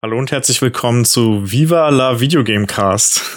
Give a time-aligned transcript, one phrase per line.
[0.00, 3.36] Hallo und herzlich willkommen zu Viva la Videogame Cast,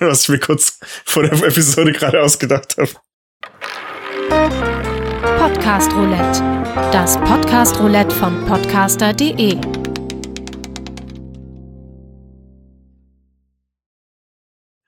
[0.00, 2.90] was ich mir kurz vor der Episode gerade ausgedacht habe.
[5.38, 6.42] Podcast Roulette,
[6.92, 9.56] das Podcast Roulette von podcaster.de.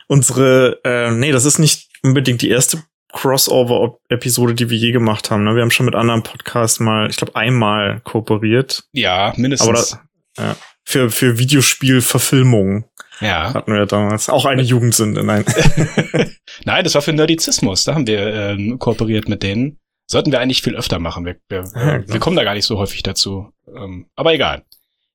[0.08, 5.44] Unsere, äh, nee, das ist nicht unbedingt die erste Crossover-Episode, die wir je gemacht haben.
[5.44, 5.54] Ne?
[5.54, 8.84] Wir haben schon mit anderen Podcasts mal, ich glaube, einmal kooperiert.
[8.92, 9.66] Ja, mindestens.
[9.66, 9.98] Aber das,
[10.36, 10.56] ja,
[10.86, 12.84] für, für Videospielverfilmungen.
[13.20, 13.52] Ja.
[13.52, 14.28] Hatten wir ja damals.
[14.28, 15.44] Auch eine Jugendsünde, nein.
[16.64, 17.84] nein, das war für Nerdizismus.
[17.84, 19.78] Da haben wir ähm, kooperiert mit denen.
[20.06, 21.26] Sollten wir eigentlich viel öfter machen.
[21.26, 23.52] Wir, wir, ja, wir kommen da gar nicht so häufig dazu.
[23.66, 24.64] Ähm, aber egal.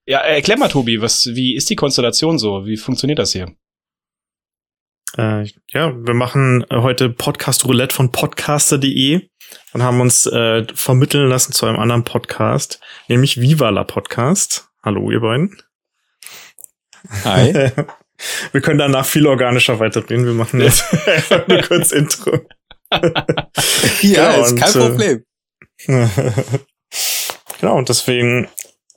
[0.05, 2.65] Ja, erklär mal, Tobi, was, wie ist die Konstellation so?
[2.65, 3.55] Wie funktioniert das hier?
[5.17, 9.29] Äh, ja, wir machen heute Podcast Roulette von podcaster.de
[9.73, 14.70] und haben uns äh, vermitteln lassen zu einem anderen Podcast, nämlich Viva la Podcast.
[14.83, 15.55] Hallo, ihr beiden.
[17.23, 17.71] Hi.
[18.51, 20.25] Wir können danach viel organischer weiterreden.
[20.25, 22.39] Wir machen jetzt einfach nur kurz Intro.
[24.01, 25.23] ja, ist kein Problem.
[27.59, 28.47] genau, und deswegen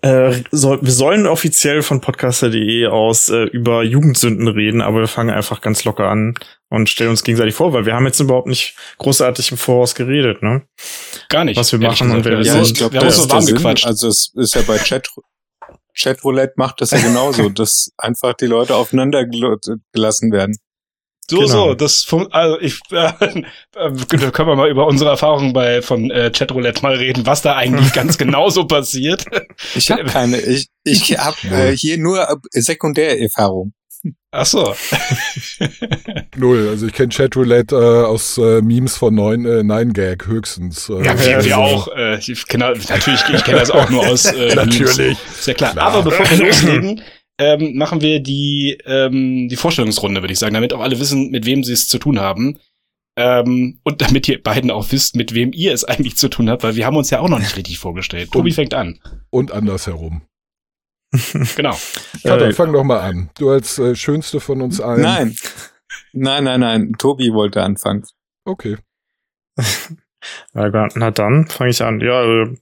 [0.02, 5.30] äh, soll, wir sollen offiziell von podcaster.de aus äh, über Jugendsünden reden, aber wir fangen
[5.30, 6.34] einfach ganz locker an
[6.68, 10.42] und stellen uns gegenseitig vor, weil wir haben jetzt überhaupt nicht großartig im Voraus geredet,
[10.42, 10.66] ne?
[11.30, 11.56] Gar nicht.
[11.56, 13.86] Was wir machen und wer wir ja, ich glaube, das ist warm gequatscht.
[13.86, 15.08] Also es ist ja bei Chat
[15.96, 20.56] Chatroulette macht das ja genauso, dass einfach die Leute aufeinander gelassen werden.
[21.30, 21.48] So, genau.
[21.48, 23.06] so, das also ich äh,
[23.76, 27.56] äh, können wir mal über unsere Erfahrungen bei von äh, Chatroulette mal reden, was da
[27.56, 29.24] eigentlich ganz genau so passiert.
[29.74, 33.72] Ich habe keine, ich ich habe äh, hier nur Sekundärerfahrung.
[34.30, 34.74] Ach so.
[36.36, 36.68] Null.
[36.68, 40.88] Also ich kenne Chatroulette äh, aus äh, Memes von 9, äh, 9 Gag höchstens.
[40.88, 41.88] Äh, ja, wir, wir auch.
[41.88, 44.96] Äh, ich kenn, natürlich, ich kenne das auch nur aus äh, Natürlich.
[44.96, 45.44] Memes.
[45.44, 45.72] Sehr klar.
[45.72, 45.86] klar.
[45.86, 47.02] Aber bevor wir loslegen,
[47.38, 51.46] ähm, machen wir die, ähm, die Vorstellungsrunde, würde ich sagen, damit auch alle wissen, mit
[51.46, 52.58] wem sie es zu tun haben.
[53.16, 56.64] Ähm, und damit ihr beiden auch wisst, mit wem ihr es eigentlich zu tun habt,
[56.64, 58.32] weil wir haben uns ja auch noch nicht richtig vorgestellt.
[58.32, 58.98] Tobi fängt an.
[59.30, 60.22] Und andersherum.
[61.56, 61.76] Genau.
[62.22, 63.30] Ja, dann äh, fang doch mal an.
[63.38, 65.02] Du als äh, schönste von uns allen.
[65.02, 65.36] Nein.
[66.12, 66.92] Nein, nein, nein.
[66.98, 68.04] Tobi wollte anfangen.
[68.44, 68.76] Okay.
[70.52, 72.00] Na dann fange ich an.
[72.00, 72.56] Ja, äh,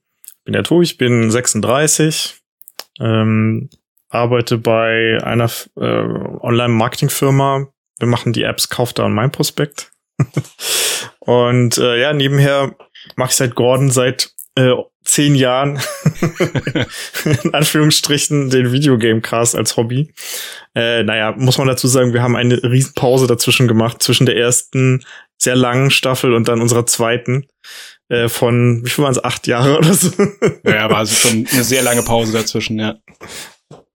[0.45, 2.43] bin der Tobi, ich bin 36.
[3.01, 3.71] Ähm,
[4.09, 7.69] arbeite bei einer äh, Online-Marketing-Firma.
[7.99, 9.93] Wir machen die Apps Kauf da und mein Prospekt.
[11.21, 12.75] und äh, ja, nebenher
[13.17, 14.73] mache ich seit Gordon seit äh,
[15.05, 15.81] zehn Jahren
[17.43, 20.13] in Anführungsstrichen den Videogame-Cast als Hobby.
[20.75, 25.05] Äh, naja, muss man dazu sagen, wir haben eine Riesenpause dazwischen gemacht, zwischen der ersten
[25.39, 27.47] sehr langen Staffel und dann unserer zweiten
[28.09, 30.11] äh, von, wie viel waren es, acht Jahre oder so?
[30.65, 32.97] ja, war also schon eine sehr lange Pause dazwischen, ja.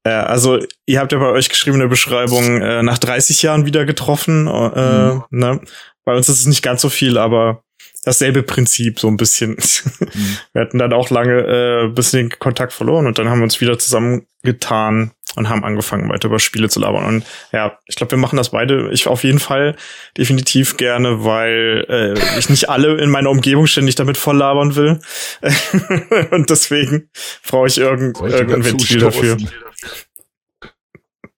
[0.06, 3.66] Ja, also ihr habt ja bei euch geschrieben in der Beschreibung äh, nach 30 Jahren
[3.66, 4.48] wieder getroffen.
[4.48, 5.24] Äh, mhm.
[5.32, 5.62] ne?
[6.06, 7.64] Bei uns ist es nicht ganz so viel, aber
[8.08, 9.58] dasselbe Prinzip so ein bisschen.
[10.00, 10.38] Mhm.
[10.54, 13.60] Wir hatten dann auch lange äh, bisschen den Kontakt verloren und dann haben wir uns
[13.62, 17.06] wieder zusammengetan und haben angefangen weiter über Spiele zu labern.
[17.06, 18.90] Und ja, ich glaube, wir machen das beide.
[18.92, 19.76] Ich auf jeden Fall
[20.18, 25.00] definitiv gerne, weil äh, ich nicht alle in meiner Umgebung ständig damit voll labern will.
[26.32, 27.10] und deswegen
[27.48, 29.38] brauche ich irgend, irgendein Ventil dafür.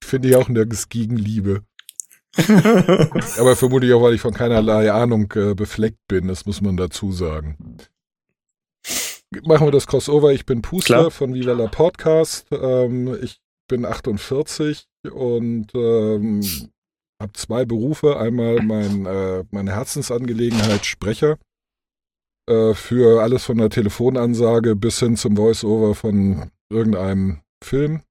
[0.03, 1.63] Finde ich auch nirgends Gegenliebe.
[3.38, 7.12] Aber vermutlich auch, weil ich von keinerlei Ahnung äh, befleckt bin, das muss man dazu
[7.12, 7.78] sagen.
[9.44, 10.31] Machen wir das Crossover.
[10.31, 11.12] Ich bin Puster Klar.
[11.12, 12.47] von Viva la Podcast.
[12.51, 16.41] Ähm, ich bin 48 und ähm,
[17.22, 18.17] habe zwei Berufe.
[18.17, 21.38] Einmal mein, äh, meine Herzensangelegenheit Sprecher
[22.50, 28.01] äh, für alles von der Telefonansage bis hin zum Voiceover von irgendeinem Film.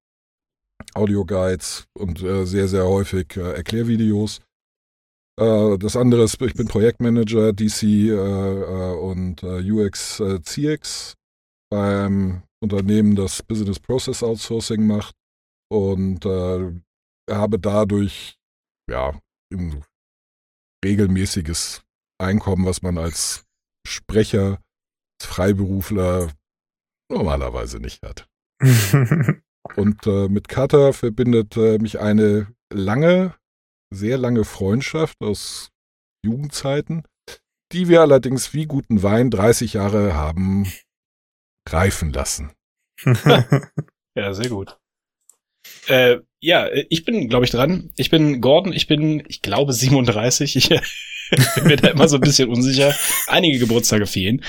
[0.95, 4.41] Audioguides und äh, sehr, sehr häufig äh, Erklärvideos.
[5.39, 11.15] Äh, das andere ist, ich bin Projektmanager DC äh, äh, und UX CX
[11.71, 15.15] beim Unternehmen, das Business Process Outsourcing macht
[15.71, 18.39] und habe dadurch
[18.91, 19.13] ja
[19.53, 19.85] ein
[20.85, 21.83] regelmäßiges
[22.19, 23.45] Einkommen, was man als
[23.87, 24.61] Sprecher,
[25.21, 26.33] als Freiberufler
[27.11, 28.27] normalerweise nicht hat.
[29.77, 33.35] Und äh, mit Kata verbindet äh, mich eine lange,
[33.91, 35.71] sehr lange Freundschaft aus
[36.25, 37.05] Jugendzeiten,
[37.73, 40.71] die wir allerdings wie guten Wein 30 Jahre haben
[41.69, 42.53] reifen lassen.
[44.15, 44.79] ja, sehr gut.
[45.87, 47.91] Äh, ja, ich bin, glaube ich, dran.
[47.97, 50.57] Ich bin Gordon, ich bin, ich glaube, 37.
[50.57, 50.71] Ich
[51.55, 52.95] bin mir da immer so ein bisschen unsicher.
[53.27, 54.43] Einige Geburtstage fehlen.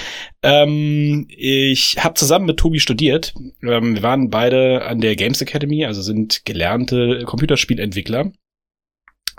[0.43, 3.33] Ähm, ich habe zusammen mit Tobi studiert.
[3.61, 8.31] Ähm, wir waren beide an der Games Academy, also sind gelernte Computerspielentwickler.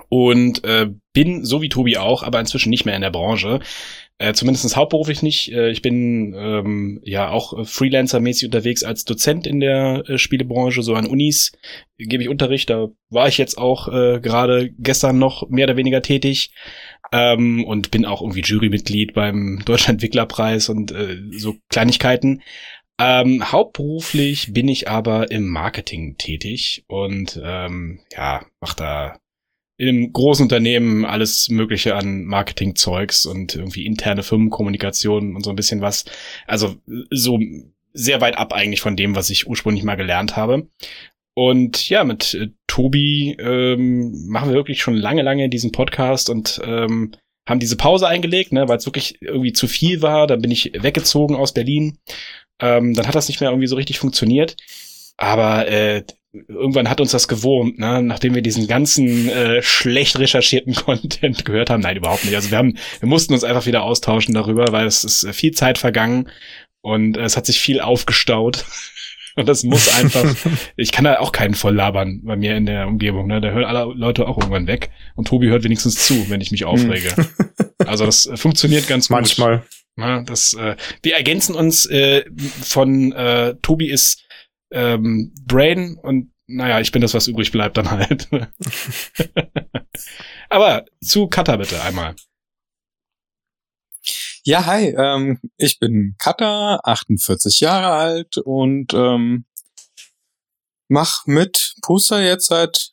[0.08, 3.60] Und äh, bin, so wie Tobi auch, aber inzwischen nicht mehr in der Branche.
[4.18, 5.50] Äh, zumindest hauptberuflich nicht.
[5.52, 10.94] Äh, ich bin ähm, ja auch Freelancer-mäßig unterwegs als Dozent in der äh, Spielebranche, so
[10.94, 11.52] an Unis
[11.96, 12.68] gebe ich Unterricht.
[12.68, 16.50] Da war ich jetzt auch äh, gerade gestern noch mehr oder weniger tätig
[17.12, 22.42] ähm, und bin auch irgendwie Jurymitglied beim Deutschen Entwicklerpreis und äh, so Kleinigkeiten.
[22.98, 29.16] Ähm, hauptberuflich bin ich aber im Marketing tätig und ähm, ja, mach da
[29.78, 35.56] in einem großen Unternehmen alles Mögliche an Marketingzeugs und irgendwie interne Firmenkommunikation und so ein
[35.56, 36.04] bisschen was.
[36.46, 36.76] Also
[37.10, 37.38] so
[37.94, 40.68] sehr weit ab eigentlich von dem, was ich ursprünglich mal gelernt habe.
[41.40, 46.60] Und ja, mit äh, Tobi ähm, machen wir wirklich schon lange, lange diesen Podcast und
[46.62, 47.12] ähm,
[47.48, 50.26] haben diese Pause eingelegt, ne, weil es wirklich irgendwie zu viel war.
[50.26, 51.96] Dann bin ich weggezogen aus Berlin.
[52.60, 54.54] Ähm, dann hat das nicht mehr irgendwie so richtig funktioniert.
[55.16, 56.04] Aber äh,
[56.34, 58.02] irgendwann hat uns das gewurmt, ne?
[58.02, 61.80] nachdem wir diesen ganzen äh, schlecht recherchierten Content gehört haben.
[61.80, 62.34] Nein, überhaupt nicht.
[62.34, 65.78] Also wir haben, wir mussten uns einfach wieder austauschen darüber, weil es ist viel Zeit
[65.78, 66.28] vergangen
[66.82, 68.66] und äh, es hat sich viel aufgestaut.
[69.40, 70.34] Und das muss einfach,
[70.76, 73.40] ich kann da auch keinen voll labern bei mir in der Umgebung, ne?
[73.40, 74.90] Da hören alle Leute auch irgendwann weg.
[75.14, 77.08] Und Tobi hört wenigstens zu, wenn ich mich aufrege.
[77.78, 79.16] also das äh, funktioniert ganz gut.
[79.16, 79.62] Manchmal.
[79.96, 82.24] Ja, das, äh, wir ergänzen uns äh,
[82.62, 84.24] von äh, Tobi ist
[84.72, 88.28] ähm, Brain und naja, ich bin das, was übrig bleibt dann halt.
[90.48, 92.14] Aber zu Kata bitte einmal.
[94.44, 99.44] Ja, hi, ähm, ich bin Kata, 48 Jahre alt und ähm,
[100.88, 102.92] mach mit Puster jetzt seit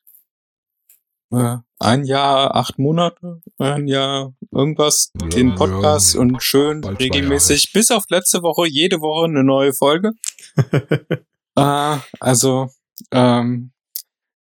[1.32, 7.72] äh, ein Jahr, acht Monate, ein Jahr irgendwas, ja, den Podcast ja, und schön regelmäßig,
[7.72, 10.12] bis auf letzte Woche, jede Woche eine neue Folge.
[11.56, 12.72] äh, also,
[13.12, 13.72] ähm,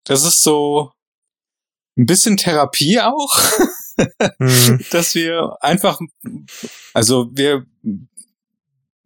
[0.05, 0.93] das ist so
[1.99, 3.37] ein bisschen Therapie auch.
[4.39, 4.81] mhm.
[4.91, 5.99] dass wir einfach,
[6.95, 7.67] also wir,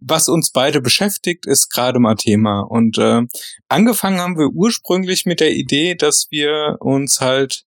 [0.01, 2.61] was uns beide beschäftigt, ist gerade mal Thema.
[2.61, 3.23] Und äh,
[3.69, 7.65] angefangen haben wir ursprünglich mit der Idee, dass wir uns halt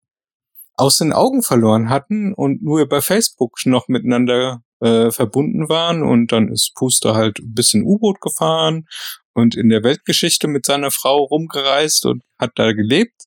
[0.77, 6.03] aus den Augen verloren hatten und nur bei Facebook noch miteinander äh, verbunden waren.
[6.03, 8.87] Und dann ist Puster halt ein bisschen U-Boot gefahren
[9.35, 13.25] und in der Weltgeschichte mit seiner Frau rumgereist und hat da gelebt.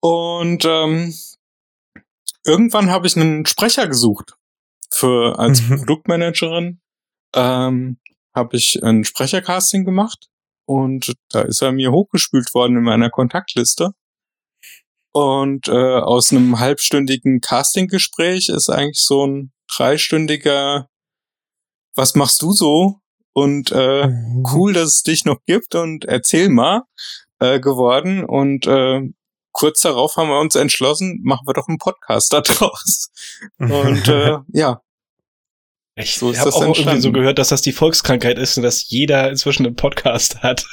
[0.00, 1.14] Und ähm,
[2.44, 4.36] irgendwann habe ich einen Sprecher gesucht
[4.90, 5.78] für als mhm.
[5.78, 6.80] Produktmanagerin.
[7.34, 7.98] Ähm,
[8.34, 10.28] habe ich ein Sprechercasting gemacht
[10.66, 13.92] und da ist er mir hochgespült worden in meiner Kontaktliste.
[15.12, 20.88] Und äh, aus einem halbstündigen Castinggespräch ist eigentlich so ein dreistündiger
[21.94, 22.96] Was machst du so?
[23.32, 24.44] Und äh, mhm.
[24.52, 26.82] cool, dass es dich noch gibt und erzähl mal
[27.38, 28.24] äh, geworden.
[28.24, 29.02] Und äh,
[29.54, 33.10] kurz darauf haben wir uns entschlossen, machen wir doch einen Podcast da draus.
[33.58, 34.82] Und äh, ja.
[35.96, 36.88] Ich so habe auch entstanden.
[36.88, 40.66] irgendwie so gehört, dass das die Volkskrankheit ist und dass jeder inzwischen einen Podcast hat.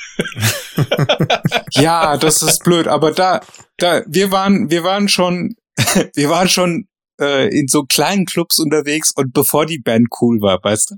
[1.71, 3.41] ja, das ist blöd, aber da,
[3.77, 5.55] da, wir waren, wir waren schon,
[6.15, 6.87] wir waren schon
[7.19, 10.95] äh, in so kleinen Clubs unterwegs und bevor die Band cool war, weißt du?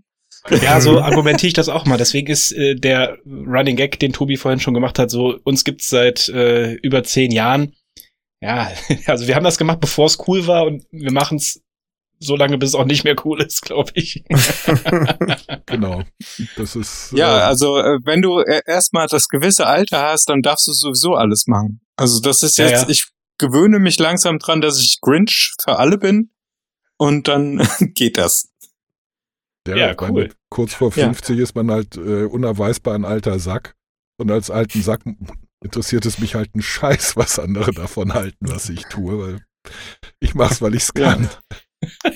[0.50, 1.98] Ja, so argumentiere ich das auch mal.
[1.98, 5.90] Deswegen ist äh, der Running Gag, den Tobi vorhin schon gemacht hat, so uns gibt's
[5.90, 7.74] seit äh, über zehn Jahren.
[8.42, 8.72] Ja,
[9.06, 11.62] also wir haben das gemacht, bevor es cool war und wir machen es
[12.20, 14.24] so lange, bis es auch nicht mehr cool ist, glaube ich.
[15.65, 16.03] genau.
[16.56, 17.12] Das ist.
[17.12, 20.74] Ja, äh, also äh, wenn du äh, erstmal das gewisse Alter hast, dann darfst du
[20.74, 21.82] sowieso alles machen.
[21.98, 22.89] Also das ist jetzt, ja, ja.
[22.89, 26.32] ich gewöhne mich langsam dran, dass ich Grinch für alle bin
[26.98, 28.50] und dann geht das.
[29.67, 30.12] Ja, ja cool.
[30.12, 31.43] Meine, kurz vor 50 ja.
[31.43, 33.75] ist man halt äh, unerweisbar ein alter Sack.
[34.17, 35.01] Und als alten Sack
[35.63, 39.46] interessiert es mich halt ein Scheiß, was andere davon halten, was ich tue, weil
[40.20, 41.29] ich mach's, weil ich's kann.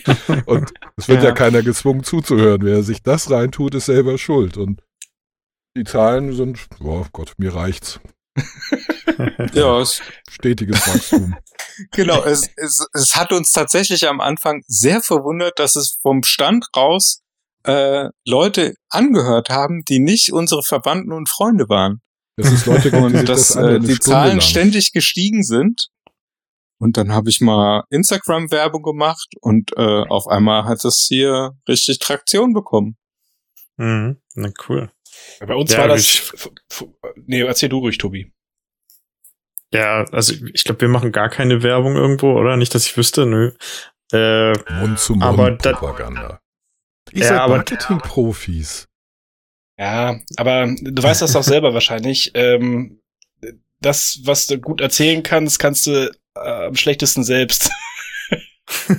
[0.06, 0.44] Ja.
[0.46, 1.30] Und es wird ja.
[1.30, 2.62] ja keiner gezwungen zuzuhören.
[2.62, 4.58] Wer sich das reintut, ist selber schuld.
[4.58, 4.82] Und
[5.76, 8.00] die Zahlen sind, oh Gott, mir reicht's.
[9.54, 11.36] ja, es stetiges Wachstum.
[11.92, 16.66] genau, es, es, es hat uns tatsächlich am Anfang sehr verwundert, dass es vom Stand
[16.76, 17.24] raus
[17.68, 22.02] äh, Leute angehört haben, die nicht unsere Verwandten und Freunde waren.
[22.38, 24.42] Das ist Leute, und die, das, das äh, die Zahlen lang.
[24.42, 25.88] ständig gestiegen sind.
[26.80, 31.98] Und dann habe ich mal Instagram-Werbung gemacht und äh, auf einmal hat es hier richtig
[32.00, 32.98] Traktion bekommen.
[33.78, 34.92] Mhm, na cool.
[35.40, 36.34] Bei uns ja, war das.
[37.26, 38.32] Nee, erzähl du ruhig, Tobi.
[39.74, 42.56] Ja, also ich glaube, wir machen gar keine Werbung irgendwo, oder?
[42.56, 43.54] Nicht, dass ich wüsste, nö.
[44.14, 46.40] Äh, Mund-zu-Mund-Propaganda.
[47.14, 48.88] Ihr Ja, seid Marketing-Profis.
[49.80, 52.32] Ja, aber du weißt das doch selber wahrscheinlich.
[52.34, 53.00] Ähm,
[53.80, 57.70] das, was du gut erzählen kannst, kannst du äh, am schlechtesten selbst.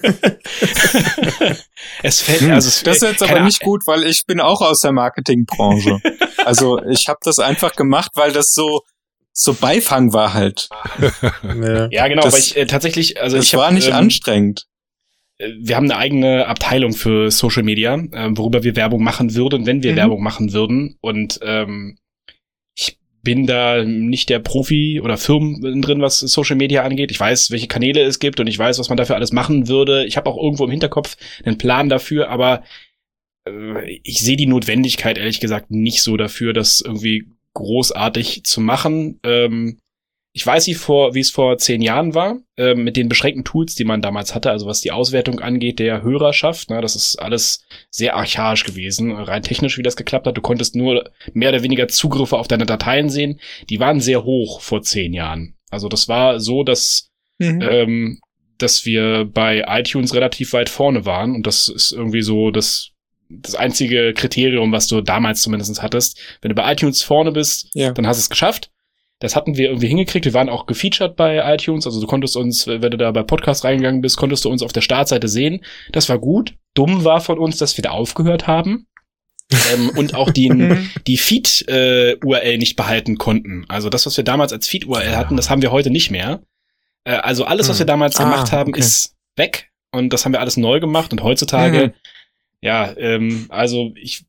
[2.03, 4.61] es fällt, Hm, also es, das ist jetzt aber nicht gut, weil ich bin auch
[4.63, 6.01] aus der Marketingbranche.
[6.45, 8.83] also ich habe das einfach gemacht, weil das so
[9.33, 10.69] so Beifang war halt.
[11.91, 14.67] Ja, genau, Das- aber ich äh, tatsächlich, also Das ich hab, war nicht ähm, anstrengend.
[15.39, 19.83] Wir haben eine eigene Abteilung für Social Media, äh, worüber wir Werbung machen würden, wenn
[19.83, 19.97] wir Mhm.
[19.97, 20.97] Werbung machen würden.
[21.01, 21.99] Und ähm,
[22.77, 27.11] ich bin da nicht der Profi oder Firmen drin, was Social Media angeht.
[27.11, 30.05] Ich weiß, welche Kanäle es gibt und ich weiß, was man dafür alles machen würde.
[30.07, 32.63] Ich habe auch irgendwo im Hinterkopf einen Plan dafür, aber
[33.47, 39.21] äh, ich sehe die Notwendigkeit, ehrlich gesagt, nicht so dafür, das irgendwie großartig zu machen.
[39.25, 39.79] Ähm,
[40.39, 43.75] ich weiß, wie, vor, wie es vor zehn Jahren war, ähm, mit den beschränkten Tools,
[43.75, 46.71] die man damals hatte, also was die Auswertung angeht der Hörerschaft.
[46.71, 50.37] Ne, das ist alles sehr archaisch gewesen, rein technisch, wie das geklappt hat.
[50.37, 53.41] Du konntest nur mehr oder weniger Zugriffe auf deine Dateien sehen.
[53.69, 55.57] Die waren sehr hoch vor zehn Jahren.
[55.71, 57.63] Also das war so, dass Mhm.
[57.63, 58.21] ähm,
[58.59, 62.91] dass wir bei iTunes relativ weit vorne waren und das ist irgendwie so das
[63.29, 66.19] das einzige Kriterium, was du damals zumindest hattest.
[66.41, 67.93] Wenn du bei iTunes vorne bist, Ja.
[67.93, 68.71] dann hast du es geschafft.
[69.21, 70.25] Das hatten wir irgendwie hingekriegt.
[70.27, 71.87] Wir waren auch gefeatured bei iTunes.
[71.87, 74.73] Also du konntest uns, wenn du da bei Podcast reingegangen bist, konntest du uns auf
[74.73, 75.65] der Startseite sehen.
[75.91, 76.55] Das war gut.
[76.75, 78.87] Dumm war von uns, dass wir da aufgehört haben.
[79.75, 83.65] ähm, und auch den, die Feed-URL nicht behalten konnten.
[83.69, 86.41] Also das, was wir damals als Feed-URL hatten, das haben wir heute nicht mehr.
[87.05, 88.81] Äh, also alles, was wir damals Ah, gemacht haben, okay.
[88.81, 89.71] ist weg.
[89.91, 91.11] Und das haben wir alles neu gemacht.
[91.13, 91.93] Und heutzutage, Mhm.
[92.61, 94.27] ja, ähm, also ich,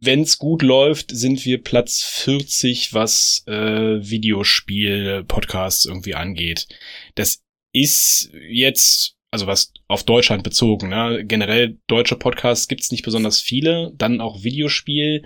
[0.00, 6.66] wenn's gut läuft, sind wir Platz 40, was äh, Videospiel-Podcasts irgendwie angeht.
[7.14, 11.24] Das ist jetzt, also was auf Deutschland bezogen, ne?
[11.24, 13.92] generell deutsche Podcasts gibt's nicht besonders viele.
[13.96, 15.24] Dann auch Videospiel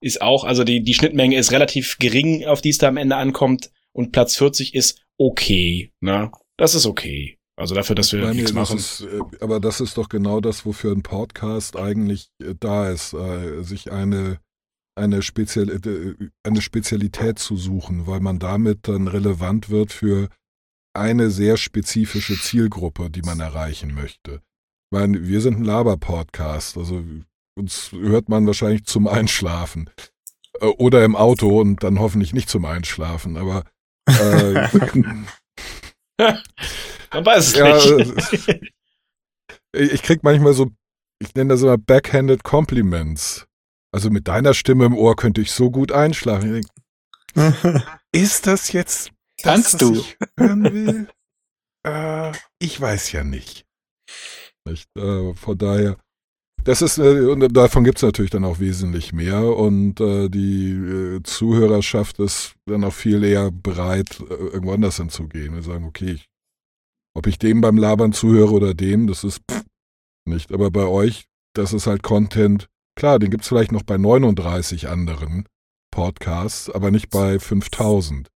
[0.00, 3.16] ist auch, also die, die Schnittmenge ist relativ gering, auf die es da am Ende
[3.16, 3.70] ankommt.
[3.92, 6.30] Und Platz 40 ist okay, ne?
[6.56, 7.39] Das ist okay.
[7.60, 8.78] Also dafür, dass wir Nein, nichts nee, das machen.
[8.78, 13.12] ist, äh, aber das ist doch genau das, wofür ein Podcast eigentlich äh, da ist,
[13.12, 14.40] äh, sich eine,
[14.98, 15.78] eine, Spezial,
[16.42, 20.30] eine Spezialität zu suchen, weil man damit dann relevant wird für
[20.94, 24.36] eine sehr spezifische Zielgruppe, die man erreichen möchte.
[24.90, 27.04] Ich meine, wir sind ein Laber-Podcast, also
[27.58, 29.90] uns hört man wahrscheinlich zum Einschlafen
[30.78, 33.64] oder im Auto und dann hoffentlich nicht zum Einschlafen, aber
[34.06, 34.66] äh,
[37.12, 38.72] Man weiß es Ja, nicht.
[39.72, 40.70] ich ich krieg manchmal so,
[41.20, 43.46] ich nenne das immer backhanded Compliments.
[43.92, 46.56] Also mit deiner Stimme im Ohr könnte ich so gut einschlafen.
[46.56, 46.66] Ich
[47.34, 49.10] denk, ist das jetzt
[49.42, 49.94] Kannst du.
[49.94, 51.08] ich hören will?
[51.86, 53.64] äh, ich weiß ja nicht.
[54.66, 55.96] nicht äh, von daher,
[56.62, 61.22] das ist, äh, und davon gibt's natürlich dann auch wesentlich mehr und äh, die äh,
[61.22, 65.54] Zuhörerschaft ist dann auch viel eher bereit, äh, irgendwo anders hinzugehen.
[65.54, 66.28] Wir sagen, okay, ich,
[67.14, 69.64] ob ich dem beim Labern zuhöre oder dem, das ist pff,
[70.24, 70.52] nicht.
[70.52, 75.46] Aber bei euch, das ist halt Content, klar, den gibt's vielleicht noch bei 39 anderen
[75.90, 78.28] Podcasts, aber nicht bei 5000.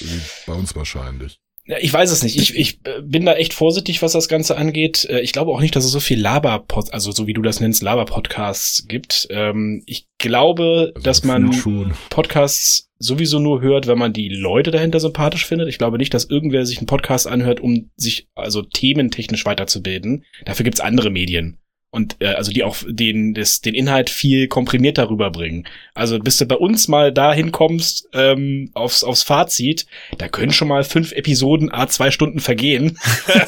[0.00, 1.40] Wie bei uns wahrscheinlich.
[1.80, 2.36] Ich weiß es nicht.
[2.36, 5.04] Ich, ich äh, bin da echt vorsichtig, was das Ganze angeht.
[5.10, 7.60] Äh, Ich glaube auch nicht, dass es so viel Laber-Pod, also so wie du das
[7.60, 9.26] nennst, Laber-Podcasts gibt.
[9.30, 11.92] Ähm, Ich glaube, Also dass man schon.
[12.10, 15.68] Podcasts sowieso nur hört, wenn man die Leute dahinter sympathisch findet.
[15.68, 20.24] Ich glaube nicht, dass irgendwer sich einen Podcast anhört, um sich also thementechnisch weiterzubilden.
[20.44, 21.58] Dafür gibt's andere Medien.
[21.90, 25.66] Und äh, also die auch den, das, den Inhalt viel komprimierter rüberbringen.
[25.94, 29.86] Also bis du bei uns mal dahin kommst, ähm, aufs, aufs Fazit,
[30.18, 32.98] da können schon mal fünf Episoden a zwei Stunden vergehen.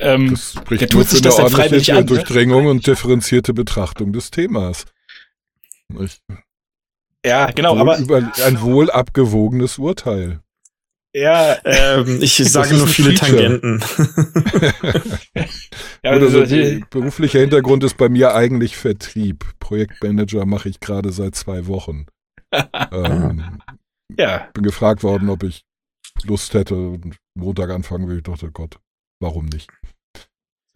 [0.00, 2.04] ähm, Das spricht der nur tut für sich das eine dann freiwillig an, ne?
[2.06, 4.84] Durchdringung und differenzierte Betrachtung des Themas.
[5.88, 6.20] Nicht?
[7.24, 10.40] ja, genau, aber ein wohl abgewogenes Urteil.
[11.14, 13.60] Ja, ähm, ich sage nur viele Feature.
[13.60, 13.80] Tangenten.
[16.04, 19.44] ja Oder so, also, die- beruflicher Hintergrund ist bei mir eigentlich Vertrieb.
[19.60, 22.06] Projektmanager mache ich gerade seit zwei Wochen.
[22.92, 23.60] ähm,
[24.18, 25.64] ja, bin gefragt worden, ob ich
[26.24, 28.18] Lust hätte und Montag anfangen will.
[28.18, 28.78] Ich dachte, Gott,
[29.20, 29.70] warum nicht?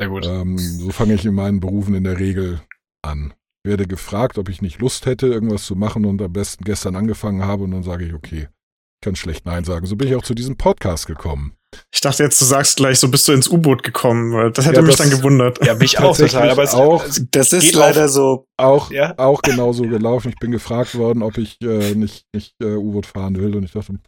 [0.00, 0.26] sehr gut.
[0.26, 2.60] Ähm, so fange ich in meinen Berufen in der Regel
[3.02, 3.34] an.
[3.66, 7.44] Werde gefragt, ob ich nicht Lust hätte, irgendwas zu machen und am besten gestern angefangen
[7.44, 8.48] habe und dann sage ich, okay,
[9.02, 9.86] kann schlecht Nein sagen.
[9.86, 11.54] So bin ich auch zu diesem Podcast gekommen.
[11.92, 14.32] Ich dachte jetzt, du sagst gleich, so bist du ins U-Boot gekommen.
[14.32, 15.64] weil Das hätte Ja, mich das- dann gewundert.
[15.64, 17.04] Ja, mich auch total, aber es, auch.
[17.30, 18.46] Das ist Geht leider so.
[18.56, 19.14] Auch, Ja.
[19.18, 20.30] auch genauso gelaufen.
[20.30, 23.72] Ich bin gefragt worden, ob ich äh, nicht, nicht äh, U-Boot fahren will und ich
[23.72, 23.98] dachte,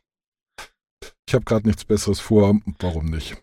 [1.28, 3.37] ich habe gerade nichts Besseres vor, warum nicht?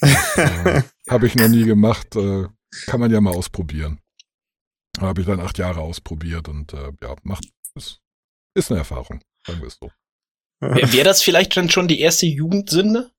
[0.00, 2.14] äh, Habe ich noch nie gemacht.
[2.16, 2.46] Äh,
[2.86, 3.98] kann man ja mal ausprobieren.
[5.00, 7.44] Habe ich dann acht Jahre ausprobiert und äh, ja, macht
[7.74, 8.00] ist,
[8.56, 9.90] ist eine Erfahrung, sagen wir es so.
[10.72, 13.10] Wäre das vielleicht dann schon die erste Jugendsünde?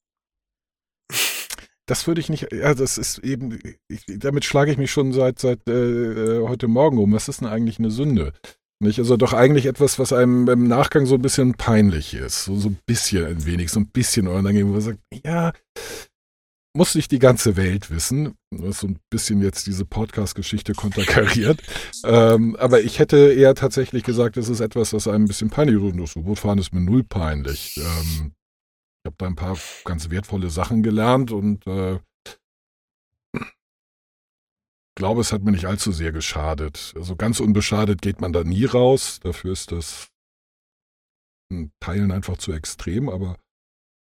[1.87, 5.37] Das würde ich nicht, ja, das ist eben, ich, damit schlage ich mich schon seit,
[5.37, 7.13] seit äh, heute Morgen um.
[7.13, 8.33] Was ist denn eigentlich eine Sünde?
[8.79, 8.99] Nicht?
[8.99, 12.45] Also doch eigentlich etwas, was einem im Nachgang so ein bisschen peinlich ist.
[12.45, 15.53] So, so ein bisschen ein wenig, so ein bisschen unangenehm, wo man sagt, ja,
[16.75, 18.35] muss nicht die ganze Welt wissen.
[18.51, 21.61] Das ist so ein bisschen jetzt diese Podcast-Geschichte konterkariert.
[22.03, 25.81] ähm, aber ich hätte eher tatsächlich gesagt, das ist etwas, was einem ein bisschen peinlich
[25.81, 26.15] ist.
[26.15, 27.77] Das Bootfahren ist mir null peinlich.
[27.77, 28.33] Ähm,
[29.03, 31.99] ich habe da ein paar ganz wertvolle Sachen gelernt und äh,
[34.95, 36.93] glaube, es hat mir nicht allzu sehr geschadet.
[36.95, 39.19] Also ganz unbeschadet geht man da nie raus.
[39.21, 40.09] Dafür ist das
[41.51, 43.37] in Teilen einfach zu extrem, aber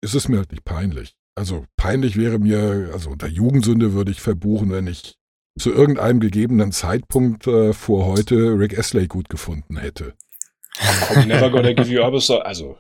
[0.02, 1.16] es ist mir halt nicht peinlich.
[1.38, 5.20] Also peinlich wäre mir, also unter Jugendsünde würde ich verbuchen, wenn ich
[5.60, 10.16] zu irgendeinem gegebenen Zeitpunkt äh, vor heute Rick Astley gut gefunden hätte.
[10.80, 12.14] I'm never gonna give you up,
[12.44, 12.78] also.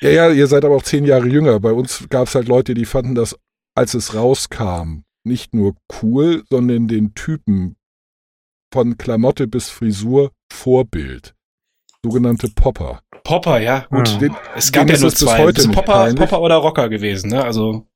[0.00, 1.60] Ja, ja, ihr seid aber auch zehn Jahre jünger.
[1.60, 3.38] Bei uns gab es halt Leute, die fanden das,
[3.74, 7.76] als es rauskam, nicht nur cool, sondern den Typen
[8.72, 11.34] von Klamotte bis Frisur Vorbild.
[12.04, 13.00] Sogenannte Popper.
[13.24, 14.08] Popper, ja, gut.
[14.14, 14.18] Ah.
[14.18, 15.38] Den, es gab ja nur ist es bis zwei.
[15.38, 16.14] heute Das ist nicht Popper.
[16.14, 17.44] Popper oder Rocker gewesen, ne?
[17.44, 17.86] Also,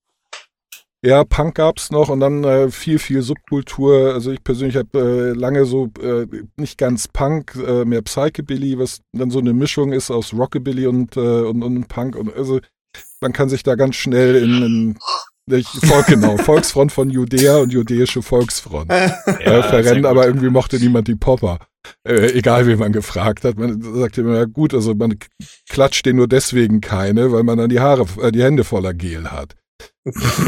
[1.02, 4.14] Ja, Punk gab's noch und dann äh, viel, viel Subkultur.
[4.14, 9.00] Also ich persönlich habe äh, lange so äh, nicht ganz Punk, äh, mehr Psychobilly, was
[9.12, 12.16] dann so eine Mischung ist aus Rockabilly und, äh, und, und Punk.
[12.16, 12.60] Und also
[13.20, 14.98] man kann sich da ganz schnell in, in
[15.46, 20.78] nicht, Volk, genau, Volksfront von Judäa und Judäische Volksfront äh, sehr verrennen, aber irgendwie mochte
[20.78, 21.58] niemand die Popper.
[22.04, 23.56] Äh, egal, wen man gefragt hat.
[23.56, 25.18] Man sagte immer, ja gut, also man
[25.68, 29.30] klatscht den nur deswegen keine, weil man dann die Haare, äh, die Hände voller Gel
[29.30, 29.54] hat.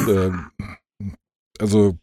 [0.09, 0.51] ähm,
[1.59, 1.97] also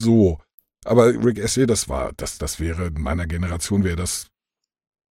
[0.00, 0.40] so.
[0.84, 4.28] Aber Rick Astley, das war, das, das wäre in meiner Generation wäre das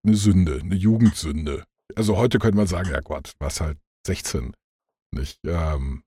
[0.06, 1.66] eine Sünde, eine Jugendsünde.
[1.96, 4.54] Also heute könnte man sagen, ja Gott, was halt 16,
[5.14, 5.40] nicht?
[5.46, 6.04] Ähm,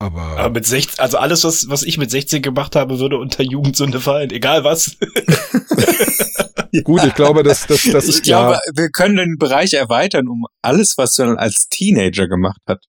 [0.00, 3.42] aber, Aber mit 16, also alles, was, was ich mit 16 gemacht habe, würde unter
[3.42, 4.96] Jugendsünde fallen, egal was.
[6.84, 10.98] gut, ich glaube, dass das, das ich glaube, wir können den Bereich erweitern um alles,
[10.98, 12.84] was man als Teenager gemacht hat.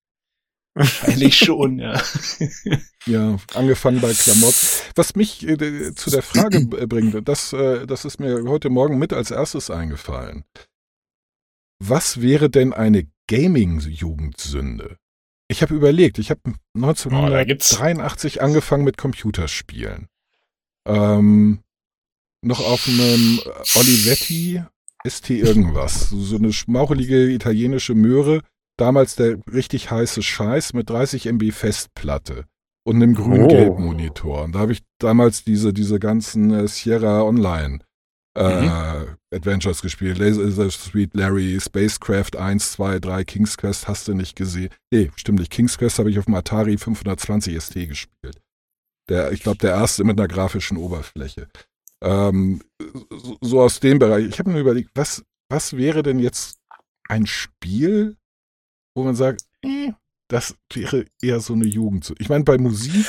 [1.02, 2.00] Eigentlich schon, ja.
[3.06, 4.66] Ja, angefangen bei Klamotten.
[4.94, 9.12] Was mich äh, zu der Frage bringt, das, äh, das ist mir heute Morgen mit
[9.12, 10.44] als erstes eingefallen.
[11.82, 14.98] Was wäre denn eine Gaming-Jugendsünde?
[15.50, 20.06] Ich habe überlegt, ich habe Oh, da gibt's- 1983 angefangen mit Computerspielen.
[20.86, 21.58] Ähm,
[22.42, 23.40] noch auf einem
[23.74, 24.62] Olivetti
[25.04, 26.10] ST irgendwas.
[26.10, 28.42] So eine schmauchelige italienische Möhre.
[28.78, 32.44] Damals der richtig heiße Scheiß mit 30 MB Festplatte
[32.84, 33.78] und einem grün-gelben Oh.
[33.80, 34.44] Monitor.
[34.44, 37.80] Und da habe ich damals diese, diese ganzen äh, Sierra Online
[38.36, 39.16] äh, Mhm.
[39.34, 40.18] Adventures gespielt.
[40.18, 44.70] Laser Sweet Larry, Spacecraft 1, 2, 3, King's Quest hast du nicht gesehen.
[44.92, 45.50] Nee, stimmt nicht.
[45.52, 48.40] King's Quest habe ich auf dem Atari 520 ST gespielt.
[49.08, 51.48] Der, ich glaube, der erste mit einer grafischen Oberfläche.
[52.02, 52.62] Ähm,
[53.10, 54.26] so, so aus dem Bereich.
[54.26, 56.58] Ich habe mir überlegt, was, was wäre denn jetzt
[57.08, 58.16] ein Spiel,
[58.94, 59.92] wo man sagt, eh,
[60.28, 62.14] das wäre eher so eine Jugend.
[62.18, 63.06] Ich meine, bei Musik,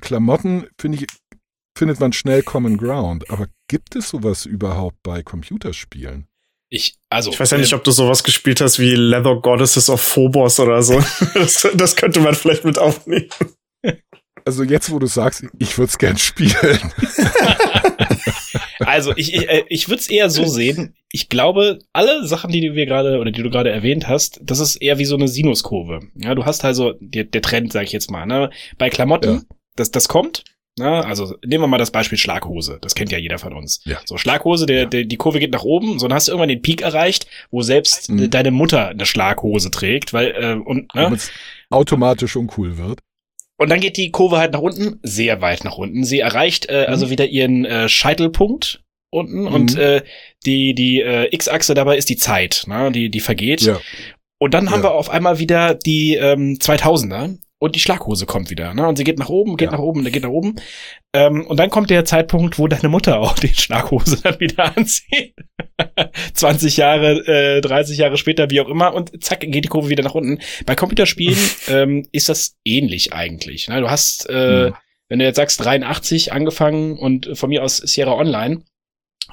[0.00, 1.06] Klamotten, finde ich,
[1.82, 3.28] findet man schnell Common Ground.
[3.28, 6.28] Aber gibt es sowas überhaupt bei Computerspielen?
[6.68, 7.32] Ich, also.
[7.32, 10.60] Ich weiß ja nicht, äh, ob du sowas gespielt hast wie Leather Goddesses of Phobos
[10.60, 11.02] oder so.
[11.34, 13.28] Das, das könnte man vielleicht mit aufnehmen.
[14.44, 16.92] Also jetzt, wo du sagst, ich würde es gern spielen.
[18.78, 20.94] Also ich, ich, äh, ich würde es eher so sehen.
[21.10, 24.76] Ich glaube, alle Sachen, die wir gerade oder die du gerade erwähnt hast, das ist
[24.76, 26.00] eher wie so eine Sinuskurve.
[26.14, 28.24] Ja, du hast also der, der Trend, sag ich jetzt mal.
[28.26, 28.50] Ne?
[28.78, 29.42] Bei Klamotten, Ja.
[29.74, 30.44] das, das kommt.
[30.78, 31.04] Ne?
[31.04, 32.78] Also nehmen wir mal das Beispiel Schlaghose.
[32.80, 33.80] Das kennt ja jeder von uns.
[33.84, 33.98] Ja.
[34.06, 35.98] So Schlaghose, der, der, die Kurve geht nach oben.
[35.98, 38.30] So dann hast du irgendwann den Peak erreicht, wo selbst Mhm.
[38.30, 41.16] deine Mutter eine Schlaghose trägt, weil äh, und ne?
[41.70, 43.00] Automatisch uncool wird.
[43.58, 46.04] Und dann geht die Kurve halt nach unten, sehr weit nach unten.
[46.04, 49.80] Sie erreicht äh, also wieder ihren äh, Scheitelpunkt unten und Mhm.
[49.80, 50.02] äh,
[50.46, 52.90] die die äh, X-Achse dabei ist die Zeit, ne?
[52.90, 53.60] die die vergeht.
[53.60, 53.78] Ja.
[54.38, 54.88] Und dann haben Ja.
[54.88, 58.86] wir auf einmal wieder die ähm, 2000er und die Schlaghose kommt wieder, ne?
[58.86, 59.72] Und sie geht nach oben, geht Ja.
[59.76, 60.56] nach oben, geht nach oben.
[61.14, 65.34] Ähm, und dann kommt der Zeitpunkt, wo deine Mutter auch die Schlaghose dann wieder anzieht.
[66.34, 70.02] 20 Jahre, äh, 30 Jahre später, wie auch immer, und zack, geht die Kurve wieder
[70.02, 70.38] nach unten.
[70.66, 73.68] Bei Computerspielen ähm, ist das ähnlich eigentlich.
[73.68, 73.80] Ne?
[73.80, 74.74] Du hast, äh, Mhm.
[75.08, 78.62] wenn du jetzt sagst, 83 angefangen und von mir aus Sierra Online,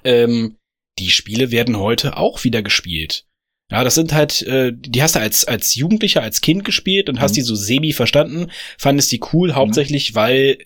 [0.03, 0.57] ähm,
[0.99, 3.25] die Spiele werden heute auch wieder gespielt.
[3.71, 7.19] Ja, das sind halt, äh, die hast du als, als Jugendlicher, als Kind gespielt und
[7.21, 7.36] hast Mhm.
[7.36, 10.58] die so semi verstanden, fandest die cool, hauptsächlich, weil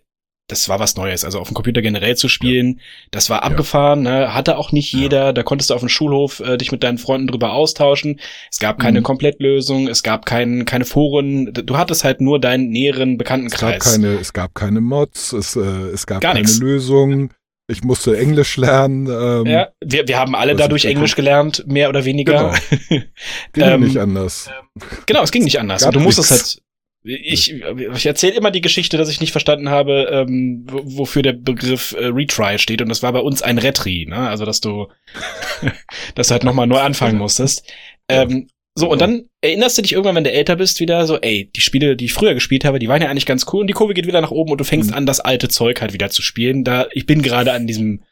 [0.50, 1.24] das war was Neues.
[1.24, 4.34] Also auf dem Computer generell zu spielen, das war abgefahren, ne?
[4.34, 5.00] hatte auch nicht Ja.
[5.00, 5.34] jeder.
[5.34, 8.20] Da konntest du auf dem Schulhof äh, dich mit deinen Freunden drüber austauschen.
[8.52, 9.04] Es gab keine Mhm.
[9.06, 11.54] Komplettlösung, es gab kein, keine Foren.
[11.54, 13.84] Du hattest halt nur deinen näheren Es gab Bekanntenkreis.
[13.94, 16.60] keine, es gab keine Mods, es, äh, es gab Gar keine nix.
[16.60, 17.32] Lösung.
[17.68, 19.08] Ich musste Englisch lernen.
[19.08, 22.54] Ähm, ja, wir, wir haben alle dadurch Englisch gelernt, mehr oder weniger.
[22.90, 23.04] Ging
[23.64, 24.50] ähm, nicht anders.
[25.06, 25.82] Genau, es ging nicht anders.
[25.92, 26.60] Du musstest halt.
[27.06, 31.34] Ich, ich erzähle immer die Geschichte, dass ich nicht verstanden habe, ähm, wo- wofür der
[31.34, 32.82] Begriff äh, Retry steht.
[32.82, 34.30] Und das war bei uns ein Retry, ne?
[34.30, 34.88] Also dass du,
[36.16, 37.70] dass du halt nochmal neu anfangen musstest.
[38.08, 41.52] Ähm, so, und dann erinnerst du dich irgendwann, wenn du älter bist, wieder so, ey,
[41.56, 43.74] die Spiele, die ich früher gespielt habe, die waren ja eigentlich ganz cool und die
[43.74, 44.96] Kurve geht wieder nach oben und du fängst Mhm.
[44.98, 46.64] an, das alte Zeug halt wieder zu spielen.
[46.64, 48.04] Da, ich bin gerade an diesem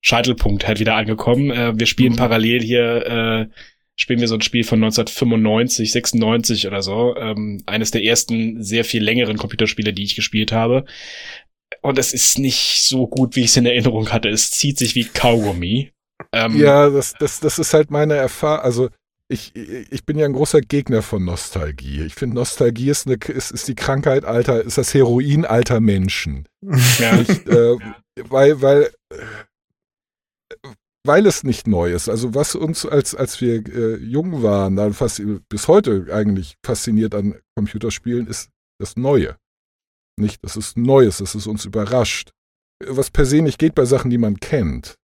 [0.00, 1.50] Scheitelpunkt halt wieder angekommen.
[1.50, 2.16] Äh, wir spielen Mhm.
[2.16, 3.54] parallel hier, äh,
[3.96, 7.16] spielen wir so ein Spiel von 1995, 96 oder so.
[7.16, 10.84] Ähm, eines der ersten sehr viel längeren Computerspiele, die ich gespielt habe.
[11.82, 14.28] Und es ist nicht so gut, wie ich es in Erinnerung hatte.
[14.28, 15.90] Es zieht sich wie Kaugummi.
[16.32, 18.64] Ähm, Ja, das, das, das ist halt meine Erfahrung.
[18.64, 18.88] Also
[19.28, 22.02] ich, ich bin ja ein großer Gegner von Nostalgie.
[22.02, 26.48] Ich finde, Nostalgie ist, eine, ist, ist die Krankheit alter, ist das Heroin alter Menschen.
[26.98, 27.20] ja.
[27.20, 27.76] Ich, äh,
[28.28, 28.90] weil, weil,
[31.04, 32.08] weil es nicht neu ist.
[32.08, 37.14] Also was uns, als, als wir äh, jung waren, dann fast bis heute eigentlich fasziniert
[37.14, 39.36] an Computerspielen, ist das Neue.
[40.18, 42.30] Nicht, das ist Neues, das ist uns überrascht.
[42.84, 44.96] Was per se nicht geht bei Sachen, die man kennt.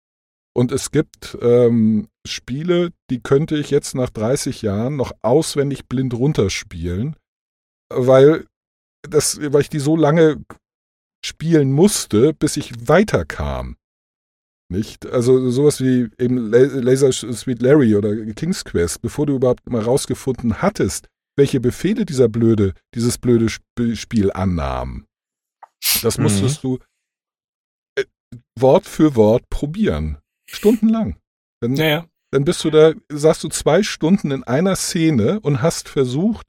[0.54, 6.12] Und es gibt ähm, Spiele, die könnte ich jetzt nach 30 Jahren noch auswendig blind
[6.14, 7.16] runterspielen,
[7.90, 8.46] weil,
[9.08, 10.44] das, weil ich die so lange
[11.24, 13.76] spielen musste, bis ich weiterkam.
[14.70, 15.06] Nicht?
[15.06, 19.82] Also sowas wie eben La- Laser Sweet Larry oder King's Quest, bevor du überhaupt mal
[19.82, 25.06] rausgefunden hattest, welche Befehle dieser blöde, dieses blöde Sp Spiel annahm.
[26.02, 26.24] Das Mhm.
[26.24, 26.78] musstest du
[27.98, 28.04] äh,
[28.58, 30.18] Wort für Wort probieren.
[30.52, 31.16] Stundenlang.
[31.60, 32.06] Dann, ja, ja.
[32.30, 36.46] dann bist du da, saßt du zwei Stunden in einer Szene und hast versucht,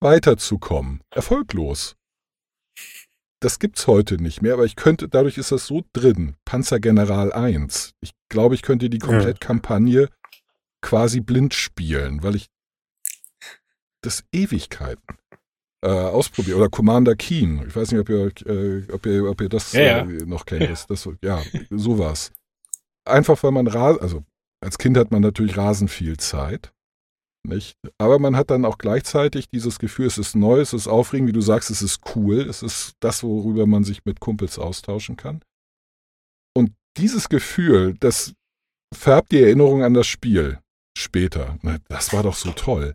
[0.00, 1.00] weiterzukommen.
[1.10, 1.96] Erfolglos.
[3.40, 6.34] Das gibt's heute nicht mehr, aber ich könnte, dadurch ist das so drin.
[6.44, 7.94] Panzergeneral 1.
[8.00, 10.08] Ich glaube, ich könnte die Komplettkampagne
[10.80, 12.46] quasi blind spielen, weil ich
[14.00, 15.18] das Ewigkeiten
[15.82, 16.56] äh, ausprobiert.
[16.56, 17.64] Oder Commander Keen.
[17.66, 19.98] Ich weiß nicht, ob ihr, äh, ob ihr, ob ihr das Ja, ja.
[20.00, 20.70] Äh, noch kennt.
[20.70, 22.32] Das, das, ja, sowas.
[23.04, 24.24] Einfach weil man ras also
[24.64, 26.72] als Kind hat man natürlich rasend viel Zeit.
[27.46, 27.76] Nicht?
[27.98, 31.34] Aber man hat dann auch gleichzeitig dieses Gefühl, es ist neu, es ist aufregend, wie
[31.34, 35.44] du sagst, es ist cool, es ist das, worüber man sich mit Kumpels austauschen kann.
[36.56, 38.32] Und dieses Gefühl, das
[38.94, 40.60] färbt die Erinnerung an das Spiel
[40.96, 41.58] später.
[41.88, 42.94] Das war doch so toll.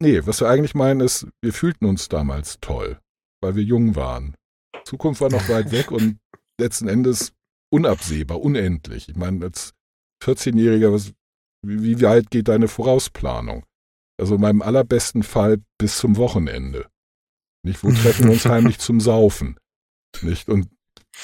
[0.00, 3.00] Nee, was wir eigentlich meinen ist, wir fühlten uns damals toll,
[3.42, 4.36] weil wir jung waren.
[4.84, 6.18] Zukunft war noch weit weg und
[6.60, 7.32] letzten Endes
[7.70, 9.08] unabsehbar, unendlich.
[9.08, 9.74] Ich meine, als
[10.22, 11.12] 14-Jähriger, was,
[11.62, 13.64] wie, wie weit geht deine Vorausplanung?
[14.18, 16.88] Also in meinem allerbesten Fall bis zum Wochenende.
[17.62, 19.58] Nicht, wo treffen wir uns heimlich zum Saufen?
[20.22, 20.48] Nicht?
[20.48, 20.68] Und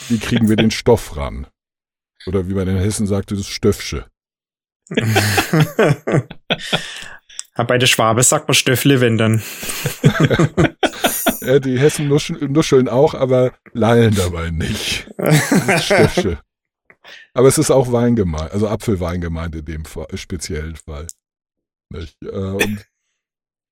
[0.09, 1.46] wie kriegen wir den Stoff ran?
[2.26, 4.07] Oder wie man in Hessen sagte, das Stöffsche.
[7.56, 9.42] Ja, bei der Schwabe sagt man Stöffle, wenn dann.
[11.44, 15.10] Ja, die Hessen nuscheln, nuscheln auch, aber lallen dabei nicht.
[15.16, 16.40] Das Stöffsche.
[17.34, 21.08] Aber es ist auch Wein gemeint, also Apfelwein gemeint in dem Fall, speziellen Fall.
[21.92, 22.16] Nicht?
[22.22, 22.86] Äh, und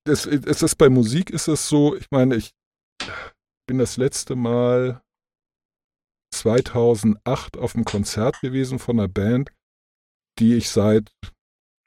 [0.05, 2.55] es, es ist bei Musik ist es so, ich meine, ich
[3.69, 5.03] bin das letzte Mal
[6.35, 9.53] 2008 auf einem Konzert gewesen von einer Band,
[10.39, 11.13] die ich seit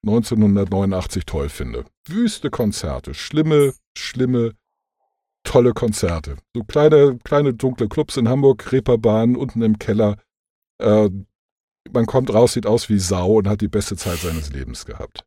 [0.04, 1.86] 1989 toll finde.
[2.08, 4.54] Wüste Konzerte, schlimme, schlimme,
[5.44, 6.38] tolle Konzerte.
[6.54, 10.18] So kleine, kleine dunkle Clubs in Hamburg, Reeperbahn, unten im Keller.
[10.80, 11.10] Äh,
[11.92, 15.24] man kommt raus, sieht aus wie Sau und hat die beste Zeit seines Lebens gehabt.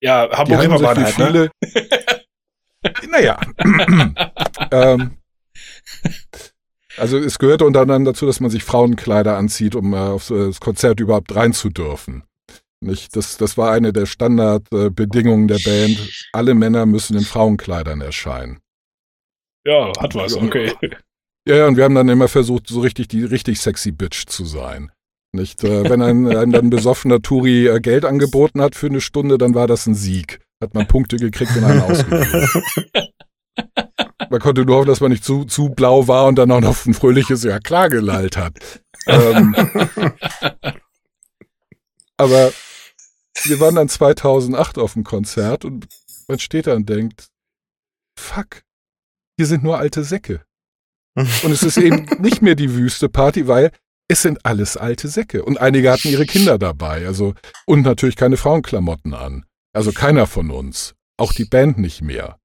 [0.00, 1.50] Ja, Die Hamburg sich Reeperbahn halt, ne?
[1.60, 3.10] viele.
[3.10, 3.40] naja.
[4.70, 5.18] ähm,
[6.96, 11.00] also es gehörte unter anderem dazu, dass man sich Frauenkleider anzieht, um äh, das Konzert
[11.00, 12.24] überhaupt rein zu dürfen.
[12.84, 13.16] Nicht?
[13.16, 16.26] Das, das war eine der Standardbedingungen der Band.
[16.32, 18.60] Alle Männer müssen in Frauenkleidern erscheinen.
[19.66, 20.72] Ja, hat was, okay.
[21.46, 24.46] Ja, ja, und wir haben dann immer versucht, so richtig die richtig sexy Bitch zu
[24.46, 24.90] sein.
[25.32, 29.36] Nicht, äh, wenn ein, ein dann besoffener Touri äh, Geld angeboten hat für eine Stunde,
[29.36, 30.40] dann war das ein Sieg.
[30.62, 32.48] Hat man Punkte gekriegt und einen ausgegeben.
[34.30, 36.86] Man konnte nur hoffen, dass man nicht zu, zu blau war und dann auch noch
[36.86, 38.54] ein fröhliches Ja klar gelallt hat.
[39.06, 39.54] Ähm,
[42.16, 42.52] aber
[43.42, 45.86] wir waren dann 2008 auf dem Konzert und
[46.28, 47.28] man steht da und denkt,
[48.18, 48.62] fuck,
[49.36, 50.44] hier sind nur alte Säcke.
[51.16, 53.70] Und es ist eben nicht mehr die wüste Party, weil
[54.08, 55.44] es sind alles alte Säcke.
[55.44, 57.06] Und einige hatten ihre Kinder dabei.
[57.06, 57.34] Also,
[57.66, 59.44] und natürlich keine Frauenklamotten an.
[59.72, 60.94] Also keiner von uns.
[61.16, 62.38] Auch die Band nicht mehr.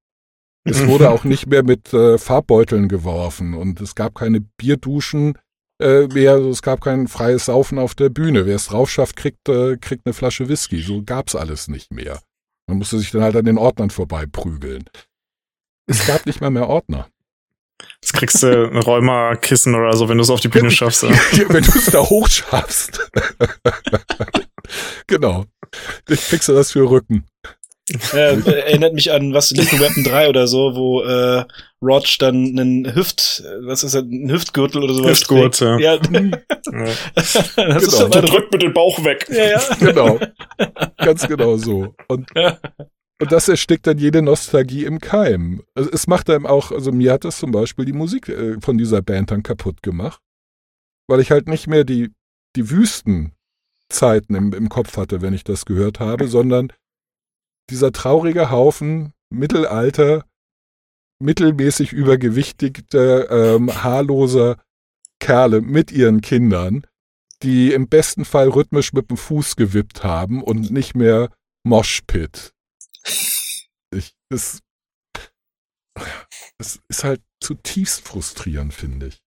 [0.64, 5.38] Es wurde auch nicht mehr mit äh, Farbbeuteln geworfen und es gab keine Bierduschen
[5.80, 6.32] äh, mehr.
[6.32, 8.46] Also es gab kein freies Saufen auf der Bühne.
[8.46, 10.82] Wer es drauf schafft, kriegt, äh, kriegt eine Flasche Whisky.
[10.82, 12.20] So gab's alles nicht mehr.
[12.66, 14.84] Man musste sich dann halt an den Ordnern vorbei prügeln.
[15.86, 17.08] Es gab nicht mal mehr Ordner.
[18.02, 21.02] Jetzt kriegst du ein Rheuma-Kissen oder so, wenn du es auf die Bühne schaffst.
[21.02, 21.10] Ja.
[21.48, 23.10] wenn du es da hoch schaffst.
[25.06, 25.46] genau.
[26.08, 27.24] Ich kriegst du das für Rücken.
[28.12, 31.44] Äh, erinnert mich an was Lethal Weapon 3 oder so, wo äh,
[31.82, 35.80] Rog dann einen Hüft, was ist das, einen Hüftgürtel oder sowas Hüftgurt, trägt.
[35.80, 35.94] ja.
[35.94, 36.20] ja.
[36.72, 36.88] Ja.
[37.16, 37.90] das ist Genau.
[38.02, 39.26] schon Der drückt mit dem Bauch weg.
[39.30, 39.60] Ja, ja.
[39.80, 40.18] Genau.
[40.98, 41.94] Ganz genau so.
[42.08, 45.62] Und, und das erstickt dann jede Nostalgie im Keim.
[45.74, 48.78] Also es macht einem auch, also mir hat das zum Beispiel die Musik äh, von
[48.78, 50.20] dieser Band dann kaputt gemacht.
[51.08, 52.10] Weil ich halt nicht mehr die,
[52.56, 56.72] die Wüstenzeiten im, im Kopf hatte, wenn ich das gehört habe, sondern
[57.92, 60.24] traurige Haufen Mittelalter,
[61.20, 64.60] mittelmäßig übergewichtigter, ähm, haarloser
[65.20, 66.86] Kerle mit ihren Kindern,
[67.42, 72.52] die im besten Fall rhythmisch mit dem Fuß gewippt haben und nicht mehr Moshpit.
[73.94, 74.60] Ich, das,
[76.58, 79.22] das ist halt zutiefst frustrierend, finde ich.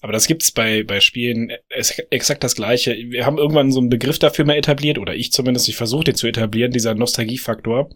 [0.00, 2.96] Aber das gibt's bei, bei Spielen ex- exakt das Gleiche.
[2.96, 6.14] Wir haben irgendwann so einen Begriff dafür mal etabliert, oder ich zumindest, ich versuche den
[6.14, 7.90] zu etablieren, dieser Nostalgiefaktor.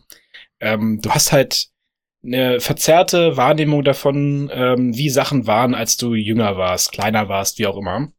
[0.61, 1.69] Ähm, du hast halt
[2.25, 7.67] eine verzerrte Wahrnehmung davon, ähm, wie Sachen waren, als du jünger warst, kleiner warst, wie
[7.67, 8.13] auch immer.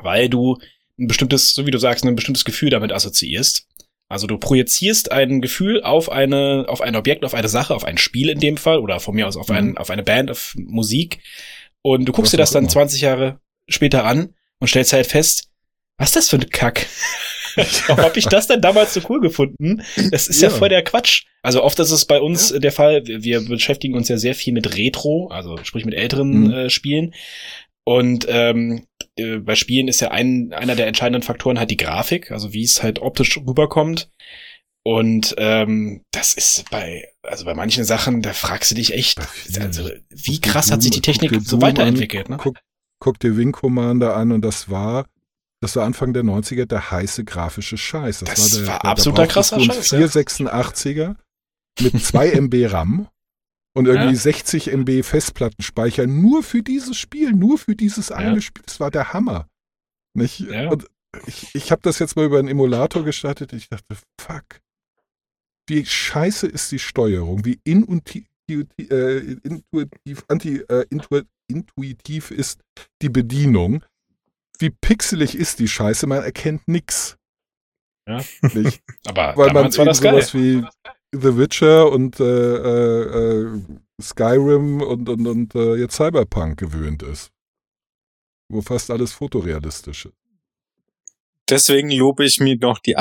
[0.00, 0.58] Weil du
[0.98, 3.66] ein bestimmtes, so wie du sagst, ein bestimmtes Gefühl damit assoziierst.
[4.08, 7.98] Also du projizierst ein Gefühl auf eine, auf ein Objekt, auf eine Sache, auf ein
[7.98, 11.20] Spiel in dem Fall, oder von mir aus auf, ein, auf eine Band, auf Musik.
[11.82, 12.70] Und du guckst dir das dann immer.
[12.72, 15.48] 20 Jahre später an und stellst halt fest,
[15.96, 16.86] was ist das für ein Kack?
[17.88, 19.82] Warum hab ich das denn damals so cool gefunden?
[20.10, 20.54] Das ist ja, Ja.
[20.54, 21.24] voll der Quatsch.
[21.42, 24.52] Also oft ist es bei uns der Fall, wir wir beschäftigen uns ja sehr viel
[24.52, 26.50] mit Retro, also sprich mit älteren Mhm.
[26.52, 27.14] äh, Spielen.
[27.84, 28.84] Und ähm,
[29.16, 32.62] äh, bei Spielen ist ja ein, einer der entscheidenden Faktoren halt die Grafik, also wie
[32.62, 34.10] es halt optisch rüberkommt.
[34.90, 39.20] Und ähm, das ist bei, also bei manchen Sachen, da fragst du dich echt,
[39.60, 42.38] also wie krass hat sich die Technik so weiterentwickelt, ne?
[42.38, 42.56] Guck,
[42.98, 45.04] guck dir Wing Commander an und das war,
[45.60, 48.20] das war Anfang der 90er der heiße grafische Scheiß.
[48.20, 49.98] Das, Das war, der, war der, absoluter da krasser Scheiß, ja.
[49.98, 51.16] 486er
[51.82, 53.08] mit 2 MB RAM
[53.76, 54.20] und irgendwie Ja.
[54.20, 58.40] 60 MB Festplattenspeicher nur für dieses Spiel, nur für dieses eine Ja.
[58.40, 58.62] Spiel.
[58.64, 59.48] Das war der Hammer.
[60.14, 60.40] Nicht?
[60.40, 60.70] Ja.
[60.70, 60.86] Und
[61.26, 63.52] ich, ich habe das jetzt mal über einen Emulator gestartet.
[63.52, 64.44] Ich dachte, fuck.
[65.68, 67.44] Wie scheiße ist die Steuerung?
[67.44, 72.60] Wie inunti- äh, intuitiv, anti, äh, intu, intuitiv ist
[73.02, 73.84] die Bedienung?
[74.58, 76.06] Wie pixelig ist die Scheiße?
[76.06, 77.16] Man erkennt nix.
[78.08, 78.24] Ja.
[78.54, 78.82] Nicht?
[79.06, 80.14] Aber Weil man war das geil.
[80.14, 80.64] sowas wie
[81.12, 83.02] The Witcher und äh, äh,
[83.54, 83.62] äh,
[84.00, 87.30] Skyrim und, und, und äh, jetzt Cyberpunk gewöhnt ist.
[88.50, 90.14] Wo fast alles fotorealistisch ist.
[91.48, 92.96] Deswegen lobe ich mir noch die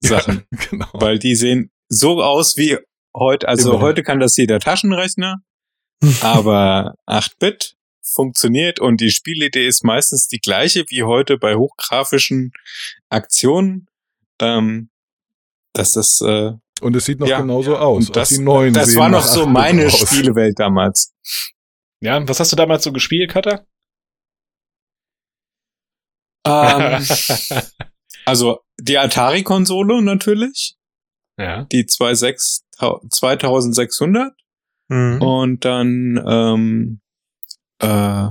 [0.04, 0.88] 8-Bit-Sachen, genau.
[0.92, 2.78] weil die sehen so aus wie
[3.14, 3.48] heute.
[3.48, 3.80] Also Immer.
[3.80, 5.38] heute kann das jeder Taschenrechner,
[6.22, 12.52] aber 8-Bit funktioniert und die Spielidee ist meistens die gleiche wie heute bei hochgrafischen
[13.08, 13.86] Aktionen.
[14.40, 14.90] Ähm,
[15.72, 17.40] dass das, äh, Und es sieht noch Ja.
[17.40, 18.08] genauso aus.
[18.08, 19.98] und das, die neuen das sehen war noch so 8-Bit meine aus.
[20.00, 21.12] Spielewelt damals.
[22.00, 23.66] Ja, was hast du damals so gespielt, Cutter?
[26.46, 27.04] Ähm,
[28.24, 30.76] also die Atari-Konsole natürlich,
[31.38, 31.64] ja.
[31.64, 32.62] die 26
[33.10, 34.32] 2600
[34.92, 35.22] Mhm.
[35.22, 37.00] und dann ähm,
[37.80, 38.28] äh,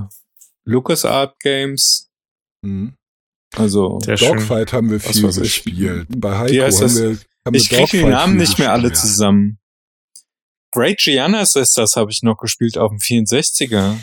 [0.64, 2.10] LucasArt Games,
[2.62, 2.94] Mhm.
[3.56, 4.36] also Sehr schön.
[4.36, 6.06] Dogfight haben wir Was viel gespielt.
[6.14, 7.00] Bei Heiko heißt haben das?
[7.00, 9.10] wir, haben ich kriege die Namen nicht mehr alle gespielt.
[9.12, 9.58] zusammen.
[10.72, 13.96] Great Giannas ist das, habe ich noch gespielt auf dem 64er.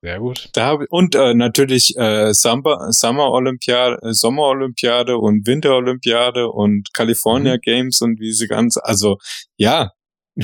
[0.00, 0.48] Sehr gut.
[0.52, 6.48] Da hab, und äh, natürlich äh, Summer, Summer Olympiade, äh, Sommer Olympiade und Winter Olympiade
[6.48, 7.60] und California Mhm.
[7.62, 9.18] Games und wie sie ganz, also
[9.56, 9.90] ja,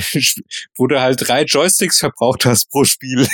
[0.77, 3.27] wo du halt drei Joysticks verbraucht hast pro Spiel.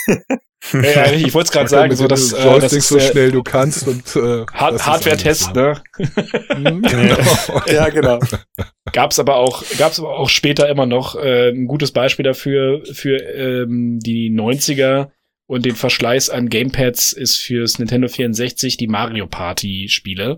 [0.74, 3.12] Ja, ich wollte es gerade Sag sagen, so dass äh, das Joystick ist so äh,
[3.12, 5.82] schnell du kannst und äh, Hard Hardware-Test, ne?
[5.98, 7.18] Mhm, genau.
[7.66, 8.20] ja, genau.
[8.92, 13.18] Gab's aber auch, gab's aber auch später immer noch äh, ein gutes Beispiel dafür für
[13.18, 15.10] ähm, die 90er
[15.48, 20.38] und den Verschleiß an Gamepads ist fürs Nintendo 64 die Mario Party Spiele.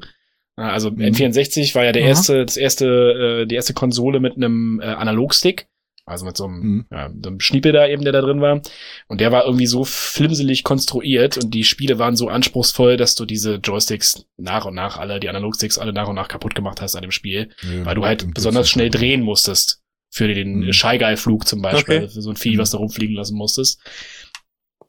[0.56, 1.02] Also Mhm.
[1.02, 2.08] N64 war ja der Mhm.
[2.10, 5.68] erste, das erste, äh, die erste Konsole mit einem äh, Analogstick.
[6.06, 6.86] Also mit so einem, Mhm.
[6.92, 8.62] ja, so einem Schniepel da eben, der da drin war.
[9.08, 13.26] Und der war irgendwie so flimselig konstruiert und die Spiele waren so anspruchsvoll, dass du
[13.26, 16.96] diese Joysticks nach und nach alle, die Analogsticks alle nach und nach kaputt gemacht hast
[16.96, 19.80] an dem Spiel, Ja, weil du halt besonders schnell drehen musstest.
[20.10, 20.74] Für den Mhm.
[20.74, 22.08] Shy Guy Flug zum Beispiel, Okay.
[22.10, 22.60] für so ein Vieh, Mhm.
[22.60, 23.80] was da rumfliegen lassen musstest.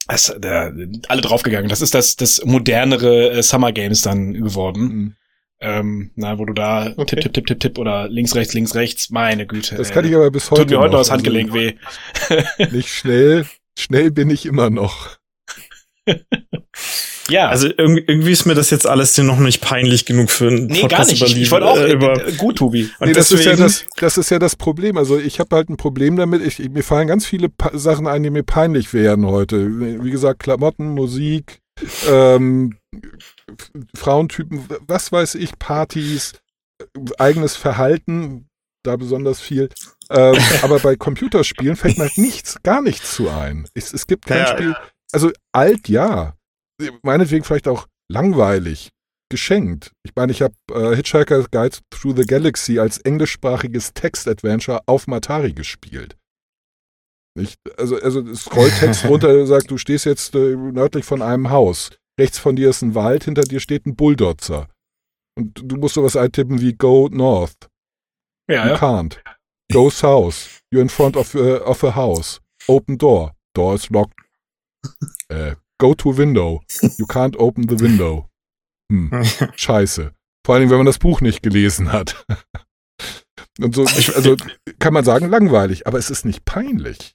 [0.07, 0.71] Das, da,
[1.09, 1.69] alle draufgegangen.
[1.69, 4.83] Das ist das, das modernere äh, Summer Games dann geworden.
[4.83, 5.17] Mhm.
[5.61, 7.17] Ähm, na, wo du da Okay.
[7.17, 9.77] tipp, tipp, tipp, tipp, tipp oder links, rechts, links, rechts, meine Güte.
[9.77, 9.95] Das ey.
[9.95, 11.75] kann ich aber bis heute Tut mir heute noch das Also Handgelenk weh.
[12.71, 13.47] Nicht schnell.
[13.79, 15.17] Schnell bin ich immer noch.
[17.31, 20.49] Ja, Also irgendwie, irgendwie ist mir das jetzt alles hier noch nicht peinlich genug für
[20.49, 21.21] einen nee, gar Podcast nicht.
[21.21, 21.45] über Ich, Liebe.
[21.45, 22.91] ich wollte auch äh, über, äh, gut, Tobi.
[22.99, 24.97] und nee, das ist ja das, das ist ja das Problem.
[24.99, 26.43] Also ich habe halt ein Problem damit.
[26.43, 29.67] Ich, mir fallen ganz viele pa Sachen ein, die mir peinlich wären heute.
[30.05, 31.61] Wie gesagt, Klamotten, Musik,
[32.09, 32.77] ähm,
[33.97, 36.33] Frauentypen, was weiß ich, Partys,
[37.19, 38.49] eigenes Verhalten,
[38.83, 39.69] da besonders viel.
[40.11, 43.67] Ähm, aber bei Computerspielen fällt mir halt nichts, gar nichts zu ein.
[43.75, 44.47] Es, es gibt kein Ja.
[44.49, 44.75] Spiel.
[45.13, 46.35] Also alt, ja.
[47.03, 48.91] Meinetwegen vielleicht auch langweilig.
[49.31, 49.93] Geschenkt.
[50.05, 55.53] Ich meine, ich habe äh, Hitchhiker's Guide Through the Galaxy als englischsprachiges Text-Adventure auf Matari
[55.53, 56.17] gespielt.
[57.37, 57.59] Nicht?
[57.79, 61.91] Also, also Scrolltext runter sagt, du stehst jetzt äh, nördlich von einem Haus.
[62.21, 64.69] Rechts von dir ist ein Wald, hinter dir steht ein Bulldozer.
[65.37, 67.69] Und du musst sowas eintippen wie Go North.
[68.49, 68.77] Ja, You ja.
[68.77, 69.19] can't.
[69.73, 70.61] Go south.
[70.73, 72.41] You're in front of, uh, of a house.
[72.69, 73.33] Open door.
[73.55, 74.15] Door is locked.
[75.29, 76.63] Äh, go to window.
[76.99, 78.31] You can't open the window.
[78.91, 79.11] Hm,
[79.57, 80.13] scheiße.
[80.45, 82.25] Vor allem, wenn man das Buch nicht gelesen hat.
[83.61, 84.37] Und so, also
[84.79, 87.15] kann man sagen, langweilig, aber es ist nicht peinlich.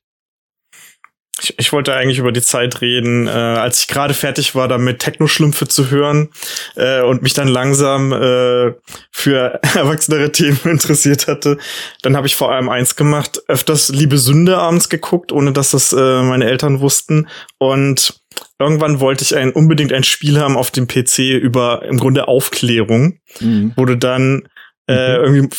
[1.41, 4.99] Ich, ich wollte eigentlich über die Zeit reden, äh, als ich gerade fertig war, damit
[4.99, 6.29] Techno-Schlümpfe zu hören
[6.75, 8.73] äh, und mich dann langsam äh,
[9.11, 11.57] für erwachsenere Themen interessiert hatte.
[12.01, 15.93] Dann habe ich vor allem eins gemacht, öfters Liebe Sünde abends geguckt, ohne dass das
[15.93, 17.27] äh, meine Eltern wussten.
[17.57, 18.18] Und
[18.59, 23.19] irgendwann wollte ich ein, unbedingt ein Spiel haben auf dem PC über im Grunde Aufklärung,
[23.39, 23.73] Mhm.
[23.75, 24.47] wo du dann
[24.87, 25.55] äh, irgendwie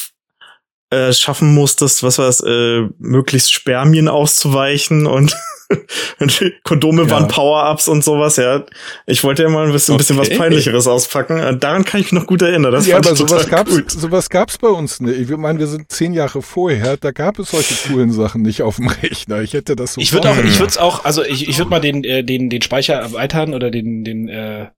[0.91, 5.37] äh, schaffen musstest, was war es, äh, möglichst Spermien auszuweichen und
[6.65, 7.11] Kondome Ja.
[7.11, 8.65] waren Power-Ups und sowas, ja.
[9.07, 10.39] Ich wollte ja mal ein bisschen, ein bisschen was Okay.
[10.39, 11.39] Peinlicheres auspacken.
[11.39, 12.73] Äh, Daran kann ich mich noch gut erinnern.
[12.73, 13.91] Das ja, fand aber ich sowas total gab's, gut.
[13.91, 15.19] sowas gab's bei uns nicht.
[15.19, 18.77] Ich meine, wir sind zehn Jahre vorher, da gab es solche coolen Sachen nicht auf
[18.77, 19.41] dem Rechner.
[19.43, 21.71] Ich hätte das so Ich würde auch, ich würde es auch, also ich, ich würde
[21.71, 24.69] mal den, äh, den, den Speicher erweitern oder den, den, äh,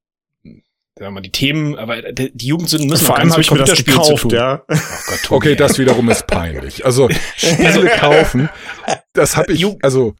[0.44, 0.62] sagen
[0.98, 3.82] wir mal, die Themen, aber die Jugendsünden müssen Vor allem habe ich mir mit das
[3.84, 4.30] gekauft, tun.
[4.30, 4.62] ja.
[4.68, 6.84] Oh Gott, Tobi, Okay, das wiederum ist peinlich.
[6.84, 8.48] Also Spiele kaufen,
[9.14, 10.14] das habe ich, also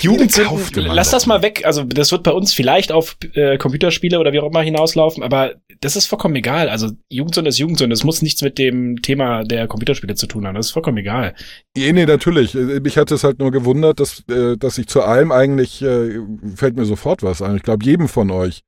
[0.00, 1.64] Jugendsünden, kaufte man lass das mal weg.
[1.64, 5.54] Also das wird bei uns vielleicht auf äh, Computerspiele oder wie auch immer hinauslaufen, aber
[5.80, 6.68] das ist vollkommen egal.
[6.68, 7.94] Also Jugendsünde ist Jugendsünde.
[7.94, 10.54] Es muss nichts mit dem Thema der Computerspiele zu tun haben.
[10.54, 11.34] Das ist vollkommen egal.
[11.76, 12.54] Nee, nee, natürlich.
[12.54, 16.20] Mich hat es halt nur gewundert, dass, äh, dass ich zu allem eigentlich, äh,
[16.54, 17.56] fällt mir sofort was ein.
[17.56, 18.62] Ich glaube, jedem von euch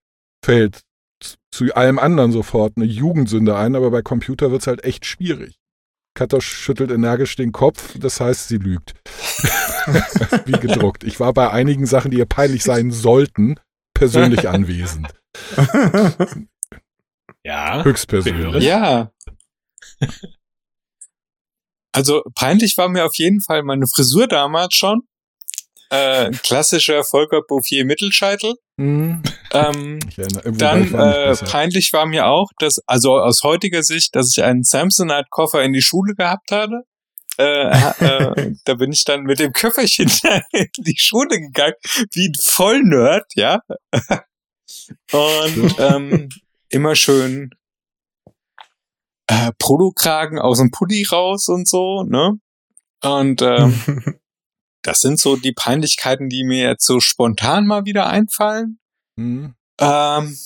[0.44, 0.80] fällt
[1.52, 5.54] zu allem anderen sofort eine Jugendsünde ein, aber bei Computer wird's halt echt schwierig.
[6.14, 8.94] Katha schüttelt energisch den Kopf, das heißt, sie lügt.
[10.46, 11.05] Wie gedruckt.
[11.05, 13.57] Ich war bei einigen Sachen, die ihr peinlich sein sollten,
[13.94, 15.09] persönlich anwesend.
[17.46, 17.85] Ja.
[17.85, 18.64] Höchstpersönlich.
[18.64, 19.12] Ja.
[21.92, 25.03] Also peinlich war mir auf jeden Fall meine Frisur damals schon.
[25.94, 28.54] Äh, klassischer Volker Bouffier Mittelscheitel.
[28.80, 29.22] Hm.
[29.52, 34.42] Ähm, erinnere, dann äh, peinlich war mir auch, dass also aus heutiger Sicht, dass ich
[34.42, 36.83] einen Samsonite Koffer in die Schule gehabt hatte.
[37.38, 40.11] Äh, äh, da bin ich dann mit dem Köfferchen
[40.52, 41.74] in die Schule gegangen,
[42.12, 43.61] wie ein Vollnerd, ja.
[45.12, 46.28] Und ähm,
[46.70, 47.50] immer schön
[49.28, 52.38] äh, Polokragen aus dem Pulli raus und so, ne?
[53.02, 54.18] Und ähm,
[54.84, 58.78] das sind so die Peinlichkeiten, die mir jetzt so spontan mal wieder einfallen.
[59.18, 59.54] Hm.
[59.80, 60.36] Ähm,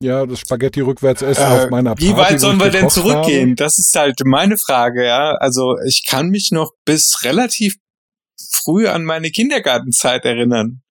[0.00, 2.04] Ja, das Spaghetti rückwärts essen äh, auf meiner Party.
[2.08, 3.50] wie weit sollen wir denn zurückgehen?
[3.50, 3.56] Habe.
[3.56, 5.32] Das ist halt meine Frage, ja.
[5.32, 7.76] Also ich kann mich noch bis relativ
[8.40, 10.82] früh an meine Kindergartenzeit erinnern.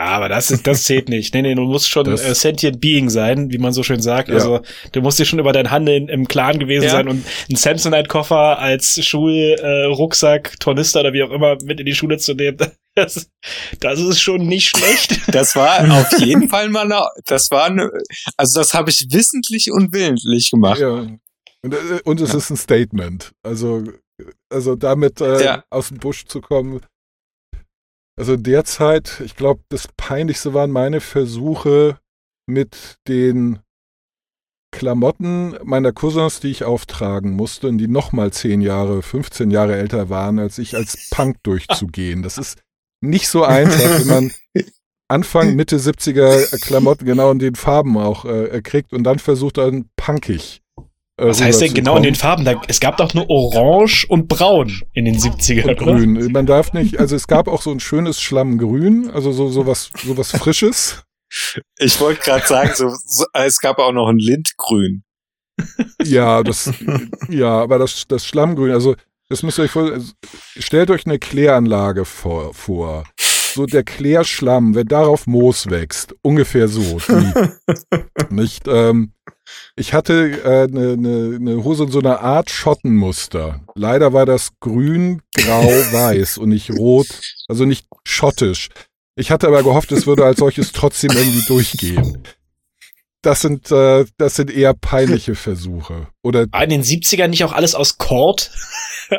[0.00, 1.34] Aber das ist, das zählt nicht.
[1.34, 4.28] Nee, nee, du musst schon Das- äh, sentient being sein, wie man so schön sagt.
[4.28, 4.34] Ja.
[4.36, 4.60] Also
[4.92, 6.90] du musst dir schon über dein Handeln im Clan gewesen Ja.
[6.90, 11.94] sein und einen Samsonite-Koffer als Schulrucksack, äh, Tornister oder wie auch immer mit in die
[11.94, 12.58] Schule zu nehmen.
[12.94, 13.30] Das,
[13.78, 15.20] das ist schon nicht schlecht.
[15.32, 17.90] Das war auf jeden Fall mal, eine, das war eine,
[18.36, 20.80] also das habe ich wissentlich und willentlich gemacht.
[20.80, 21.06] Ja.
[21.62, 23.30] Und, äh, und es ist ein Statement.
[23.44, 23.84] Also,
[24.50, 25.64] also damit äh, Ja.
[25.70, 26.80] aus dem Busch zu kommen.
[28.18, 31.98] Also derzeit, ich glaube, das Peinlichste waren meine Versuche
[32.46, 33.60] mit den
[34.72, 40.10] Klamotten meiner Cousins, die ich auftragen musste und die nochmal 10 Jahre, 15 Jahre älter
[40.10, 42.24] waren, als ich als Punk durchzugehen.
[42.24, 42.58] Das ist
[43.00, 44.32] nicht so einfach, wenn man
[45.08, 49.88] Anfang, Mitte 70er Klamotten genau in den Farben auch äh, kriegt und dann versucht dann
[49.96, 50.60] punkig.
[51.18, 52.14] Äh, Was heißt denn genau in den.
[52.14, 52.44] Farben?
[52.44, 56.32] Da, es gab doch nur Orange und Braun in den 70ern, und grün.
[56.32, 59.90] Man darf nicht, also es gab auch so ein schönes Schlammgrün, also so, so was,
[60.04, 61.02] so was Frisches.
[61.78, 65.02] Ich wollte gerade sagen, so, so, es gab auch noch ein Lindgrün.
[66.04, 66.72] Ja, das,
[67.28, 68.94] ja, aber das, das Schlammgrün, also
[69.28, 70.12] das müsst ihr euch vor, also,
[70.56, 73.04] stellt euch eine Kläranlage vor, vor.
[73.54, 76.98] So der Klärschlamm, wenn darauf Moos wächst, ungefähr so.
[77.08, 77.94] Die,
[78.34, 79.12] nicht, ähm,
[79.76, 83.60] ich hatte eine äh, ne, ne, ne Hose in so einer Art Schottenmuster.
[83.74, 87.06] Leider war das grün, grau, weiß und nicht rot,
[87.48, 88.68] also nicht schottisch.
[89.16, 92.22] Ich hatte aber gehofft, es würde als solches trotzdem irgendwie durchgehen.
[93.22, 96.06] Das sind, äh, das sind eher peinliche Versuche.
[96.22, 98.52] Oder War in den 70ern nicht auch alles aus Cord?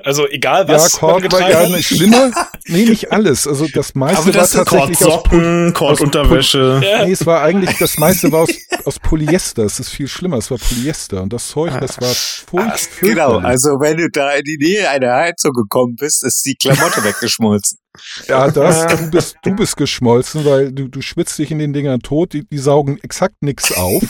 [0.04, 1.02] Also egal ja, was.
[1.02, 2.32] man Kord war ja nicht schlimmer.
[2.72, 3.48] Nee, nicht alles.
[3.48, 6.82] Also das meiste Aber das war tatsächlich aus Kordsocken, Kordunterwäsche.
[6.84, 7.06] Ja.
[7.06, 8.50] Nee, es war eigentlich, das meiste war aus,
[8.86, 9.64] aus Polyester.
[9.64, 10.38] Es ist viel schlimmer.
[10.38, 11.24] Es war Polyester.
[11.24, 13.46] Und das Zeug, das war furcht, Genau, fürchterlich.
[13.46, 17.80] also wenn du da in die Nähe einer Heizung gekommen bist, ist die Klamotte weggeschmolzen.
[18.28, 22.02] Ja, das, du bist, du bist geschmolzen, weil du, du schwitzt dich in den Dingern
[22.02, 22.34] tot.
[22.34, 24.04] Die, die saugen exakt nix auf.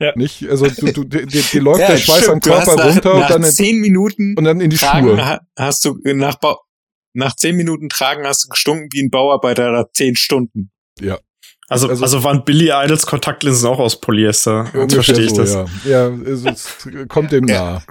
[0.00, 0.12] Ja.
[0.16, 0.48] Nicht?
[0.48, 3.14] Also du, du, dir, dir läuft Ja, der Schweiß am stimmt, hast Körper nach, runter
[3.14, 5.24] nach und dann, in, zehn Minuten und dann in die Tragen Schuhe.
[5.26, 6.60] ha- hast du nach, Bau-
[7.14, 10.70] nach zehn Minuten Tragen hast du gestunken wie ein Bauarbeiter nach zehn Stunden.
[11.68, 14.68] Also, Also- also, waren Billy Idols Kontaktlinsen auch aus Polyester.
[14.74, 15.52] Ungefähr verstehe ich so, das.
[15.52, 17.82] Ja, ja es, es kommt dem nah.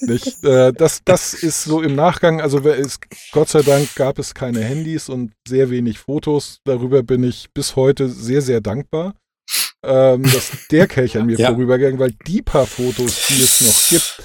[0.00, 0.42] Nicht?
[0.44, 3.00] Äh, das, das ist so im Nachgang, also wer ist,
[3.30, 6.58] Gott sei Dank gab es keine Handys und sehr wenig Fotos.
[6.64, 9.14] Darüber bin ich bis heute sehr, sehr dankbar,
[9.84, 11.50] ähm, dass der Kelch an mir Ja.
[11.50, 14.22] vorübergegangen, weil die paar Fotos, die es noch gibt,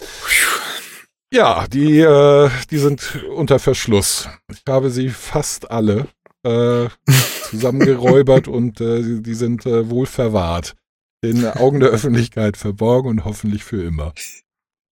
[1.33, 4.29] ja, die, äh, die sind unter Verschluss.
[4.51, 6.07] Ich habe sie fast alle
[6.45, 6.87] äh,
[7.49, 10.75] zusammengeräubert und äh, die- sind äh, wohl verwahrt.
[11.23, 14.13] Den Augen der Öffentlichkeit verborgen und hoffentlich für immer.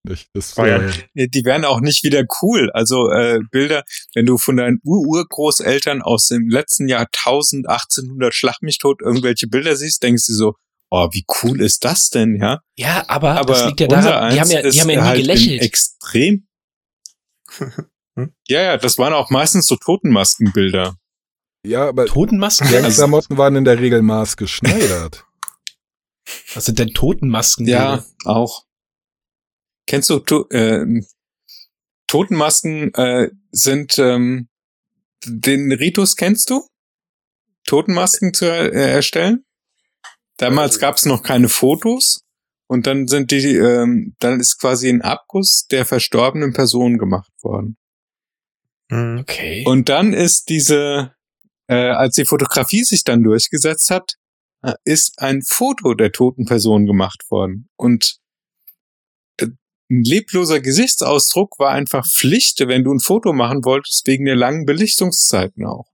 [0.03, 0.29] Nicht?
[0.33, 0.81] Das, Oh ja.
[1.13, 2.71] äh, Die werden auch nicht wieder cool.
[2.73, 3.83] Also äh, Bilder,
[4.15, 9.75] wenn du von deinen Ur-Urgroßeltern aus dem letzten Jahrtausend, 1800 Schlag mich tot, irgendwelche Bilder
[9.75, 10.55] siehst, denkst du so,
[10.89, 12.61] oh, wie cool ist das denn, ja?
[12.77, 15.21] Ja, aber, Aber das liegt ja daran, die haben ja, die haben ja nie halt
[15.21, 15.61] gelächelt.
[15.61, 16.47] Extrem.
[17.57, 18.33] Hm?
[18.47, 20.95] ja, ja, das waren auch meistens so Totenmaskenbilder.
[21.65, 22.67] ja, aber Totenmasken?
[22.83, 25.25] Was Klamotten waren in der Regel maßgeschneidert.
[26.55, 27.67] was sind denn Totenmasken?
[27.67, 28.65] Ja, auch.
[29.91, 31.05] Kennst du to ähm,
[32.07, 34.47] Totenmasken äh, sind ähm,
[35.25, 36.65] den Ritus kennst du?
[37.65, 39.43] Totenmasken zu äh, erstellen?
[40.37, 42.23] Damals gab es noch keine Fotos
[42.67, 47.75] und dann sind die, ähm, dann ist quasi ein Abguss der verstorbenen Person gemacht worden.
[48.89, 49.17] Mhm.
[49.19, 49.65] Okay.
[49.67, 51.15] Und dann ist diese,
[51.67, 54.13] äh, als die Fotografie sich dann durchgesetzt hat,
[54.63, 57.67] äh, ist ein Foto der toten Person gemacht worden.
[57.75, 58.20] Und äh,
[59.91, 64.65] ein lebloser Gesichtsausdruck war einfach Pflicht, wenn du ein Foto machen wolltest, wegen der langen
[64.65, 65.85] Belichtungszeiten auch.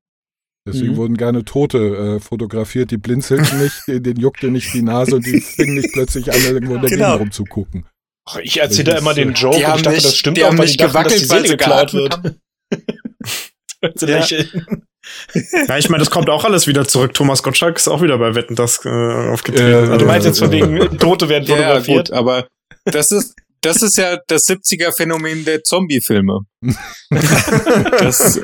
[0.68, 0.98] Deswegen Mhm.
[0.98, 5.26] wurden gerne Tote äh, fotografiert, die blinzelten nicht, denen, denen juckte nicht die Nase und
[5.26, 7.06] die fingen nicht plötzlich an, irgendwo in der Genau.
[7.14, 7.86] Gegend rumzugucken.
[8.30, 10.16] Ach, ich erzähle da immer ist, den äh, Joke die und ich dachte, nicht- das
[10.18, 12.20] stimmt die auch, haben weil die nicht dachten, dass die sie geklaut wird.
[14.02, 14.26] Ja.
[15.68, 17.14] Ja, ich meine, das kommt auch alles wieder zurück.
[17.14, 19.94] Thomas Gottschalk ist auch wieder bei Wetten, das äh, aufgetreten.
[19.94, 20.68] Äh, du meinst jetzt von Ja.
[20.68, 22.10] wegen Tote werden Ja, fotografiert?
[22.10, 22.48] gut, aber
[22.86, 26.40] das ist, das ist ja das 70er-Phänomen der Zombie-Filme.
[27.10, 28.42] das,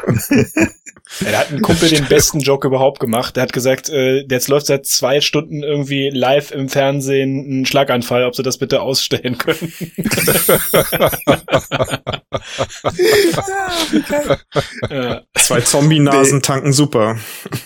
[1.19, 3.35] da hat ein Kumpel den besten Joke überhaupt gemacht.
[3.35, 8.23] Der hat gesagt, äh, jetzt läuft seit zwei Stunden irgendwie live im Fernsehen ein Schlaganfall,
[8.25, 9.73] ob sie das bitte ausstellen können.
[14.89, 15.21] ja.
[15.37, 17.17] Zwei Zombie-Nasen tanken super.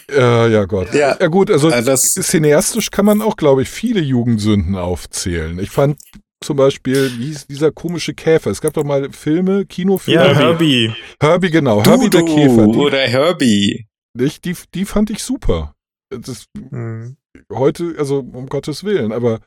[0.10, 0.94] Äh, ja Gott.
[0.94, 1.18] Ja.
[1.20, 5.60] ja gut, also das, cineastisch kann man auch, glaube ich, viele Jugendsünden aufzählen.
[5.60, 5.98] Ich fand
[6.44, 8.52] zum Beispiel, wie hieß dieser komische Käfer?
[8.52, 10.24] Es gab doch mal Filme, Kinofilme.
[10.24, 10.94] Ja, Herbie.
[11.20, 11.84] Herbie, genau.
[11.84, 12.68] Herbie der Dudu Käfer.
[12.68, 13.88] Die, oder Herbie.
[14.14, 15.74] nicht, die, die fand ich super.
[16.10, 17.18] Das, Mhm.
[17.52, 19.40] heute, also um Gottes Willen, aber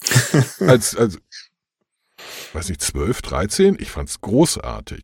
[0.60, 1.18] als, als,
[2.52, 5.02] weiß nicht, 12, 13, ich fand's großartig.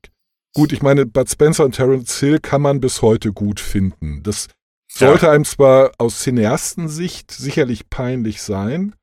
[0.55, 4.23] Gut, ich meine, Bud Spencer und Terence Hill kann man bis heute gut finden.
[4.23, 4.47] Das
[4.89, 8.95] sollte einem zwar aus Cineastensicht sicherlich peinlich sein,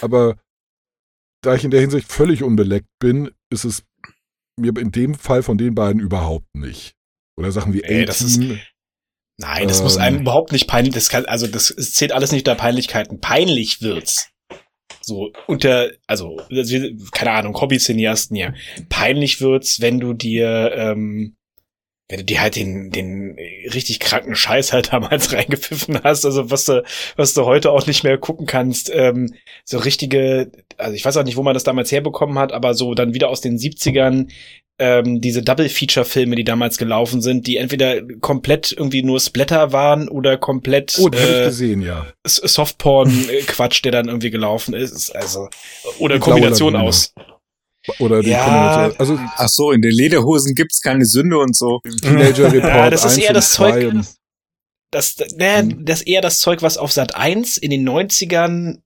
[0.00, 0.36] aber
[1.42, 3.84] da ich in der Hinsicht völlig unbeleckt bin, ist es
[4.58, 6.94] mir in dem Fall von den beiden überhaupt nicht.
[7.36, 8.40] Oder Sachen wie Ey, das ist-.
[9.40, 12.32] Nein, das ähm, muss einem überhaupt nicht peinlich, das kann, also das, es zählt alles
[12.32, 13.20] nicht unter Peinlichkeiten.
[13.20, 14.30] Peinlich wird's.
[15.00, 16.36] So, unter, also,
[17.12, 18.52] keine Ahnung, Hobby-Cineasten ja.
[18.88, 21.36] Peinlich wird's, wenn du dir, ähm,
[22.08, 23.36] wenn du dir halt den, den
[23.72, 26.82] richtig kranken Scheiß halt damals reingepfiffen hast, also was du,
[27.16, 29.34] was du heute auch nicht mehr gucken kannst, ähm,
[29.64, 32.94] so richtige, also ich weiß auch nicht, wo man das damals herbekommen hat, aber so
[32.94, 34.28] dann wieder aus den 70ern,
[34.80, 40.36] ähm, diese Double-Feature-Filme, die damals gelaufen sind, die entweder komplett irgendwie nur Splatter waren oder
[40.38, 42.06] komplett oh, äh, gesehen, ja.
[42.24, 45.48] Softporn-Quatsch, der dann irgendwie gelaufen ist, also
[45.98, 47.12] oder Kombination aus.
[47.98, 51.80] Oder die ja, Also, ach so, in den Lederhosen gibt's keine Sünde und so.
[52.02, 52.64] Teenager Report.
[52.78, 53.94] Ja, das ist eher das Zeug.
[54.90, 55.84] Das, naja, hm.
[55.84, 58.78] das ist eher das Zeug, was auf Sat 1 in den 90ern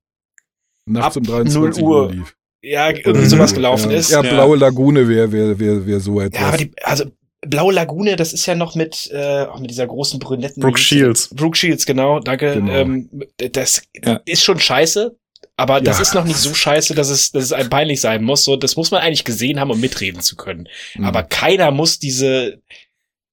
[0.86, 2.34] nachts um 23 Uhr lief.
[2.64, 3.96] Ja, irgendwie sowas gelaufen ja.
[3.96, 4.10] ist.
[4.10, 6.40] Ja, Blaue Lagune wäre wär, wär, wär so etwas.
[6.40, 7.04] Ja, aber die, also
[7.40, 10.62] Blaue Lagune, das ist ja noch mit, äh, auch mit dieser großen brünetten.
[10.62, 11.28] Brooke Shields.
[11.34, 12.54] Brooke Shields, genau, danke.
[12.54, 12.72] Genau.
[12.72, 14.20] Ähm, das ja.
[14.26, 15.16] ist schon scheiße,
[15.56, 16.02] aber das ja.
[16.02, 18.44] ist noch nicht so scheiße, dass es, dass es einem peinlich sein muss.
[18.44, 20.68] So, das muss man eigentlich gesehen haben, um mitreden zu können.
[20.94, 21.04] Mhm.
[21.04, 22.62] Aber keiner muss diese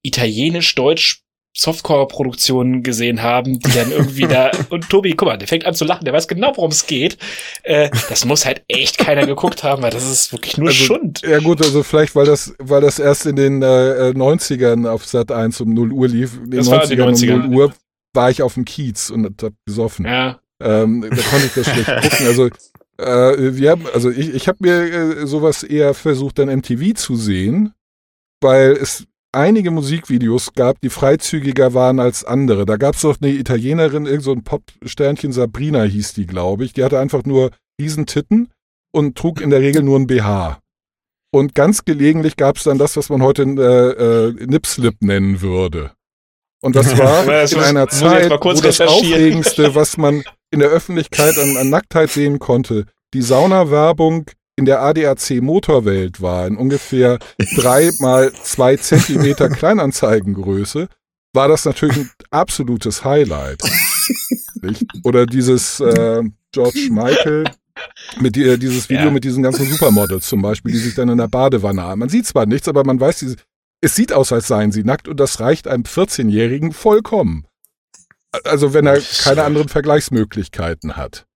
[0.02, 1.22] italienisch-deutsch
[1.56, 5.84] Softcore-Produktionen gesehen haben, die dann irgendwie da und Tobi, guck mal, der fängt an zu
[5.84, 7.18] lachen, der weiß genau, worum es geht.
[7.64, 11.22] Äh, das muss halt echt keiner geguckt haben, weil das ist wirklich nur also, Schund.
[11.22, 15.32] Ja gut, also vielleicht, weil das, weil das erst in den äh, 90ern auf Sat
[15.32, 16.36] 1 um 0 Uhr lief.
[16.36, 17.74] In den das 90ern, 90ern um 0 Uhr
[18.14, 20.06] war ich auf dem Kiez und hab gesoffen.
[20.06, 20.40] Ja.
[20.60, 22.26] Ähm, da konnte ich das schlecht gucken.
[22.26, 22.46] Also
[22.98, 27.16] äh, wir haben, also ich, ich habe mir äh, sowas eher versucht, dann MTV zu
[27.16, 27.72] sehen,
[28.40, 32.66] weil es einige Musikvideos gab, die freizügiger waren als andere.
[32.66, 36.72] Da gab es doch eine Italienerin, irgend so ein Popsternchen, Sabrina hieß die, glaube ich.
[36.72, 37.50] Die hatte einfach nur
[37.80, 38.50] Riesentitten
[38.92, 40.58] und trug in der Regel nur ein BH.
[41.32, 45.92] Und ganz gelegentlich gab es dann das, was man heute äh, äh, Nipslip nennen würde.
[46.60, 50.68] Und das war das in muss, einer Zeit, wo das Aufregendste, was man in der
[50.68, 57.18] Öffentlichkeit an, an Nacktheit sehen konnte, die Saunawerbung in der ADAC Motorwelt war, in ungefähr
[57.56, 60.88] drei mal zwei Zentimeter Kleinanzeigengröße,
[61.32, 63.62] war das natürlich ein absolutes Highlight.
[64.62, 64.84] Nicht?
[65.04, 66.22] Oder dieses äh,
[66.52, 67.44] George Michael
[68.20, 69.10] mit die, dieses Video ja.
[69.10, 72.00] mit diesen ganzen Supermodels zum Beispiel, die sich dann in der Badewanne haben.
[72.00, 73.36] Man sieht zwar nichts, aber man weiß,
[73.80, 77.46] es sieht aus, als seien sie nackt und das reicht einem 14-Jährigen vollkommen.
[78.44, 81.26] Also wenn er keine anderen Vergleichsmöglichkeiten hat.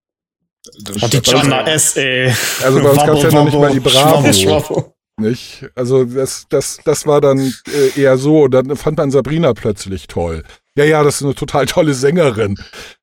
[0.88, 2.32] Und die Jana S, ey.
[2.62, 4.32] Also bei uns gab es ja noch nicht mal die Bravo.
[4.32, 4.94] Schwabbo.
[5.16, 5.66] Nicht?
[5.76, 8.48] Also das, das, das war dann äh, eher so.
[8.48, 10.42] Dann fand man Sabrina plötzlich toll.
[10.76, 12.56] Ja, ja, das ist eine total tolle Sängerin.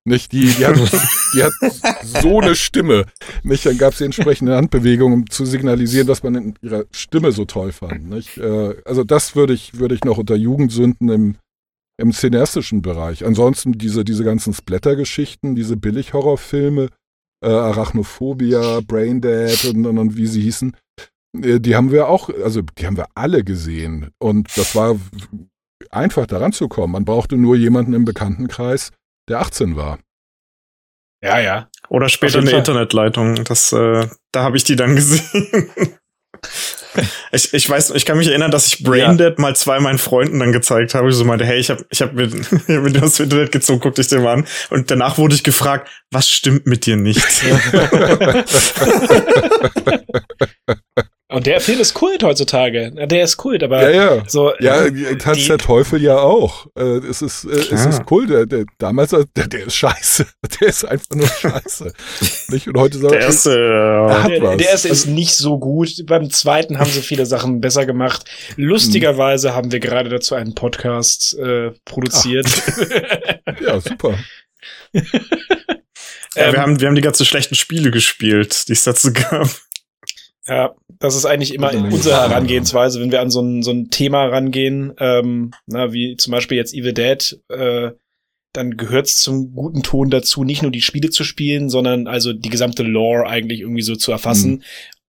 [0.03, 0.33] Nicht?
[0.33, 0.75] Die, die, hat,
[1.33, 1.53] die hat
[2.03, 3.05] so eine Stimme.
[3.43, 3.65] Nicht?
[3.65, 7.71] Dann gab es die entsprechende Handbewegung, um zu signalisieren, dass man ihre Stimme so toll
[7.71, 8.09] fand.
[8.09, 8.37] Nicht?
[8.37, 11.35] Äh, also das würde ich, würde ich noch unter Jugendsünden im,
[12.01, 13.25] im cineastischen Bereich.
[13.25, 16.89] Ansonsten diese, diese ganzen Splatter-Geschichten, diese Billig-Horrorfilme,
[17.43, 20.75] äh, Arachnophobia, Braindead und, und, und wie sie hießen,
[21.41, 24.11] äh, die haben wir auch, also die haben wir alle gesehen.
[24.19, 24.97] Und das war
[25.89, 26.93] einfach daran zu kommen.
[26.93, 28.91] Man brauchte nur jemanden im Bekanntenkreis,
[29.29, 29.99] der 18 war.
[31.23, 31.69] Ja, ja.
[31.89, 32.51] Oder später eine.
[32.51, 33.43] Internetleitung.
[33.43, 35.47] Das, äh, da habe ich die dann gesehen.
[37.31, 39.41] Ich, ich weiß, ich kann mich erinnern, dass ich Braindead ja.
[39.41, 41.09] mal zwei meinen Freunden dann gezeigt habe.
[41.09, 43.79] Ich so meinte, hey, ich habe ich hab mir, ich hab mir das Internet gezogen,
[43.79, 44.47] guck dich den mal an.
[44.69, 47.21] Und danach wurde ich gefragt, was stimmt mit dir nicht?
[51.31, 52.91] Und der Film ist Kult heutzutage.
[52.91, 54.23] Der ist Kult, aber ja, ja.
[54.27, 54.53] so.
[54.59, 56.67] Ja, äh, Tanz der Teufel ja auch.
[56.77, 58.29] Äh, es ist, äh, es ist Kult.
[58.29, 60.25] Der, der, damals, der, der ist scheiße.
[60.59, 61.93] Der ist einfach nur scheiße.
[62.49, 62.67] nicht?
[62.67, 66.05] Und heute sagt der erste, der, der, der erste ist nicht so gut.
[66.05, 68.25] Beim zweiten haben sie viele Sachen besser gemacht.
[68.57, 69.55] Lustigerweise hm.
[69.55, 72.47] haben wir gerade dazu einen Podcast äh, produziert.
[73.61, 74.17] ja, super.
[74.93, 75.01] ja,
[76.35, 79.49] ähm, wir, haben, wir haben die ganzen schlechten Spiele gespielt, die es dazu gab.
[80.47, 84.25] Ja, das ist eigentlich immer unsere Herangehensweise, wenn wir an so ein, so ein Thema
[84.25, 87.91] rangehen, ähm, na, wie zum Beispiel jetzt Evil Dead, äh,
[88.53, 92.33] dann gehört es zum guten Ton dazu, nicht nur die Spiele zu spielen, sondern also
[92.33, 94.51] die gesamte Lore eigentlich irgendwie so zu erfassen.
[94.51, 94.61] Mhm.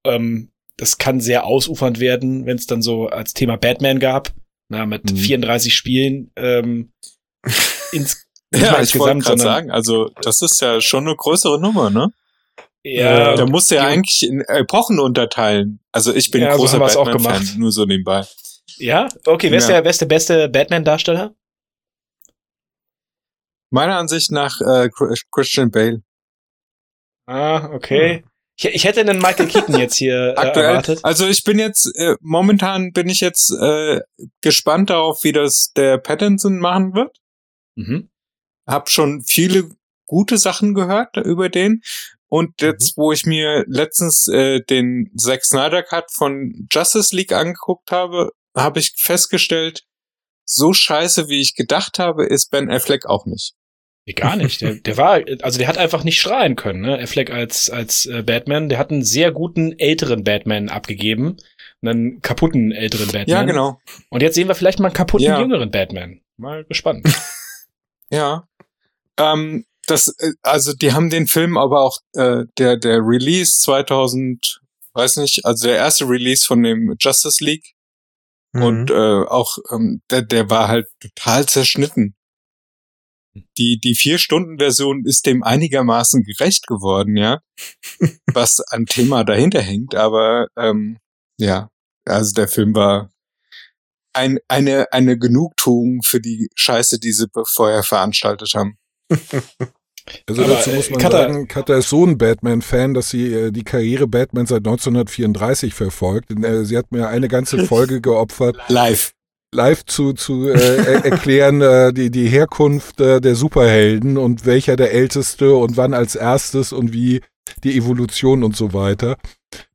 [0.05, 4.33] Ähm, das kann sehr ausufernd werden, wenn es dann so als Thema Batman gab,
[4.69, 5.17] na, mit mhm.
[5.17, 6.31] 34 Spielen.
[6.37, 6.93] Ähm,
[7.93, 12.13] ins, ja, ich wollte gerade sagen, also das ist ja schon eine größere Nummer, ne?
[12.85, 15.81] Ja, äh, da musst du ja eigentlich in Epochen unterteilen.
[15.93, 18.27] Also ich bin ja, großer so Batman-Fan, nur so nebenbei.
[18.77, 19.09] Ja?
[19.25, 19.77] Okay, wer ist, ja.
[19.77, 21.35] der, wer ist der beste Batman-Darsteller?
[23.71, 24.91] Meiner Ansicht nach äh,
[25.31, 26.03] Christian Bale.
[27.27, 28.19] Ah, okay.
[28.19, 28.31] Hm.
[28.59, 31.01] Ich, ich hätte einen Michael Keaton jetzt hier äh, Aktuell, erwartet.
[31.05, 34.01] Also ich bin jetzt, äh, momentan bin ich jetzt äh,
[34.41, 37.17] gespannt darauf, wie das der Pattinson machen wird.
[37.77, 38.11] Mhm.
[38.67, 39.71] Hab schon viele
[40.07, 41.81] gute Sachen gehört über den.
[42.33, 47.91] Und jetzt, wo ich mir letztens äh, den Zack Snyder Cut von Justice League angeguckt
[47.91, 49.83] habe, habe ich festgestellt,
[50.47, 53.53] so scheiße, wie ich gedacht habe, ist Ben Affleck auch nicht.
[54.07, 54.63] Nee, gar nicht.
[54.63, 56.99] Der, der war, also der hat einfach nicht strahlen können, ne?
[56.99, 58.71] Affleck als, als äh, Batman.
[58.71, 61.37] Der hat einen sehr guten älteren Batman abgegeben.
[61.83, 63.29] Einen kaputten älteren Batman.
[63.29, 63.79] Ja, genau.
[64.09, 65.39] Und jetzt sehen wir vielleicht mal einen kaputten Ja.
[65.39, 66.23] jüngeren Batman.
[66.39, 67.07] Mal gespannt.
[68.11, 68.47] Ja.
[69.19, 74.61] Ähm, das, äh, also die haben den Film aber auch, äh, der, der Release 2000,
[74.95, 77.75] weiß nicht, also der erste Release von dem Justice League
[78.53, 78.63] Mhm.
[78.63, 82.15] und äh, auch ähm, der, der war halt total zerschnitten.
[83.57, 87.41] Die, die Vier-Stunden-Version ist dem einigermaßen gerecht geworden, ja,
[88.27, 90.99] was an Thema dahinter hängt, aber ähm,
[91.39, 91.71] ja,
[92.05, 93.11] also der Film war
[94.15, 98.77] ein, eine, eine Genugtuung für die Scheiße, die sie vorher veranstaltet haben.
[100.29, 103.33] Also Aber, dazu äh, muss man Katha- sagen, Katha ist so ein Batman-Fan, dass sie
[103.33, 106.33] äh, die Karriere Batman seit 1934 verfolgt.
[106.33, 109.13] Und, äh, sie hat mir eine ganze Folge geopfert, Live.
[109.55, 114.75] live zu, zu äh, er erklären äh, die, die Herkunft äh, der Superhelden und welcher
[114.75, 117.21] der älteste und wann als erstes und wie
[117.63, 119.17] die Evolution und so weiter.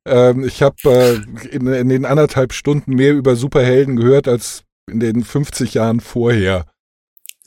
[0.04, 5.00] Ähm, ich habe äh, in, in den anderthalb Stunden mehr über Superhelden gehört als in
[5.00, 6.66] den 50 Jahren vorher.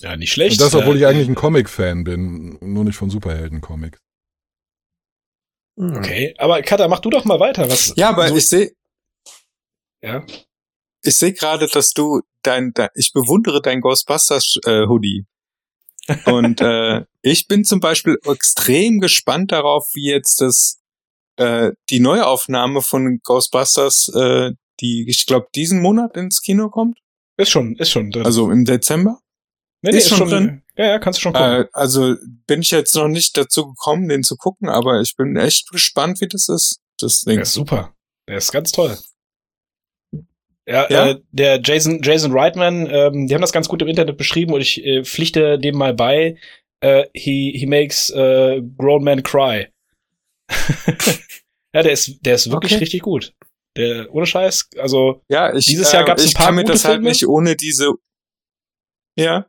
[0.00, 0.60] ja, nicht schlecht.
[0.60, 3.98] Und das, obwohl ich Äh, eigentlich ein Comic-Fan bin, nur nicht von Superhelden-Comics.
[5.76, 7.68] Okay, aber Katha, mach du doch mal weiter.
[7.68, 8.72] Was, Ja, aber so, ich sehe
[10.02, 10.24] ja.
[11.02, 15.24] ich sehe gerade, dass du dein, dein ich bewundere dein Ghostbusters äh, Hoodie.
[16.26, 20.80] Und äh, ich bin zum Beispiel extrem gespannt darauf, wie jetzt das
[21.36, 26.98] äh, die Neuaufnahme von Ghostbusters, äh, die ich glaube diesen Monat ins Kino kommt,
[27.36, 28.24] Ist schon, ist schon drin.
[28.24, 29.18] also im Dezember.
[29.84, 30.62] Nee, nee, ist schon drin?
[30.76, 31.62] Ja, ja, kannst du schon gucken.
[31.62, 32.16] Äh, also
[32.46, 36.20] bin ich jetzt noch nicht dazu gekommen, den zu gucken, aber ich bin echt gespannt,
[36.20, 36.80] wie das ist.
[36.98, 37.34] Das Ding.
[37.36, 37.94] Der ist super.
[38.28, 38.96] Der ist ganz toll.
[40.66, 41.10] Ja, Ja?
[41.10, 44.60] Äh, der Jason, Jason Reitman, ähm, die haben das ganz gut im Internet beschrieben und
[44.62, 46.38] ich äh, pflichte dem mal bei.
[46.80, 49.68] Äh, he, he makes äh, grown men cry.
[51.74, 52.80] ja, der ist, der ist wirklich Okay.
[52.84, 53.32] richtig gut.
[53.76, 56.62] Der, ohne Scheiß, also, Ja, ich, Dieses Jahr äh, gab's ein ich paar kann mir
[56.62, 57.08] gute das halt Filme.
[57.08, 57.92] nicht ohne diese
[59.18, 59.46] ja,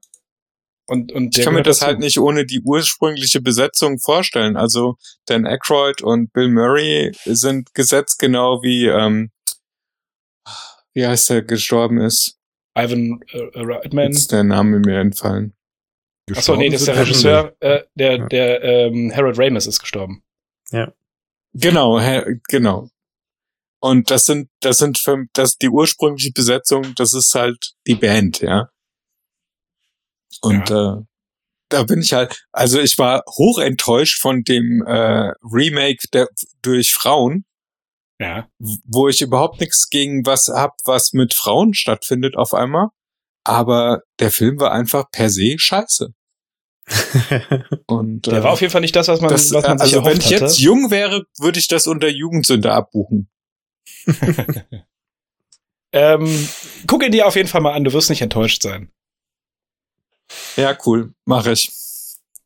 [0.88, 1.88] und, und ich kann mir das dazu.
[1.88, 4.55] halt nicht ohne die ursprüngliche Besetzung vorstellen.
[4.57, 9.31] Also Dan Aykroyd und Bill Murray sind gesetzt genau wie ähm,
[10.93, 12.38] wie heißt der gestorben ist.
[12.77, 14.07] Ivan äh, Reitman.
[14.11, 15.53] Jetzt ist der Name mir entfallen.
[16.33, 18.25] Achso, nee, das ist der Regisseur, äh, der, Ja.
[18.27, 20.23] der ähm, Harold Ramis ist gestorben.
[21.53, 22.89] Genau, hä- genau.
[23.81, 28.41] Und das sind das sind für, das die ursprüngliche Besetzung, das ist halt die Band,
[28.41, 28.69] ja.
[30.41, 31.01] Und äh,
[31.69, 36.28] da bin ich halt, also ich war hoch enttäuscht von dem äh, Remake der,
[36.61, 37.45] durch Frauen,
[38.19, 38.47] Ja.
[38.59, 42.89] wo ich überhaupt nichts gegen was hab, was mit Frauen stattfindet auf einmal.
[43.43, 46.13] Aber der Film war einfach per se scheiße.
[47.88, 49.95] Und Der äh, war auf jeden Fall nicht das, was man, das, was man sich
[49.95, 50.45] also wenn ich hatte.
[50.45, 53.30] jetzt jung wäre, würde ich das unter Jugendsünde abbuchen.
[55.91, 56.49] ähm,
[56.88, 58.91] guck ihn dir auf jeden Fall mal an, du wirst nicht enttäuscht sein.
[60.55, 61.71] Ja, cool, mache ich.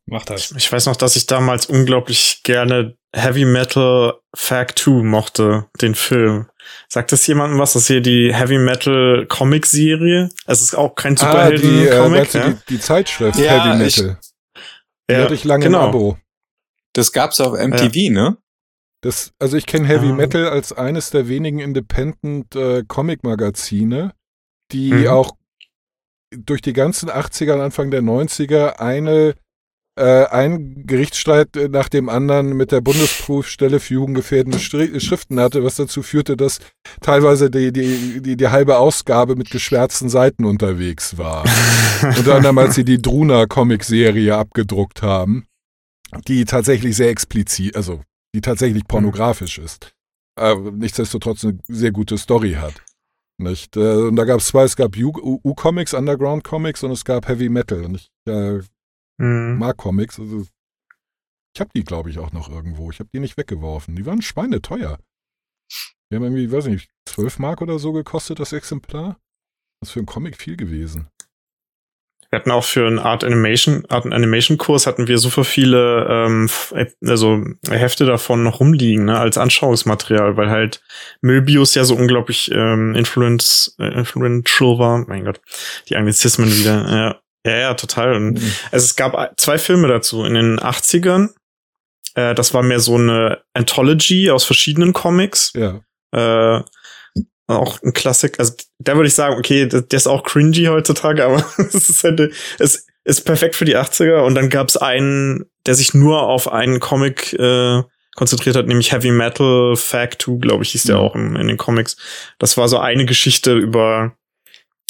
[0.06, 0.50] Mach das.
[0.52, 6.46] Ich weiß noch, dass ich damals unglaublich gerne Heavy Metal Fact 2 mochte, den Film.
[6.88, 7.72] Sagt das jemandem was?
[7.74, 10.28] Das ist hier die Heavy Metal Comic Serie.
[10.46, 12.48] Es ist auch kein Ah, die, Superhelden äh, Comic, du ja?
[12.50, 14.18] die, die Zeitschrift Ja, Heavy ich- Metal.
[15.08, 15.82] Die ja, hatte ich lange genau.
[15.84, 16.18] im Abo.
[16.92, 18.36] Das gab's auf MTV, ne?
[19.02, 20.14] Das, also ich kenne Heavy Ah.
[20.14, 24.12] Metal als eines der wenigen Independent äh, Comic-Magazine,
[24.72, 25.06] die Mhm.
[25.08, 25.36] auch
[26.36, 29.34] durch die ganzen 80er und Anfang der 90er eine
[30.00, 35.64] äh, ein Gerichtsstreit äh, nach dem anderen mit der Bundesprüfstelle für jugendgefährdende Stri Schriften hatte,
[35.64, 36.60] was dazu führte, dass
[37.00, 41.44] teilweise die, die, die, die halbe Ausgabe mit geschwärzten Seiten unterwegs war.
[42.02, 45.44] Unter anderem, als sie die Druna-Comic-Serie abgedruckt haben,
[46.28, 48.02] die tatsächlich sehr explizit, also
[48.34, 49.92] die tatsächlich pornografisch ist.
[50.36, 52.74] Aber nichtsdestotrotz eine sehr gute Story hat.
[53.40, 53.76] Nicht?
[53.76, 57.48] Äh, Und da gab es zwei, es gab U-Comics, Underground Comics und es gab Heavy
[57.48, 57.84] Metal.
[57.84, 58.60] Und ich äh,
[59.18, 59.58] Mhm.
[59.58, 60.18] mag Comics.
[60.18, 60.46] Also
[61.54, 62.90] ich habe die, glaube ich, auch noch irgendwo.
[62.90, 63.96] Ich habe die nicht weggeworfen.
[63.96, 64.98] Die waren schweineteuer.
[66.10, 69.18] Die haben irgendwie, weiß ich nicht, 12 Mark oder so gekostet, das Exemplar.
[69.80, 71.08] Das ist für einen Comic viel gewesen.
[72.30, 76.48] Wir hatten auch für einen Art Animation, Art Animation Kurs hatten wir super viele, ähm,
[77.04, 80.80] also Hefte davon noch rumliegen, ne, als Anschauungsmaterial, weil halt
[81.22, 85.04] Möbius ja so unglaublich ähm, influence, äh, influential war.
[85.08, 85.40] Mein Gott,
[85.88, 87.20] die Anglizismen wieder.
[87.44, 88.14] Ja, ja, ja total.
[88.14, 88.52] Und mhm.
[88.70, 91.30] also es gab zwei Filme dazu in den 80ern.
[92.14, 95.52] Äh, das war mehr so eine Anthology aus verschiedenen Comics.
[95.56, 95.80] Ja.
[96.12, 96.62] Äh,
[97.50, 98.38] auch ein Klassik.
[98.38, 102.32] Also da würde ich sagen, okay, der, ist auch cringy heutzutage, aber es ist halt,
[102.58, 104.20] es ist perfekt für die 80er.
[104.20, 107.82] Und dann gab es einen, der sich nur auf einen Comic äh,
[108.16, 111.02] konzentriert hat, nämlich Heavy Metal Fact 2, glaube ich, hieß der mhm.
[111.02, 111.96] auch in, in, den Comics.
[112.38, 114.16] Das war so eine Geschichte über,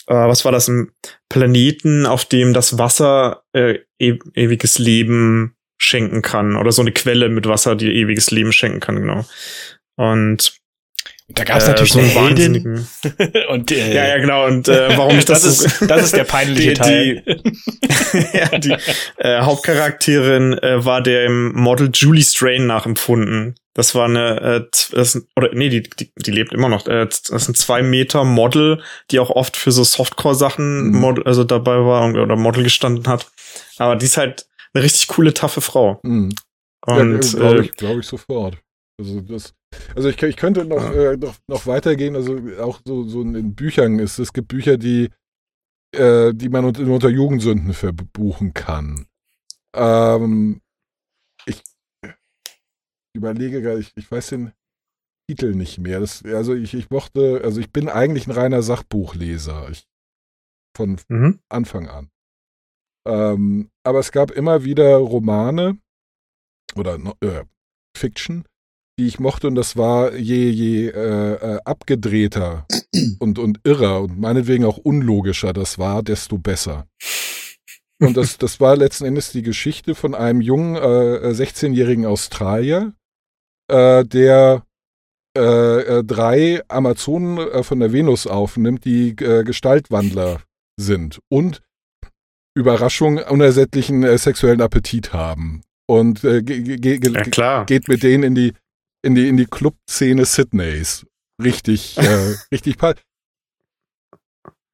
[0.07, 0.93] äh, was war das, ein
[1.29, 6.57] Planeten, auf dem das Wasser äh, e ewiges Leben schenken kann.
[6.57, 9.25] Oder so eine Quelle mit Wasser, die ewiges Leben schenken kann, genau.
[9.97, 10.60] Und
[11.35, 12.87] da gab es äh, natürlich so eine Heldin.
[13.51, 14.47] und, äh, ja, ja, genau.
[14.47, 17.23] Und äh, warum ich das, das ist, das ist der peinliche die, Teil.
[17.27, 18.77] Die, ja, die
[19.19, 23.55] äh, Hauptcharakterin äh, war der im Model Julie Strain nachempfunden.
[23.75, 26.87] Das war eine, äh, das, oder nee, die, die, die lebt immer noch.
[26.87, 31.01] Äh, das sind zwei Meter Model, die auch oft für so Softcore-Sachen mhm.
[31.01, 33.31] Model, also dabei war oder Model gestanden hat.
[33.79, 36.01] Aber die ist halt eine richtig coole, taffe Frau.
[36.03, 36.35] Mhm.
[36.87, 38.59] Und ja, glaube äh, ich, glaub ich sofort.
[38.99, 39.55] Also das,
[39.95, 43.99] also ich, ich könnte noch, äh, noch, noch weitergehen, also auch so, so in Büchern
[43.99, 45.11] ist, es gibt Bücher, die,
[45.95, 49.07] äh, die man unter, unter Jugendsünden verbuchen kann.
[49.75, 50.61] Ähm,
[51.47, 51.63] ich
[53.15, 54.53] überlege gerade, ich, ich weiß den
[55.29, 56.01] Titel nicht mehr.
[56.01, 59.69] Das, also ich, ich mochte, also ich bin eigentlich ein reiner Sachbuchleser.
[59.71, 59.87] Ich,
[60.77, 61.41] von mhm.
[61.49, 62.11] Anfang an.
[63.07, 65.79] Ähm, aber es gab immer wieder Romane
[66.77, 67.45] oder äh,
[67.97, 68.45] Fiction,
[68.99, 72.67] die ich mochte und das war je, je äh, äh, abgedrehter
[73.19, 76.87] und, und irrer und meinetwegen auch unlogischer das war, desto besser.
[78.01, 82.95] Und das, das war letzten Endes die Geschichte von einem jungen äh, 16-jährigen Australier,
[83.69, 84.65] äh, der
[85.37, 90.41] äh, äh, drei Amazonen äh, von der Venus aufnimmt, die äh, Gestaltwandler
[90.77, 91.63] sind und
[92.57, 95.63] Überraschung unersättlichen äh, sexuellen Appetit haben.
[95.87, 96.43] Und äh,
[97.37, 98.55] ja, geht mit denen in die
[99.03, 101.07] in die, in die Clubszene Sydneys.
[101.43, 102.77] Richtig, äh, richtig.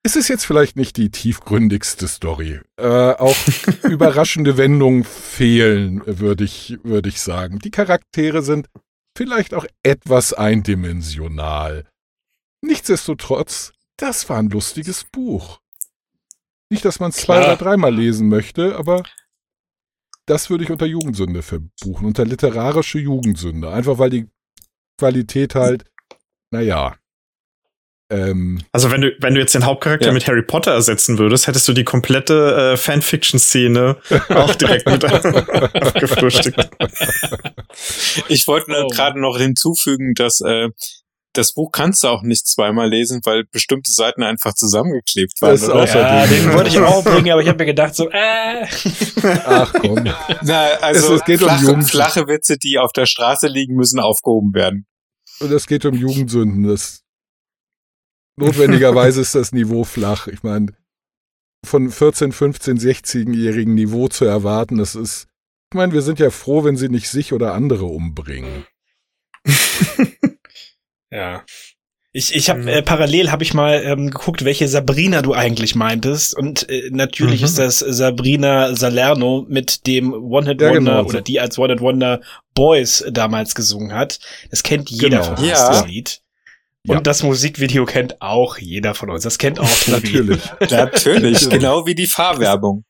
[0.02, 2.60] Ist es jetzt vielleicht nicht die tiefgründigste Story?
[2.76, 3.36] Äh, auch
[3.82, 7.58] überraschende Wendungen fehlen, würde ich, würde ich sagen.
[7.58, 8.68] Die Charaktere sind
[9.16, 11.88] vielleicht auch etwas eindimensional.
[12.62, 15.60] Nichtsdestotrotz, das war ein lustiges Buch.
[16.70, 19.02] Nicht, dass man es zwei oder dreimal lesen möchte, aber
[20.26, 23.70] das würde ich unter Jugendsünde verbuchen, unter literarische Jugendsünde.
[23.70, 24.28] Einfach weil die
[24.98, 25.84] Qualität halt,
[26.50, 26.96] naja.
[28.08, 30.12] Ähm, also wenn du, wenn du jetzt den Hauptcharakter ja.
[30.12, 33.96] mit Harry Potter ersetzen würdest, hättest du die komplette äh, Fanfiction-Szene
[34.28, 36.70] auch direkt mit abgefrühstückt.
[38.28, 38.88] Ich wollte nur oh.
[38.88, 40.68] gerade noch hinzufügen, dass äh,
[41.36, 45.50] das Buch kannst du auch nicht zweimal lesen, weil bestimmte Seiten einfach zusammengeklebt waren.
[45.52, 45.86] Das oder?
[45.86, 48.66] Ja, den wollte ich auch bringen, aber ich habe mir gedacht so, äh.
[49.44, 50.04] Ach komm.
[50.42, 54.00] Na, also es, es geht flache, um flache Witze, die auf der Straße liegen, müssen
[54.00, 54.86] aufgehoben werden.
[55.40, 56.66] Und es geht um Jugendsünden.
[56.66, 57.02] Das
[58.36, 60.28] notwendigerweise ist das Niveau flach.
[60.28, 60.72] Ich meine,
[61.64, 65.26] von 14, 15, 16-jährigen Niveau zu erwarten, das ist,
[65.72, 68.66] ich meine, wir sind ja froh, wenn sie nicht sich oder andere umbringen.
[71.10, 71.44] Ja.
[72.12, 72.68] Ich, ich habe mhm.
[72.68, 77.40] äh, parallel habe ich mal ähm, geguckt, welche Sabrina du eigentlich meintest und äh, natürlich
[77.40, 77.44] mhm.
[77.44, 81.04] ist das Sabrina Salerno mit dem One Hit Wonder ja, genau.
[81.04, 82.22] oder die als One Hit Wonder
[82.54, 84.18] Boys damals gesungen hat.
[84.50, 85.24] Das kennt jeder genau.
[85.24, 85.68] von uns ja.
[85.68, 86.20] das Lied.
[86.88, 87.00] Und ja.
[87.02, 89.24] das Musikvideo kennt auch jeder von uns.
[89.24, 89.68] Das kennt auch.
[89.86, 90.40] Natürlich.
[90.70, 92.84] Natürlich, genau wie die Fahrwerbung.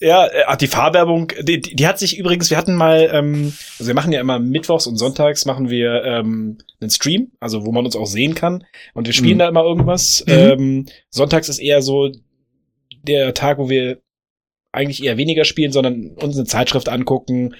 [0.00, 3.94] Ja, äh, die Fahrwerbung, die, die hat sich übrigens, wir hatten mal, ähm, also wir
[3.94, 7.96] machen ja immer mittwochs und sonntags machen wir ähm, einen Stream, also wo man uns
[7.96, 8.64] auch sehen kann.
[8.92, 9.40] Und wir spielen mhm.
[9.40, 10.24] da immer irgendwas.
[10.26, 10.32] Mhm.
[10.32, 12.12] Ähm, sonntags ist eher so
[13.02, 14.02] der Tag, wo wir
[14.72, 17.54] eigentlich eher weniger spielen, sondern uns eine Zeitschrift angucken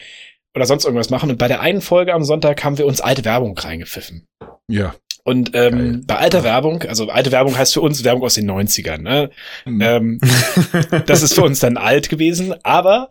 [0.54, 1.30] oder sonst irgendwas machen.
[1.30, 4.26] Und bei der einen Folge am Sonntag haben wir uns alte Werbung reingepfiffen.
[4.68, 4.94] Ja.
[5.26, 8.98] Und ähm, bei alter Werbung, also alte Werbung heißt für uns Werbung aus den 90ern,
[8.98, 9.30] ne?
[9.64, 9.80] Mhm.
[9.80, 10.20] Ähm,
[11.06, 13.08] das ist für uns dann alt gewesen, aber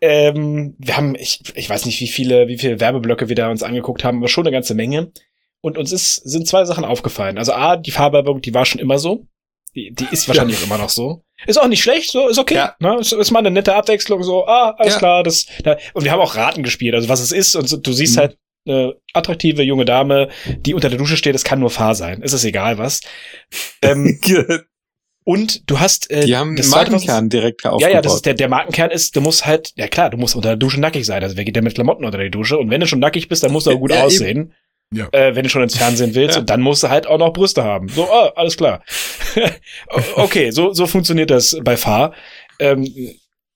[0.00, 3.62] ähm, wir haben, ich, ich weiß nicht, wie viele, wie viele Werbeblöcke wir da uns
[3.62, 5.12] angeguckt haben, aber schon eine ganze Menge.
[5.60, 7.38] Und uns ist, sind zwei Sachen aufgefallen.
[7.38, 9.26] Also A, die Fahrwerbung, die war schon immer so.
[9.74, 10.62] Die, die ist wahrscheinlich ja.
[10.62, 11.22] auch immer noch so.
[11.46, 12.54] Ist auch nicht schlecht, so, ist okay.
[12.54, 12.74] Ja.
[12.80, 12.98] Ne?
[12.98, 14.98] Ist, ist mal eine nette Abwechslung, so, ah, alles ja.
[14.98, 17.76] klar, das, da, und wir haben auch Raten gespielt, also was es ist, und so,
[17.76, 18.20] du siehst mhm.
[18.20, 20.28] halt eine attraktive junge Dame,
[20.60, 22.20] die unter der Dusche steht, es kann nur Fahr sein.
[22.22, 23.00] Es ist egal was.
[23.82, 24.20] Ähm,
[25.24, 27.94] Und du hast äh, Die haben das einen zweite, was- Markenkern direkt Ja, aufgebaut.
[27.94, 30.48] ja, das ist der, der Markenkern ist, du musst halt, ja klar, du musst unter
[30.50, 31.22] der Dusche nackig sein.
[31.22, 32.58] Also wer geht denn mit Klamotten unter die Dusche?
[32.58, 34.06] Und wenn du schon nackig bist, dann musst du auch gut Ja, eben.
[34.06, 34.54] aussehen.
[34.92, 35.08] Ja.
[35.12, 36.34] Äh, wenn du schon ins Fernsehen willst.
[36.36, 36.40] Ja.
[36.40, 37.88] Und dann musst du halt auch noch Brüste haben.
[37.88, 38.82] So, ah, alles klar.
[40.16, 42.12] Okay, so, so funktioniert das bei Fahr.
[42.58, 42.84] Ähm,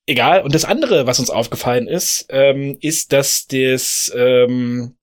[0.07, 0.43] egal.
[0.43, 4.95] Und das andere, was uns aufgefallen ist, ähm, ist, dass das, ähm,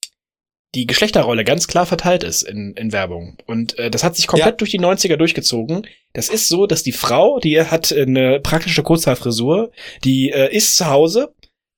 [0.74, 3.38] die Geschlechterrolle ganz klar verteilt ist in, in Werbung.
[3.46, 4.58] Und äh, das hat sich komplett Ja.
[4.58, 5.86] durch die 90er durchgezogen.
[6.14, 9.72] Das ist so, dass die Frau, die hat eine praktische Kurzhaarfrisur,
[10.06, 11.34] die äh, ist zu Hause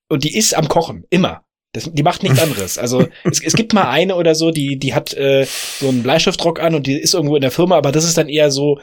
[0.10, 1.44] und die ist am Kochen, immer.
[1.72, 2.78] Das, die macht nichts anderes.
[2.78, 5.48] Also es, es gibt mal eine oder so, die, die hat äh,
[5.80, 8.30] so einen Bleistiftrock an und die ist irgendwo in der Firma, aber das ist dann
[8.30, 8.80] eher so,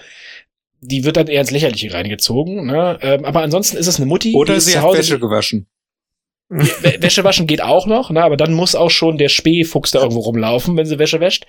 [0.80, 2.66] die wird dann eher ins Lächerliche reingezogen.
[2.66, 2.98] Ne?
[3.02, 4.30] Ähm, aber ansonsten ist es eine Mutti.
[4.30, 5.66] die Oder ist sie zu hat Hause, Wäsche gewaschen.
[6.50, 8.24] Wä- Wäsche waschen geht auch noch, ne?
[8.24, 11.46] aber dann muss auch schon der Spähfuchs da irgendwo rumlaufen, wenn sie Wäsche wäscht.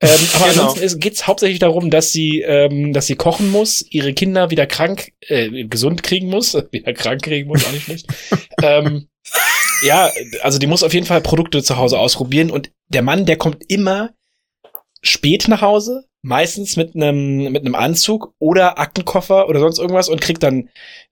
[0.00, 0.68] Ähm, aber Genau.
[0.68, 4.66] ansonsten geht es hauptsächlich darum, dass sie, ähm, dass sie kochen muss, ihre Kinder wieder
[4.66, 8.06] krank, äh, gesund kriegen muss, wieder krank kriegen muss, auch nicht schlecht.
[8.62, 9.08] ähm,
[9.84, 10.10] ja,
[10.42, 13.62] also die muss auf jeden Fall Produkte zu Hause ausprobieren und der Mann, der kommt
[13.68, 14.10] immer
[15.02, 20.20] spät nach Hause, meistens mit einem mit einem Anzug oder Aktenkoffer oder sonst irgendwas und
[20.20, 20.68] kriegt dann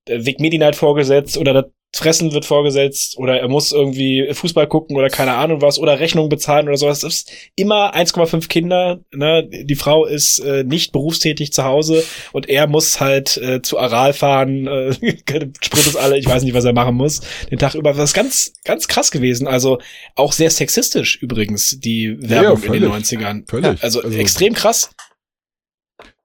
[0.07, 1.67] äh, Vic Medi Night vorgesetzt oder das
[1.97, 6.29] Fressen wird vorgesetzt oder er muss irgendwie Fußball gucken oder keine Ahnung was oder Rechnungen
[6.29, 7.01] bezahlen oder sowas.
[7.01, 9.01] Das ist immer 1,5 Kinder.
[9.15, 9.49] Ne?
[9.51, 14.13] Die Frau ist äh, nicht berufstätig zu Hause und er muss halt äh, zu Aral
[14.13, 14.93] fahren, äh,
[15.63, 17.21] Sprit ist alle, ich weiß nicht, was er machen muss,
[17.51, 17.93] den Tag über.
[17.93, 19.47] Das ist ganz, ganz krass gewesen.
[19.47, 19.79] Also
[20.15, 23.07] auch sehr sexistisch übrigens, die Werbung in den völlig.
[23.07, 23.49] 90ern.
[23.49, 23.83] Völlig.
[23.83, 24.91] Also, Also- extrem krass.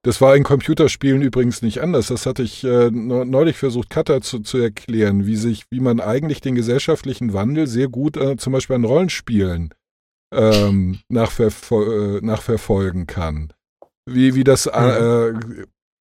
[0.04, 2.08] Das war in Computerspielen übrigens nicht anders.
[2.08, 6.00] Das hatte ich äh, neu- neulich versucht, Kata zu, zu erklären, wie sich, wie man
[6.00, 9.74] eigentlich den gesellschaftlichen Wandel sehr gut äh, zum Beispiel an Rollenspielen
[10.34, 13.54] ähm, nachverfol äh, nachverfolgen kann.
[14.10, 15.34] Wie, wie das äh, äh,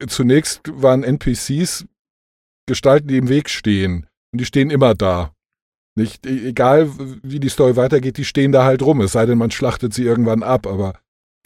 [0.08, 1.84] zunächst waren NPCs
[2.66, 4.06] Gestalten, die im Weg stehen.
[4.32, 5.34] Und die stehen immer da.
[5.98, 6.90] Nicht, e- egal
[7.22, 9.00] wie die Story weitergeht, die stehen da halt rum.
[9.02, 10.94] Es sei denn, man schlachtet sie irgendwann ab, aber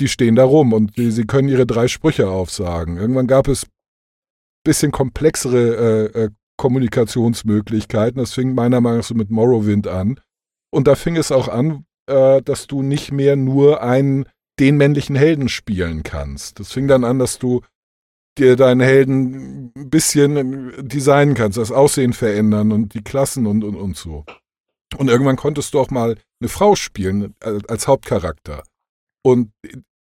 [0.00, 2.96] die stehen da rum und die, sie können ihre drei Sprüche aufsagen.
[2.96, 3.66] Irgendwann gab es
[4.64, 8.18] bisschen komplexere äh, äh, Kommunikationsmöglichkeiten.
[8.18, 10.20] Das fing meiner Meinung nach so mit Morrowind an.
[10.72, 14.26] Und da fing es auch an, äh, dass du nicht mehr nur einen,
[14.58, 16.58] den männlichen Helden spielen kannst.
[16.60, 17.60] Das fing dann an, dass du
[18.38, 23.76] dir deinen Helden ein bisschen designen kannst, das Aussehen verändern und die Klassen und, und,
[23.76, 24.24] und so.
[24.96, 28.62] Und irgendwann konntest du auch mal eine Frau spielen äh, als Hauptcharakter.
[29.24, 29.52] Und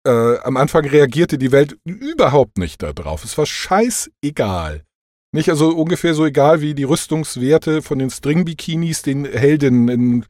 [0.06, 3.24] äh, am Anfang reagierte die Welt überhaupt nicht darauf.
[3.24, 4.84] Es war scheißegal.
[5.34, 10.26] Nicht also ungefähr so egal wie die Rüstungswerte von den String-Bikinis den Heldinnen in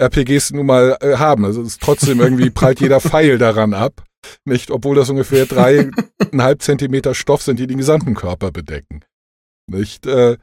[0.00, 1.44] RPGs nun mal äh, haben.
[1.44, 4.04] Also es ist trotzdem irgendwie prallt jeder Pfeil daran ab.
[4.44, 9.02] Nicht, obwohl das ungefähr dreieinhalb Zentimeter Stoff sind, die den gesamten Körper bedecken.
[9.66, 10.06] Nicht?
[10.06, 10.36] Äh,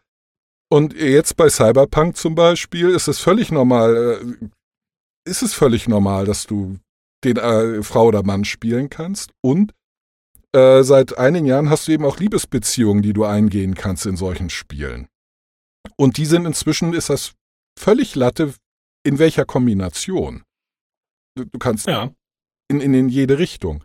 [0.70, 6.26] und jetzt bei Cyberpunk zum Beispiel ist es völlig normal, äh, ist es völlig normal,
[6.26, 6.78] dass du
[7.24, 9.32] den äh, Frau oder Mann spielen kannst.
[9.42, 9.74] Und
[10.54, 14.50] äh, seit einigen Jahren hast du eben auch Liebesbeziehungen, die du eingehen kannst in solchen
[14.50, 15.08] Spielen.
[15.96, 17.34] Und die sind inzwischen, ist das
[17.80, 18.54] völlig Latte,
[19.04, 20.44] in welcher Kombination.
[21.36, 22.12] Du, du kannst Ja.
[22.70, 23.84] in, in, in jede Richtung.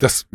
[0.00, 0.26] Das,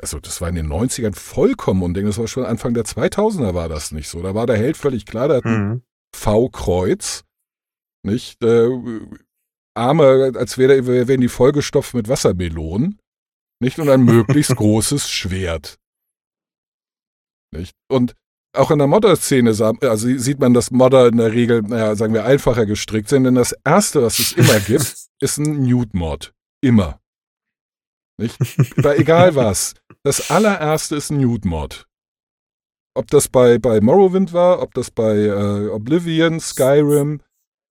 [0.00, 2.10] also das war in den 90ern vollkommen undenkbar.
[2.10, 4.22] Das war schon Anfang der 2000er war das nicht so.
[4.22, 5.82] Da war der Held völlig klar, der hat ein Mhm.
[6.16, 7.24] V-Kreuz,
[8.04, 8.42] nicht?
[8.42, 8.68] Äh,
[9.74, 12.98] Arme, als wäre wär, wären die vollgestopft mit Wassermelonen,
[13.60, 13.78] nicht?
[13.78, 15.78] Und ein möglichst großes Schwert.
[17.52, 17.74] Nicht?
[17.88, 18.14] Und
[18.56, 19.50] auch in der Modder-Szene
[19.80, 23.34] also sieht man, dass Modder in der Regel, naja, sagen wir, einfacher gestrickt sind, denn
[23.34, 26.32] das erste, was es immer gibt, ist ein Nude-Mod.
[26.62, 27.00] Immer.
[28.16, 28.38] Nicht?
[28.76, 29.74] Bei egal was.
[30.04, 31.86] Das allererste ist ein Nude-Mod.
[32.96, 37.20] Ob das bei, bei Morrowind war, ob das bei äh, Oblivion, Skyrim,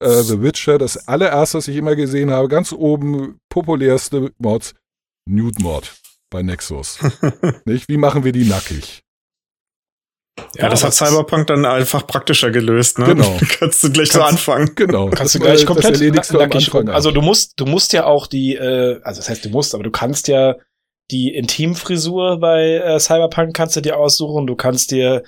[0.04, 4.76] äh, The Witcher, das allererste, was ich immer gesehen habe, ganz oben, populärste Mods,
[5.30, 5.94] Nude-Mod
[6.30, 7.00] bei Nexus.
[7.66, 7.88] Nicht?
[7.88, 9.04] Wie machen wir die nackig?
[10.56, 13.06] Ja, das aber hat Cyberpunk dann einfach praktischer gelöst, ne?
[13.06, 13.38] Genau.
[13.60, 14.74] Kannst du gleich so Kannst- anfangen.
[14.76, 15.10] Genau.
[15.10, 16.74] Kannst du das, gleich komplett das du nackig.
[16.90, 19.84] Also du musst, du musst ja auch die, äh, also das heißt du musst, aber
[19.84, 20.56] du kannst ja
[21.12, 24.48] die Intimfrisur bei äh, Cyberpunk kannst du dir aussuchen.
[24.48, 25.24] Du kannst dir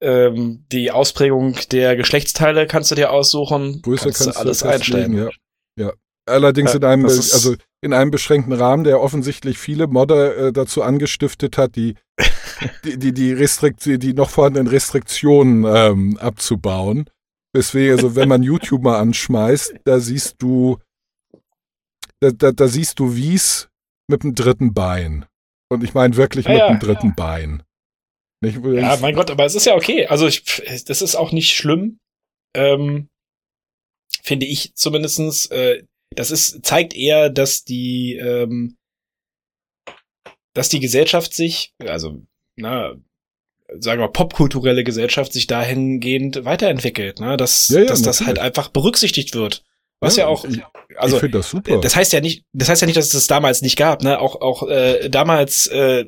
[0.00, 3.80] ähm, die Ausprägung der Geschlechtsteile kannst du dir aussuchen.
[3.82, 5.16] Größe kannst, kannst du alles einstellen.
[5.16, 5.30] ja.
[5.78, 5.92] ja.
[6.28, 10.82] Allerdings Ja, in einem, also in einem beschränkten Rahmen, der offensichtlich viele Modder äh, dazu
[10.82, 11.94] angestiftet hat, die,
[12.84, 17.08] die, die, die, Restrikt die noch vorhandenen Restriktionen ähm, abzubauen.
[17.54, 20.78] Deswegen, also wenn man YouTube mal anschmeißt, da siehst du,
[22.20, 23.68] da, da, da siehst du Wies
[24.08, 25.26] mit dem dritten Bein.
[25.68, 27.62] Und ich meine wirklich Ja, mit dem dritten Bein.
[28.40, 28.58] Nicht?
[28.64, 30.06] Ja, mein Gott, aber es ist ja okay.
[30.06, 30.44] Also ich,
[30.86, 31.98] das ist auch nicht schlimm.
[32.54, 33.08] Ähm,
[34.22, 35.46] finde ich zumindestens.
[35.46, 35.84] Äh,
[36.14, 38.76] das ist zeigt eher, dass die, ähm,
[40.54, 42.22] dass die Gesellschaft sich, also
[42.56, 42.94] na,
[43.78, 47.36] sagen wir popkulturelle Gesellschaft sich dahingehend weiterentwickelt, ne?
[47.36, 49.64] Dass, Ja, ja, dass das halt einfach berücksichtigt wird.
[50.00, 50.62] Was ja, auch, Ich,
[50.96, 51.80] also ich finde das super.
[51.80, 54.20] das heißt ja nicht, das heißt ja nicht, dass es das damals nicht gab, ne?
[54.20, 56.04] Auch auch äh, damals äh,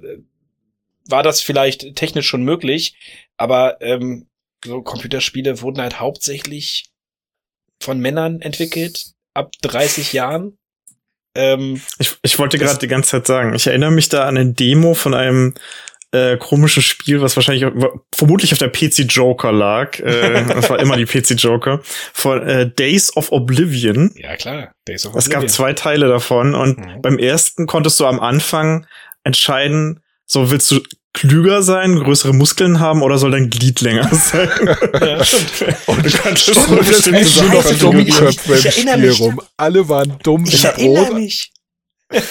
[1.09, 2.94] war das vielleicht technisch schon möglich,
[3.36, 4.28] aber ähm,
[4.64, 6.86] so Computerspiele wurden halt hauptsächlich
[7.82, 10.59] von Männern entwickelt ab 30 Jahren.
[11.36, 14.52] Ähm, Ich, ich wollte gerade die ganze Zeit sagen, ich erinnere mich da an eine
[14.52, 15.54] Demo von einem
[16.11, 17.70] äh, komisches Spiel, was wahrscheinlich
[18.14, 20.00] vermutlich auf der PC Joker lag.
[20.00, 21.80] Äh, das war immer die PC Joker.
[21.84, 24.12] Von äh, Days of Oblivion.
[24.16, 25.54] ja klar, Days of Es gab Oblivion.
[25.54, 27.02] zwei Teile davon und Mhm.
[27.02, 28.86] beim ersten konntest du am Anfang
[29.22, 30.80] entscheiden, so willst du
[31.14, 34.48] klüger sein, größere Muskeln haben oder soll dein Glied länger sein?
[35.00, 35.76] Ja, stimmt.
[35.86, 38.06] Und du kannst Stimmt, so das bestimmte ist Sachen scheiße, konfigurieren.
[38.06, 39.20] Dummköpfe im Ich erinnere Spiel mich.
[39.20, 39.40] rum.
[39.56, 41.14] Alle waren dumm Ich erinnere Brot.
[41.14, 41.52] mich.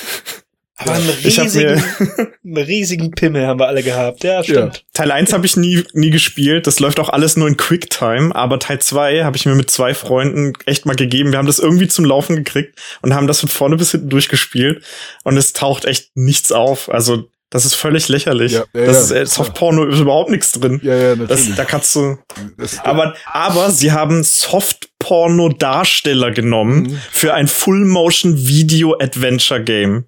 [0.80, 4.24] Aber einen Ich hab riesigen, mir einen riesigen Pimmel haben wir alle gehabt.
[4.24, 4.86] Ja, stimmt.
[4.94, 6.68] Teil 1 habe ich nie, nie gespielt.
[6.68, 8.36] Das läuft auch alles nur in Quicktime.
[8.36, 11.32] Aber Teil 2 habe ich mir mit zwei Freunden echt mal gegeben.
[11.32, 14.84] Wir haben das irgendwie zum Laufen gekriegt und haben das von vorne bis hinten durchgespielt.
[15.24, 16.90] Und es taucht echt nichts auf.
[16.94, 18.52] Also, das ist völlig lächerlich.
[18.54, 20.80] Ja, ja, das ja, ist äh, Softporno ist überhaupt nichts drin.
[20.84, 21.56] Ja, ja, Das, natürlich.
[21.56, 22.18] da kannst du.
[22.58, 27.02] Das- Aber, aber sie haben Softporno-Darsteller genommen Mhm.
[27.12, 30.06] für ein Full-Motion-Video-Adventure-Game.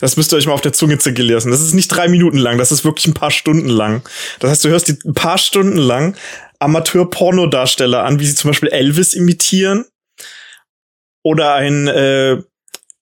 [0.00, 1.50] Das müsst ihr euch mal auf der Zunge zergehen lassen.
[1.50, 4.02] Das ist nicht drei Minuten lang, das ist wirklich ein paar Stunden lang.
[4.38, 6.16] Das heißt, du hörst die ein paar Stunden lang
[6.58, 9.84] Amateur-Pornodarsteller an, wie sie zum Beispiel Elvis imitieren.
[11.22, 12.38] Oder ein, äh,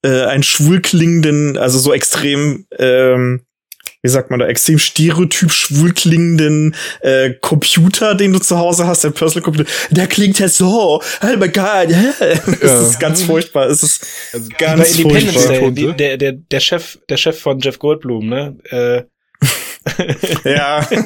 [0.02, 3.42] äh, einen schwul klingenden, also so extrem, ähm,
[4.02, 9.02] wie sagt man da, extrem stereotyp schwul klingenden äh, Computer, den du zu Hause hast,
[9.02, 11.88] der Personal Computer, der klingt ja so, oh my god,
[12.20, 12.80] es Ja.
[12.82, 15.46] ist ganz furchtbar, es ist Also, ganz furchtbar.
[15.48, 18.56] Day, die, der, der, der Chef, der Chef von Jeff Goldblum, ne?
[18.70, 19.02] Äh,
[20.44, 20.86] Ja,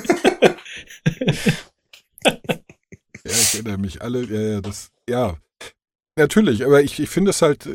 [2.24, 5.36] Ja, ich erinnere mich alle, ja, ja, das, ja.
[6.18, 7.68] Natürlich, aber ich, ich finde es halt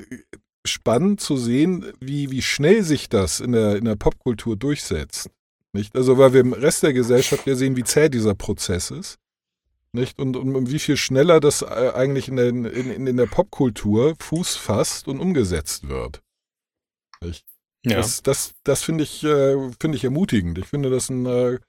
[0.67, 5.29] spannend zu sehen, wie, wie schnell sich das in der, in der Popkultur durchsetzt.
[5.73, 5.95] Nicht?
[5.95, 9.17] Also, weil wir im Rest der Gesellschaft ja sehen, wie zäh dieser Prozess ist.
[9.93, 10.19] Nicht?
[10.19, 14.15] Und, und, und wie viel schneller das äh, eigentlich in der, in, in, der Popkultur
[14.19, 16.21] Fuß fasst und umgesetzt wird.
[17.21, 17.45] Nicht?
[17.83, 17.97] ja.
[17.97, 20.57] Das, das, das finde ich, äh, finde ich ermutigend.
[20.57, 21.59] Ich finde das ein, äh,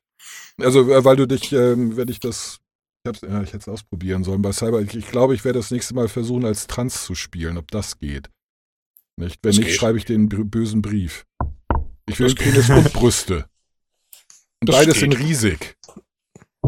[0.58, 2.60] also weil du dich, ähm, wenn ich das,
[3.04, 4.80] ich, ja, ich hätte es ausprobieren sollen bei Cyber.
[4.80, 7.98] Ich, ich glaube, ich werde das nächste Mal versuchen, als Trans zu spielen, ob das
[7.98, 8.30] geht.
[9.18, 9.38] Nicht?
[9.42, 9.76] Wenn Das nicht, geht.
[9.76, 11.26] schreibe ich den bösen Brief.
[12.08, 12.34] Ich will.
[12.34, 13.46] Penis und Brüste.
[14.60, 15.04] Und Das beides geht.
[15.04, 15.76] in riesig.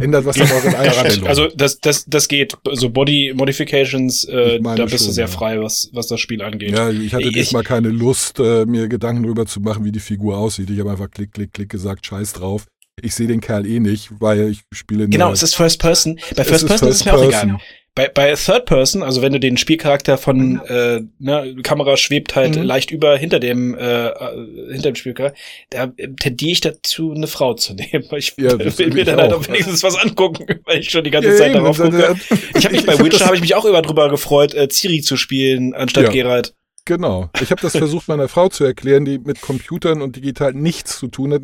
[0.00, 1.26] Ändert was an euren Einstellungen.
[1.26, 2.56] Also das, das, das geht.
[2.72, 5.30] So Body Modifications, äh, da bist du schon, sehr ja.
[5.30, 6.70] frei, was, was das Spiel angeht.
[6.70, 10.00] Ja, ich hatte Ich- diesmal keine Lust, äh, mir Gedanken darüber zu machen, wie die
[10.00, 10.70] Figur aussieht.
[10.70, 12.66] Ich habe einfach klick, klick, klick gesagt, scheiß drauf.
[13.02, 16.18] Ich sehe den Kerl eh nicht, weil ich spiele in Genau, es ist First Person.
[16.36, 17.58] Bei First Person ist es mir auch egal.
[17.96, 22.56] Bei, bei Third Person, also wenn du den Spielcharakter von äh, ne, Kamera schwebt halt
[22.56, 22.62] Mhm.
[22.62, 25.36] leicht über hinter dem äh, äh, hinter dem Spielcharakter,
[25.70, 28.04] da äh, tendiere ich dazu, eine Frau zu nehmen.
[28.16, 29.40] Ich Ja, will mir dann halt auch.
[29.40, 32.16] auch wenigstens was angucken, weil ich schon die ganze Ja, Zeit darauf gucke.
[32.54, 35.00] Ich habe mich bei ich Witcher habe ich mich auch immer drüber gefreut, äh, Ciri
[35.02, 36.10] zu spielen anstatt Ja.
[36.10, 36.54] Geralt.
[36.84, 37.28] Genau.
[37.42, 41.08] Ich habe das versucht meiner Frau zu erklären, die mit Computern und digital nichts zu
[41.08, 41.42] tun hat.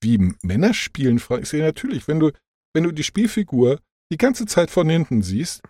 [0.00, 1.38] Wie Männer spielen, Frau?
[1.38, 2.30] Ich sehe natürlich, wenn du,
[2.72, 3.80] wenn du die Spielfigur
[4.10, 5.62] die ganze Zeit von hinten siehst,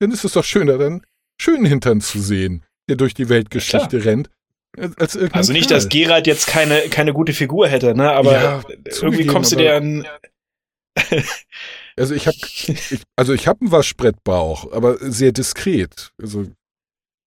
[0.00, 1.02] dann ist es doch schöner, dann
[1.40, 4.30] schönen Hintern zu sehen, der durch die Weltgeschichte rennt.
[4.76, 5.80] Als als Also nicht, Kerl.
[5.80, 8.12] dass Geralt jetzt keine keine gute Figur hätte, ne?
[8.12, 8.62] Aber Ja,
[9.00, 10.06] irgendwie kommst du dir an.
[11.96, 16.12] Also ich habe, ich, also ich habe einen Waschbrettbauch, aber sehr diskret.
[16.20, 16.46] Also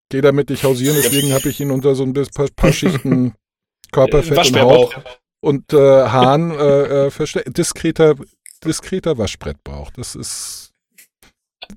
[0.09, 3.33] gehe damit nicht hausieren, deswegen habe ich ihn unter so ein paar, paar Schichten
[3.91, 4.95] Körperfett und Haut
[5.41, 7.57] und äh, Haaren äh, äh, versteckt.
[8.65, 9.91] Diskreter, Waschbrettbauch.
[9.91, 10.71] Das ist,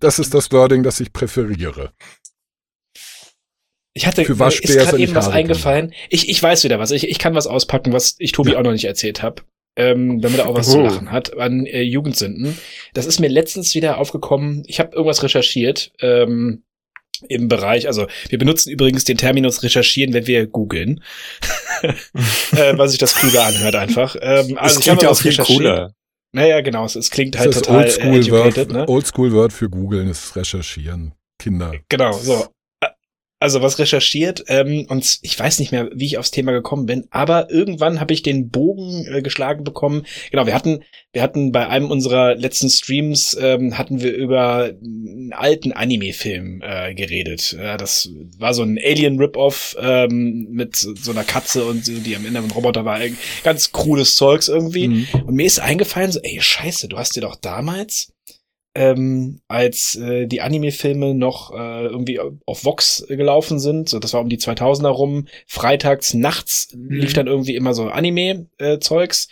[0.01, 1.93] das ist das Wording, das ich präferiere.
[3.97, 5.95] Ich hatte Für ist er gerade eben was eingefallen.
[6.11, 6.91] Ich, ich weiß wieder was.
[6.91, 8.59] Ich, ich kann was auspacken, was ich Tobi Ja.
[8.59, 9.43] auch noch nicht erzählt habe.
[9.77, 10.73] Ähm, damit er auch was Oh.
[10.73, 12.57] zu lachen hat an äh, Jugendsünden.
[12.93, 14.63] Das ist mir letztens wieder aufgekommen.
[14.67, 16.63] Ich habe irgendwas recherchiert ähm,
[17.29, 17.87] im Bereich.
[17.89, 21.03] Also wir benutzen übrigens den Terminus recherchieren, wenn wir googeln,
[21.83, 24.15] äh, weil sich das klüger anhört einfach.
[24.21, 25.93] Ähm, also ich habe was recherchiert.
[26.35, 26.85] Naja, genau.
[26.85, 28.73] Es, es klingt halt das total Oldschool-Word educated.
[28.73, 28.89] Ne?
[28.89, 31.15] Oldschool Word für googeln ist recherchieren.
[31.39, 31.75] Kinder.
[31.89, 32.47] Genau, so.
[33.45, 37.05] Also was recherchiert ähm, und ich weiß nicht mehr, wie ich aufs Thema gekommen bin,
[37.11, 40.07] aber irgendwann habe ich den Bogen äh, geschlagen bekommen.
[40.31, 40.83] Genau, wir hatten,
[41.13, 46.95] wir hatten bei einem unserer letzten Streams ähm, hatten wir über einen alten Anime-Film äh,
[46.95, 47.55] geredet.
[47.59, 52.25] Ja, das war so ein Alien-Rip-Off ähm, mit so einer Katze und so, die am
[52.25, 52.99] Ende ein Roboter war.
[53.43, 54.89] Ganz cooles Zeugs irgendwie.
[54.89, 55.07] Mhm.
[55.27, 58.14] Und mir ist eingefallen, so, ey, scheiße, du hast dir doch damals
[58.75, 63.89] ähm, als äh, die Anime-Filme noch äh, irgendwie auf Vox gelaufen sind.
[63.89, 65.29] So, das war um die 2000er rum.
[65.47, 66.91] Freitags nachts mhm.
[66.91, 69.29] lief dann irgendwie immer so Anime-Zeugs.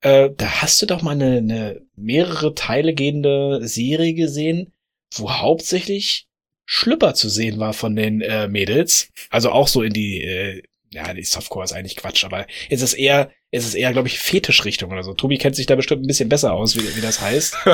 [0.00, 4.72] Äh, da hast du doch mal eine, eine mehrere Teile gehende Serie gesehen,
[5.14, 6.26] wo hauptsächlich
[6.64, 9.10] Schlüpper zu sehen war von den äh, Mädels.
[9.30, 10.62] Also auch so in die, äh,
[10.92, 14.18] ja, die Softcore ist eigentlich Quatsch, aber es ist eher ist es eher, glaube ich,
[14.18, 15.14] Fetischrichtung oder so.
[15.14, 17.56] Tobi kennt sich da bestimmt ein bisschen besser aus, wie, wie das heißt.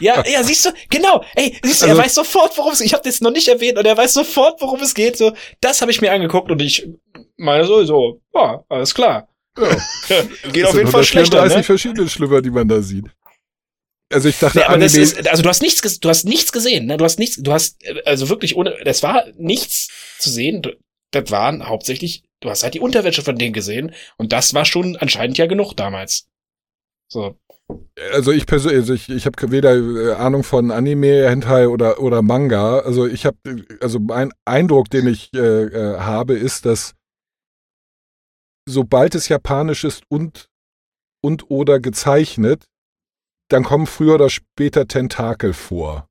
[0.00, 1.24] ja, ja, siehst du, genau.
[1.34, 2.86] Ey, siehst du, also, er weiß sofort, worum es geht.
[2.86, 5.16] Ich habe das noch nicht erwähnt und er weiß sofort, worum es geht.
[5.16, 6.88] So, das habe ich mir angeguckt und ich
[7.36, 9.28] meine sowieso, ja, alles klar.
[9.58, 9.76] Ja.
[10.52, 11.38] geht auf jeden Fall schlechter.
[11.38, 11.62] 30 ne?
[11.62, 13.06] verschiedene Schlüpper, die man da sieht.
[14.12, 16.86] Also ich dachte, ja, aber das ist, also du hast nichts, du hast nichts gesehen,
[16.86, 16.96] ne?
[16.96, 20.62] Du hast nichts, du hast also wirklich ohne, das war nichts zu sehen.
[21.10, 24.94] Das waren hauptsächlich Du hast halt die Unterwäsche von denen gesehen und das war schon
[24.94, 26.28] anscheinend ja genug damals.
[27.08, 27.36] So.
[28.12, 32.22] Also ich persönlich, also ich, ich habe weder äh, Ahnung von Anime, Hentai oder oder
[32.22, 32.78] Manga.
[32.78, 33.36] Also ich habe,
[33.80, 36.94] also mein Eindruck, den ich äh, äh, habe, ist, dass
[38.68, 40.48] sobald es japanisch ist und
[41.24, 42.66] und oder gezeichnet,
[43.48, 46.06] dann kommen früher oder später Tentakel vor.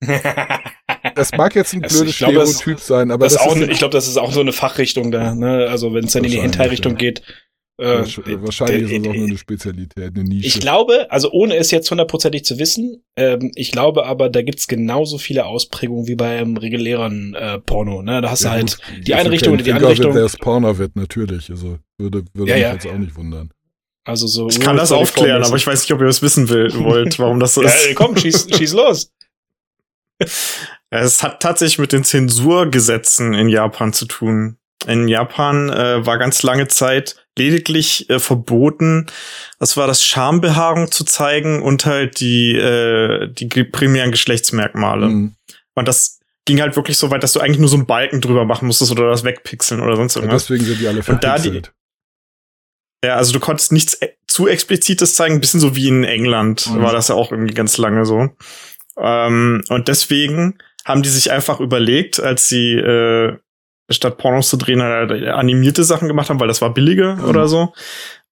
[1.14, 3.92] Das mag jetzt ein blödes glaub, Stereotyp das, sein, aber das, das auch, ich glaube,
[3.92, 5.34] das ist auch so eine Fachrichtung da.
[5.34, 5.66] Ne?
[5.68, 6.98] Also wenn es dann in die Hentai-Richtung ja.
[6.98, 7.22] geht.
[7.76, 10.46] Äh, wahrscheinlich ist das auch nur eine Spezialität, eine Nische.
[10.46, 14.68] Ich glaube, also ohne es jetzt hundertprozentig zu wissen, ähm, ich glaube aber, da gibt's
[14.68, 18.00] genauso viele Ausprägungen wie beim regulären äh, Porno.
[18.02, 18.20] Ne?
[18.20, 20.14] Da hast ja, du halt gut, die eine Richtung oder die andere Richtung.
[20.14, 22.72] Der Porno wird natürlich, also würde, würde ja, mich ja.
[22.74, 23.50] jetzt auch nicht wundern.
[24.04, 24.48] Also so.
[24.48, 27.40] Ich kann das aufklären, aber ich weiß nicht, ob ihr es wissen will, wollt, warum
[27.40, 27.88] das so ist.
[27.88, 29.10] Ja, komm, schieß, schieß los.
[30.90, 34.58] Es hat tatsächlich mit den Zensurgesetzen in Japan zu tun.
[34.86, 39.06] In Japan äh, war ganz lange Zeit lediglich äh, verboten,
[39.58, 45.08] das war das Schambehaarung zu zeigen und halt die, äh, die primären Geschlechtsmerkmale.
[45.08, 45.34] Mhm.
[45.74, 48.44] Und das ging halt wirklich so weit, dass du eigentlich nur so einen Balken drüber
[48.44, 50.48] machen musstest oder das wegpixeln oder sonst irgendwas.
[50.48, 51.02] Ja, deswegen sind die alle
[51.38, 51.50] die,
[53.04, 56.66] Ja, also du konntest nichts e zu explizites zeigen, ein bisschen so wie in England
[56.66, 56.82] mhm.
[56.82, 58.30] war das ja auch irgendwie ganz lange so.
[58.98, 63.36] Ähm, und deswegen haben die sich einfach überlegt, als sie äh,
[63.90, 67.24] statt Pornos zu drehen, halt animierte Sachen gemacht haben, weil das war billiger mhm.
[67.24, 67.72] oder so,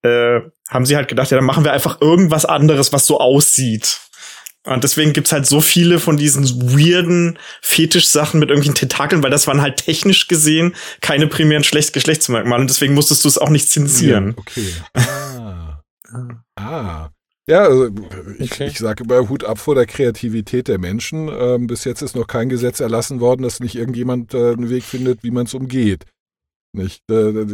[0.03, 4.01] äh, haben sie halt gedacht, ja, dann machen wir einfach irgendwas anderes, was so aussieht.
[4.65, 9.49] Und deswegen gibt's halt so viele von diesen weirden Fetisch-Sachen mit irgendwelchen Tentakeln, weil das
[9.49, 13.69] waren halt technisch gesehen keine primären Schlecht Geschlechtsmerkmale und deswegen musstest du es auch nicht
[13.69, 14.37] zensieren.
[14.37, 14.73] Okay.
[14.95, 15.83] Ah.
[16.57, 17.11] ah.
[17.49, 17.89] Ja, also
[18.39, 18.69] ich, okay.
[18.69, 21.29] ich sage immer Hut ab vor der Kreativität der Menschen.
[21.29, 24.85] Ähm, bis jetzt ist noch kein Gesetz erlassen worden, dass nicht irgendjemand äh, einen Weg
[24.85, 26.05] findet, wie man es umgeht.
[26.73, 27.03] Nicht?
[27.11, 27.47] Äh,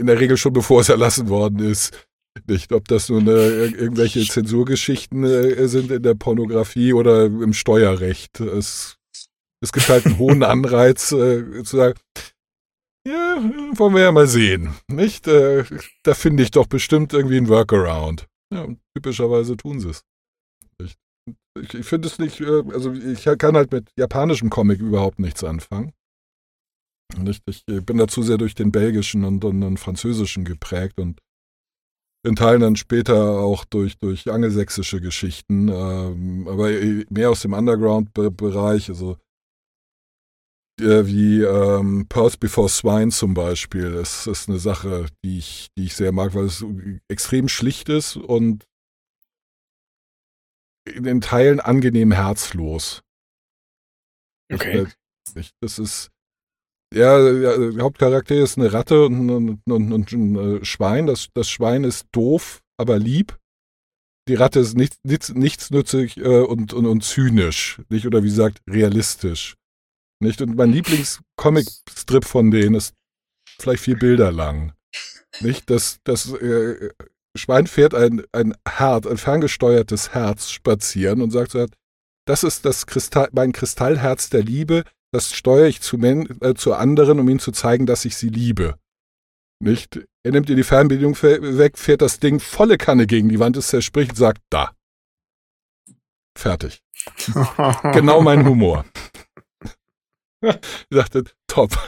[0.00, 2.08] in der Regel schon bevor es erlassen worden ist.
[2.46, 8.40] Nicht, ob das nun äh, irgendwelche Zensurgeschichten äh, sind in der Pornografie oder im Steuerrecht.
[8.40, 8.96] Es,
[9.60, 11.98] es gibt halt einen hohen Anreiz äh, zu sagen,
[13.06, 13.42] ja,
[13.74, 14.74] wollen wir ja mal sehen.
[14.88, 15.26] Nicht?
[15.26, 15.64] Äh,
[16.02, 18.26] da finde ich doch bestimmt irgendwie einen Workaround.
[18.52, 20.04] Ja, typischerweise tun sie es.
[20.78, 20.96] Ich,
[21.60, 25.44] ich, ich finde es nicht, äh, also ich kann halt mit japanischem Comic überhaupt nichts
[25.44, 25.92] anfangen.
[27.24, 31.20] Ich, ich bin dazu sehr durch den belgischen und, und den französischen geprägt und
[32.26, 36.68] in Teilen dann später auch durch, durch angelsächsische Geschichten, ähm, aber
[37.10, 39.16] mehr aus dem Underground-Bereich, also äh,
[40.78, 43.92] wie ähm, Pearls Before Swine zum Beispiel.
[43.92, 46.64] Das ist eine Sache, die ich, die ich sehr mag, weil es
[47.08, 48.64] extrem schlicht ist und
[50.88, 53.02] in den Teilen angenehm herzlos.
[54.50, 54.86] Okay.
[55.34, 56.10] Ich, das ist
[56.94, 61.06] ja, der Hauptcharakter ist eine Ratte und, und, und, und ein äh, Schwein.
[61.06, 63.38] Das, das Schwein ist doof, aber lieb.
[64.26, 67.82] Die Ratte ist nichts, nichts, nichtsnützig äh, und, und, und zynisch.
[67.90, 69.56] Nicht, oder wie gesagt, realistisch.
[70.20, 70.40] Nicht?
[70.40, 72.94] Und mein Lieblingscomic-Strip von denen ist
[73.60, 74.72] vielleicht vier Bilder lang.
[75.40, 75.70] Nicht?
[75.70, 76.90] Das, das äh,
[77.36, 81.66] Schwein fährt ein, ein Herz, ein ferngesteuertes Herz spazieren und sagt so,
[82.26, 86.74] das ist das Kristall, mein Kristallherz der Liebe, das steuere ich zu, Men äh, zu
[86.74, 88.78] anderen, um ihnen zu zeigen, dass ich sie liebe.
[89.60, 90.00] Nicht?
[90.22, 93.68] Er nimmt ihr die Fernbedienung weg, fährt das Ding volle Kanne gegen die Wand, es
[93.68, 94.72] zerspricht, sagt da.
[96.36, 96.82] Fertig.
[97.92, 98.84] genau mein Humor.
[100.40, 101.70] Ich dachte, top.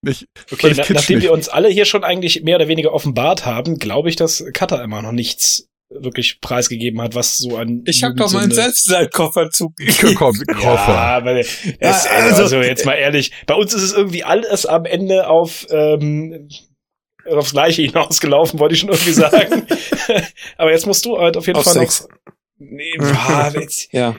[0.00, 3.78] Nicht, okay, na, nachdem wir uns alle hier schon eigentlich mehr oder weniger offenbart haben,
[3.78, 7.82] glaube ich, dass Cutter immer noch nichts wirklich preisgegeben hat, was so ein.
[7.84, 10.14] Ich habe doch meinen Selbstleitkoffer zugegeben.
[10.14, 10.44] Koffer.
[10.60, 14.66] Ja, aber es, ja, also, also jetzt mal ehrlich, bei uns ist es irgendwie alles
[14.66, 16.48] am Ende auf ähm,
[17.26, 19.66] aufs Gleiche hinausgelaufen, wollte ich schon irgendwie sagen.
[20.56, 22.02] aber jetzt musst du halt auf jeden auf Fall Sex.
[22.02, 22.32] noch.
[22.60, 23.52] Nee, war,
[23.92, 24.16] ja.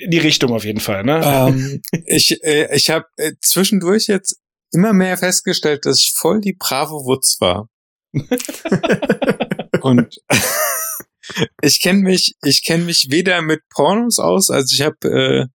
[0.00, 1.20] In die Richtung auf jeden Fall, ne?
[1.24, 4.40] Ähm, ich äh, ich habe äh, zwischendurch jetzt
[4.72, 7.68] immer mehr festgestellt, dass ich voll die brave Wutz war.
[9.80, 10.20] Und
[11.62, 15.46] ich kenne mich, ich kenne mich weder mit Pornos aus, also ich habe äh,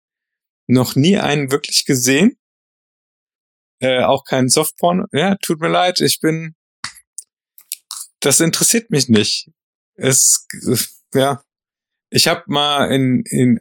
[0.66, 2.38] noch nie einen wirklich gesehen.
[3.80, 5.04] Äh, auch keinen Softporno.
[5.12, 6.54] Ja, tut mir leid, ich bin.
[8.20, 9.50] Das interessiert mich nicht.
[9.94, 10.46] Es,
[11.12, 11.42] ja.
[12.08, 13.60] Ich habe mal in, in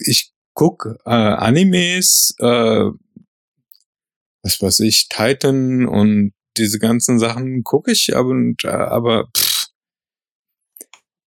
[0.00, 2.90] ich guck äh, Animes, äh,
[4.44, 8.34] was weiß ich, Titan und diese ganzen Sachen gucke ich, aber,
[8.64, 9.68] aber pff,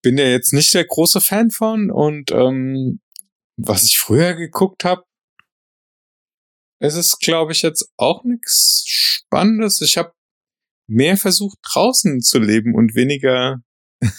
[0.03, 2.99] bin ja jetzt nicht der große Fan von und ähm,
[3.57, 5.03] was ich früher geguckt habe,
[6.79, 9.81] es ist, glaube ich, jetzt auch nichts Spannendes.
[9.81, 10.11] Ich habe
[10.87, 13.61] mehr versucht, draußen zu leben und weniger.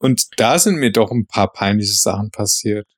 [0.00, 2.88] und da sind mir doch ein paar peinliche Sachen passiert.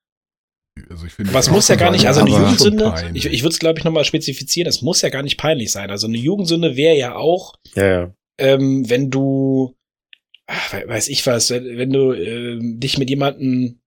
[0.90, 3.84] Also Was muss ja gar nicht, also eine Jugendsünde, ich, ich würde es glaube ich
[3.84, 5.90] nochmal spezifizieren, es muss ja gar nicht peinlich sein.
[5.90, 8.14] Also eine Jugendsünde wäre ja auch, ja, ja.
[8.38, 9.74] Ähm, wenn du,
[10.46, 13.80] ach, weiß ich was, wenn, wenn du äh, dich mit jemandem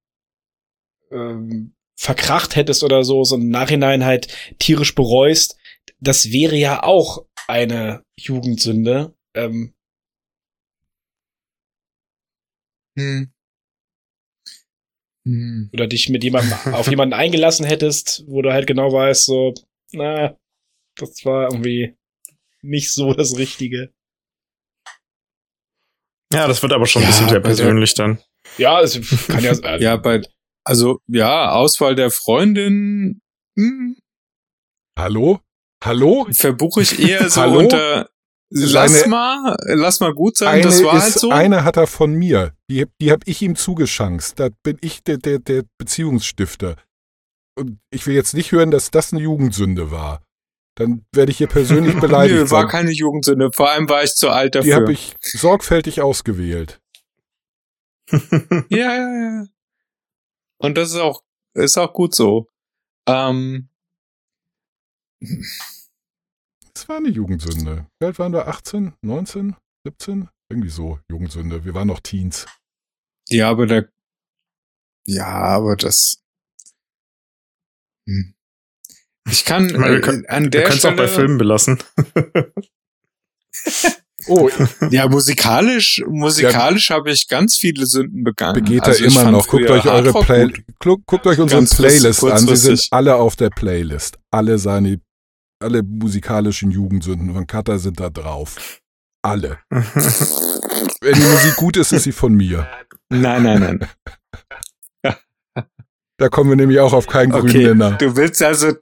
[1.12, 5.58] ähm, verkracht hättest oder so, so im Nachhinein halt tierisch bereust,
[6.00, 9.14] das wäre ja auch eine Jugendsünde.
[9.36, 9.74] Ähm,
[12.98, 13.32] hm.
[15.30, 15.70] Hm.
[15.74, 19.54] Oder dich mit jemandem auf jemanden eingelassen hättest, wo du halt genau weißt, so,
[19.92, 20.36] na,
[20.96, 21.96] das war irgendwie
[22.62, 23.94] nicht so das Richtige.
[26.34, 28.20] Ja, das wird aber schon ja, ein bisschen sehr persönlich der, dann.
[28.58, 29.52] Ja, es kann ja.
[29.52, 30.22] Also ja, bei,
[30.64, 33.22] also ja, Auswahl der Freundin.
[33.56, 33.98] Hm.
[34.98, 35.42] Hallo?
[35.84, 36.28] Hallo?
[36.32, 38.10] Verbuche ich eher so unter
[38.52, 41.30] Lass mal, lass mal gut sein, das war ist, halt so.
[41.30, 42.54] Eine hat er von mir.
[42.70, 44.40] Die, die habe ich ihm zugeschanzt.
[44.40, 46.76] Da bin ich der, der, der Beziehungsstifter.
[47.56, 50.24] Und ich will jetzt nicht hören, dass das eine Jugendsünde war.
[50.76, 52.40] Dann werde ich hier persönlich beleidigt.
[52.40, 53.52] Nö, war keine Jugendsünde.
[53.54, 54.66] Vor allem war ich zu alt dafür.
[54.68, 56.82] Die habe ich sorgfältig ausgewählt.
[58.12, 59.46] ja, ja, ja.
[60.58, 61.22] Und das ist auch,
[61.54, 62.48] ist auch gut so.
[63.08, 63.70] Ähm,
[66.74, 67.86] das war eine Jugendsünde.
[68.00, 68.48] Wie alt waren wir?
[68.48, 69.56] 18, 19,
[69.86, 70.30] 17?
[70.50, 71.64] Irgendwie so, Jugendsünde.
[71.64, 72.48] Wir waren noch Teens.
[73.30, 73.90] Ja, aber der.
[75.06, 76.24] Ja, aber das.
[78.08, 78.34] Hm.
[79.30, 81.78] Ich kann ich meine, wir können, äh, an der Stelle auch bei Filmen belassen.
[84.28, 84.50] oh,
[84.90, 86.96] ja, musikalisch, musikalisch ja.
[86.96, 88.64] habe ich ganz viele Sünden begangen.
[88.64, 89.48] Begeht also er immer noch.
[89.48, 92.48] Guckt euch eure Play guckt, guckt euch unsere ganz Playlist an.
[92.48, 94.18] Sie sind alle auf der Playlist.
[94.32, 95.00] Alle seine
[95.60, 98.82] alle musikalischen Jugendsünden von Kata sind da drauf.
[99.22, 99.60] Alle.
[99.70, 102.68] Wenn die Musik gut ist, ist sie von mir.
[103.10, 103.88] Nein, nein,
[105.04, 105.16] nein.
[106.18, 107.98] da kommen wir nämlich auch auf keinen okay, grünen Nenner.
[107.98, 108.74] Du willst also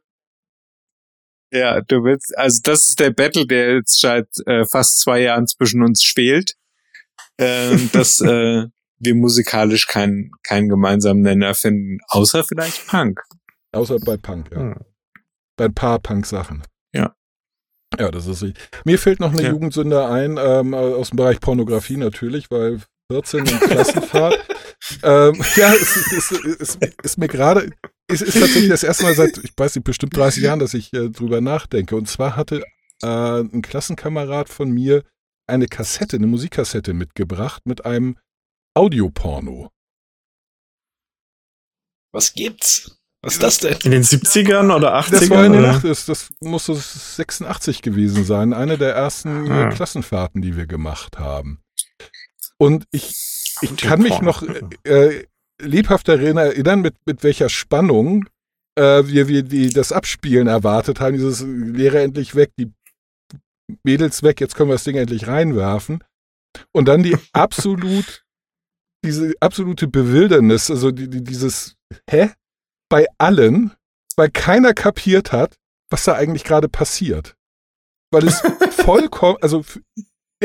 [1.51, 5.47] ja, du willst, also das ist der Battle, der jetzt seit äh, fast zwei Jahren
[5.47, 6.55] zwischen uns schwelt,
[7.37, 8.65] äh, dass äh,
[8.99, 13.21] wir musikalisch keinen keinen gemeinsamen Nenner finden, außer vielleicht Punk.
[13.71, 14.57] Außer bei Punk, ja.
[14.57, 14.75] Hm
[15.57, 16.63] bei ein paar Punk-Sachen.
[16.93, 17.13] Ja.
[17.99, 18.45] Ja, das ist.
[18.85, 19.49] Mir fällt noch eine ja.
[19.49, 22.81] Jugendsünde ein, ähm, aus dem Bereich Pornografie natürlich, weil
[23.11, 24.35] 14 in Klassenfahrt.
[25.03, 27.71] ähm, ja, es, es, es, es ist mir gerade,
[28.07, 30.93] es ist tatsächlich das erste Mal seit, ich weiß nicht, bestimmt 30 Jahren, dass ich
[30.93, 31.95] äh, drüber nachdenke.
[31.95, 32.63] Und zwar hatte
[33.01, 35.03] äh, ein Klassenkamerad von mir
[35.47, 38.17] eine Kassette, eine Musikkassette mitgebracht mit einem
[38.75, 39.71] Audioporno.
[42.13, 42.96] Was gibt's?
[43.27, 43.77] Was ist das denn?
[43.83, 45.11] In den 70ern oder 80ern?
[45.11, 48.53] Das war in den 80 das muss so 86 gewesen sein.
[48.53, 49.69] Eine der ersten ah.
[49.69, 51.59] Klassenfahrten, die wir gemacht haben.
[52.57, 54.43] Und ich, ich kann mich noch
[54.85, 55.25] äh,
[55.61, 58.29] lebhaft daran erinnern, mit, mit welcher Spannung
[58.75, 61.17] äh, wir, wir die, das Abspielen erwartet haben.
[61.17, 62.71] Dieses Lehrer endlich weg, die
[63.83, 66.01] Mädels weg, jetzt können wir das Ding endlich reinwerfen.
[66.71, 68.23] Und dann die absolut,
[69.03, 71.75] diese absolute Bewildernis, also die, die, dieses,
[72.09, 72.29] hä?
[72.89, 73.71] Bei allen,
[74.15, 75.55] weil keiner kapiert hat,
[75.89, 77.35] was da eigentlich gerade passiert.
[78.11, 78.41] Weil es
[78.71, 79.63] vollkommen, also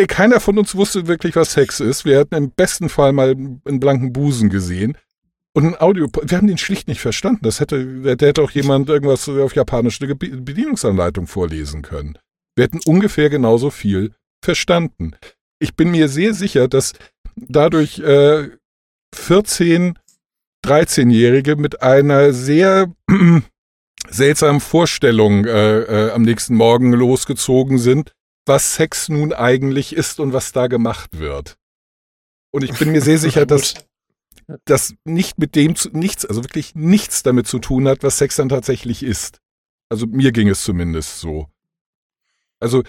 [0.09, 2.05] keiner von uns wusste wirklich, was Sex ist.
[2.05, 4.97] Wir hatten im besten Fall mal einen blanken Busen gesehen.
[5.55, 7.41] Und ein Audio, wir haben den schlicht nicht verstanden.
[7.43, 12.17] Das hätte, der hätte auch jemand irgendwas auf Japanisch eine Be- Bedienungsanleitung vorlesen können.
[12.57, 15.13] Wir hätten ungefähr genauso viel verstanden.
[15.59, 16.95] Ich bin mir sehr sicher, dass
[17.37, 18.49] dadurch äh,
[19.15, 19.99] 14,
[20.65, 22.93] 13-Jährige mit einer sehr
[24.09, 28.13] seltsamen Vorstellung äh, äh, am nächsten Morgen losgezogen sind,
[28.47, 31.57] was Sex nun eigentlich ist und was da gemacht wird.
[32.53, 33.75] Und ich bin mir sehr sicher, dass
[34.65, 38.37] das nicht mit dem zu, nichts, also wirklich nichts damit zu tun hat, was Sex
[38.37, 39.39] dann tatsächlich ist.
[39.89, 41.49] Also mir ging es zumindest so.
[42.61, 42.83] Also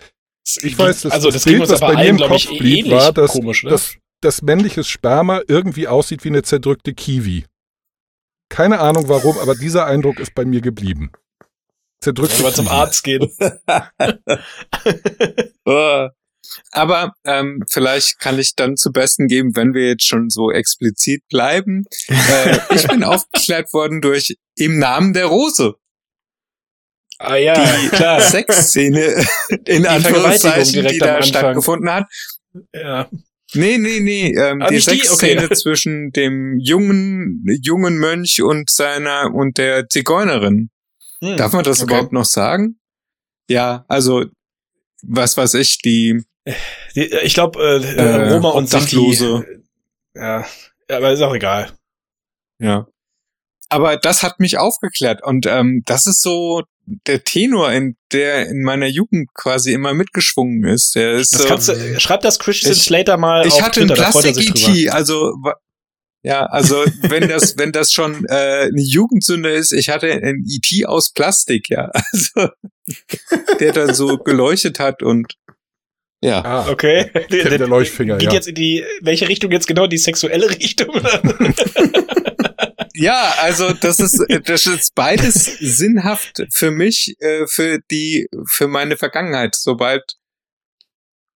[0.61, 3.31] ich weiß, dass also, das, das Bild, was bei mir im Kopf blieb, war, dass,
[3.31, 3.71] komisch, ne?
[3.71, 7.45] dass, dass männliches Sperma irgendwie aussieht wie eine zerdrückte Kiwi.
[8.53, 11.11] Keine Ahnung warum, aber dieser Eindruck ist bei mir geblieben.
[12.01, 12.67] Zerdrückte Wenn zum.
[12.67, 13.31] Arzt gehen.
[15.65, 16.09] Äh,
[16.71, 21.23] Aber ähm, vielleicht kann ich dann zu besten geben, wenn wir jetzt schon so explizit
[21.29, 21.85] bleiben.
[22.07, 25.73] Äh, ich bin aufgeklärt worden durch Im Namen der Rose.
[27.17, 28.21] Ah ja, Die klar.
[28.21, 29.25] Sexszene
[29.65, 32.05] in Vergewaltigung Anführungszeichen, die da stattgefunden hat.
[32.71, 33.09] Ja.
[33.53, 34.33] Nee, nee, nee.
[34.35, 34.79] Ähm, Ah, die?
[34.79, 35.55] Sexszene Okay.
[35.55, 40.69] zwischen dem jungen, jungen Mönch und seiner und der Zigeunerin.
[41.23, 41.91] Hm, Darf man das okay.
[41.93, 42.79] überhaupt noch sagen?
[43.49, 44.25] Ja, also
[45.03, 46.23] was weiß ich, die
[46.95, 48.69] Die- Ich glaube, äh, Äh, Roma und.
[50.15, 50.45] Ja,
[50.89, 51.71] ja, aber ist auch egal.
[52.59, 52.87] Ja.
[53.69, 58.61] Aber das hat mich aufgeklärt und ähm, das ist so der Tenor, in der in
[58.63, 60.95] meiner Jugend quasi immer mitgeschwungen ist.
[60.95, 63.81] Der ist Das so, kannst du, schreib das Christian Ich- Slater mal ich auf hatte
[63.81, 64.59] ein Twitter, da freut er sich drüber.
[64.59, 65.33] Plastik-ET, also
[66.25, 70.85] ja, also wenn das wenn das schon äh, eine Jugendsünde ist, ich hatte ein ET
[70.87, 72.47] aus Plastik, ja, also
[73.59, 75.33] der dann so geleuchtet hat und
[76.21, 77.09] ja, Ah, Okay.
[77.13, 78.33] Kennt der Leuchtfinger, Geht ja.
[78.33, 79.87] jetzt in die, welche Richtung jetzt genau?
[79.87, 80.87] Die sexuelle Richtung?
[82.95, 88.97] Ja, also das ist das ist beides sinnhaft für mich, äh, für die für meine
[88.97, 89.55] Vergangenheit.
[89.55, 90.17] Sobald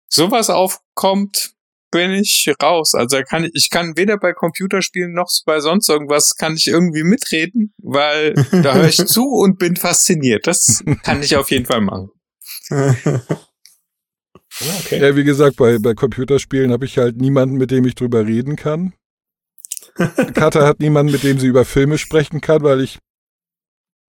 [0.09, 1.53] sowas aufkommt,
[1.91, 2.95] bin ich raus.
[2.95, 7.73] Also kann ich kann weder bei Computerspielen noch bei sonst irgendwas kann ich irgendwie mitreden,
[7.79, 10.47] weil da höre ich zu und bin fasziniert.
[10.47, 12.11] Das kann ich auf jeden Fall machen.
[12.71, 13.41] okay.
[15.01, 18.57] Ja, wie gesagt, bei, bei Computerspielen habe ich halt niemanden, mit dem ich drüber reden
[18.57, 18.93] kann.
[20.35, 22.99] Katha hat niemanden, mit dem sie über Filme sprechen kann, weil ich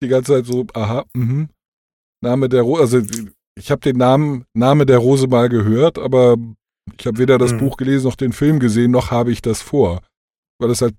[0.01, 1.49] die ganze Zeit so, aha, mhm.
[2.22, 3.01] Name der Rose, also
[3.57, 6.38] ich habe den Namen Name der Rose mal gehört, aber
[6.99, 7.59] ich habe weder das Mhm.
[7.59, 10.01] Buch gelesen noch den Film gesehen, noch habe ich das vor.
[10.59, 10.95] Weil das halt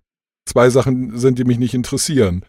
[0.46, 2.44] zwei Sachen sind, die mich nicht interessieren.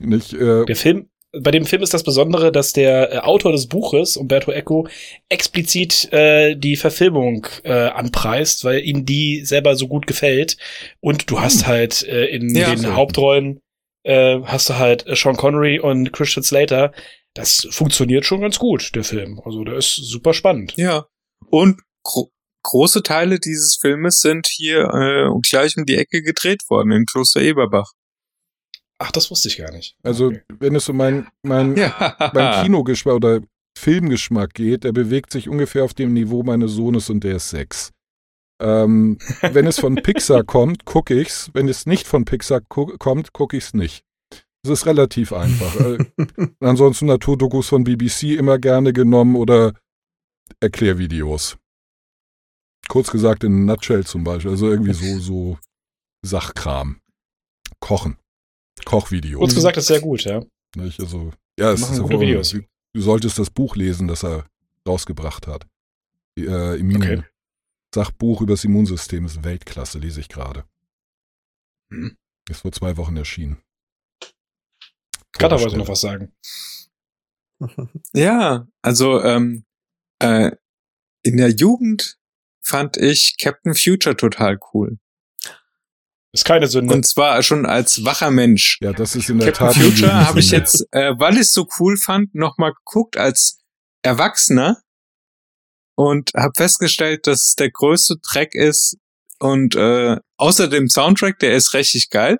[0.00, 3.66] Nicht, äh, Der Film, bei dem Film ist das Besondere, dass der äh, Autor des
[3.66, 4.88] Buches, Umberto Eco,
[5.28, 10.56] explizit äh, die Verfilmung äh, anpreist, weil ihm die selber so gut gefällt.
[11.00, 12.74] Und du hast halt äh, in Ja.
[12.74, 13.60] den Hauptrollen
[14.04, 16.92] äh, hast du halt äh, Sean Connery und Christian Slater.
[17.34, 19.40] Das funktioniert schon ganz gut, der Film.
[19.44, 20.72] Also der ist super spannend.
[20.76, 21.06] Ja.
[21.50, 22.30] Und gro
[22.64, 27.40] große Teile dieses Filmes sind hier äh, gleich um die Ecke gedreht worden in Kloster
[27.40, 27.92] Eberbach.
[29.00, 29.96] Ach, das wusste ich gar nicht.
[30.02, 30.42] also Okay.
[30.58, 32.30] wenn es um mein, mein Ja.
[32.34, 33.40] beim Kinogeschmack oder
[33.78, 37.92] Filmgeschmack geht, der bewegt sich ungefähr auf dem Niveau meines Sohnes und der ist sechs.
[38.60, 41.50] Ähm, wenn es von Pixar kommt, gucke ich's.
[41.54, 44.02] Wenn es nicht von Pixar gu kommt, gucke ich's nicht.
[44.64, 45.76] Das ist relativ einfach.
[45.76, 45.98] äh,
[46.60, 49.74] ansonsten Naturdokus von BBC immer gerne genommen oder
[50.60, 51.56] Erklärvideos.
[52.88, 54.50] Kurz gesagt in Nutshell zum Beispiel.
[54.50, 55.58] Also irgendwie so, so
[56.26, 57.00] Sachkram.
[57.80, 58.16] Kochen.
[58.84, 59.38] Kochvideos.
[59.38, 60.42] Kurz gesagt, ist sehr gut, ja.
[60.76, 61.00] Nicht?
[61.00, 62.20] Also, ja, es ist gute.
[62.20, 62.50] Videos.
[62.50, 64.46] Du, solltest das Buch lesen, das er
[64.86, 65.66] rausgebracht hat.
[66.38, 67.22] Äh, Immun Okay.
[67.94, 70.64] Sachbuch über das Immunsystem ist Weltklasse, lese ich gerade.
[71.90, 72.16] Hm.
[72.48, 73.62] Ist vor zwei Wochen erschienen.
[75.32, 75.82] Kann aber Vorstelle.
[75.82, 76.32] noch was sagen.
[78.12, 79.64] Ja, also ähm,
[80.20, 80.52] äh,
[81.22, 82.18] in der Jugend
[82.62, 84.98] fand ich Captain Future total cool.
[86.32, 86.94] Ist keine Sünde.
[86.94, 88.78] Und zwar schon als wacher Mensch.
[88.82, 89.82] Ja, das ist in der Captain Tat.
[89.82, 93.58] Future habe ich jetzt, äh, weil ich es so cool fand, nochmal geguckt als
[94.02, 94.76] Erwachsener
[95.96, 98.98] und habe festgestellt, dass es der größte Track ist
[99.38, 102.38] und äh, außer dem Soundtrack, der ist richtig geil,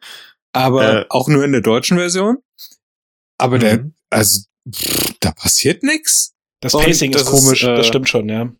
[0.53, 1.07] aber Äh.
[1.09, 2.39] auch nur in der deutschen Version.
[3.39, 3.95] Aber der, Mhm.
[4.11, 6.35] also pff, da passiert nix.
[6.61, 8.53] das Pacing das ist komisch, ist, äh, das stimmt schon, ja.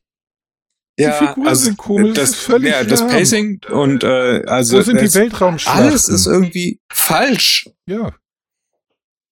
[0.99, 3.07] Die Figuren sind komisch, das, das ist völlig ja, das.
[3.07, 5.83] Pacing und äh, also Wo sind die Weltraumschlachten?
[5.83, 7.71] alles ist irgendwie falsch.
[7.87, 8.15] Ja.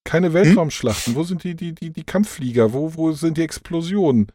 [0.05, 1.17] Keine Weltraumschlachten.
[1.17, 2.73] Wo sind die, die, die, die Kampfflieger?
[2.73, 4.31] Wo, wo sind die Explosionen?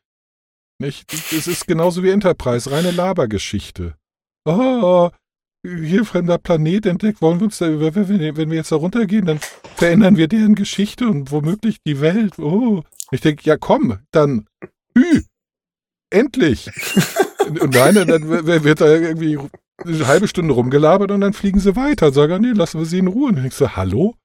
[0.79, 1.13] Nicht?
[1.13, 3.95] Es ist genauso wie Enterprise, reine Labergeschichte.
[4.43, 5.09] Oh,
[5.63, 9.39] hier fremder Planet entdeckt, wollen wir uns da, wenn wir jetzt da runtergehen, dann
[9.75, 12.39] verändern wir deren Geschichte und womöglich die Welt.
[12.39, 12.83] Oh.
[13.11, 14.47] Ich denke, ja komm, dann,
[14.97, 15.21] hü,
[16.11, 16.69] endlich.
[17.47, 19.39] und nein, dann wird da irgendwie
[19.83, 22.11] eine halbe Stunde rumgelabert und dann fliegen sie weiter.
[22.11, 23.29] Sagen, nee, lassen wir sie in Ruhe.
[23.29, 24.15] Und ich so, hallo?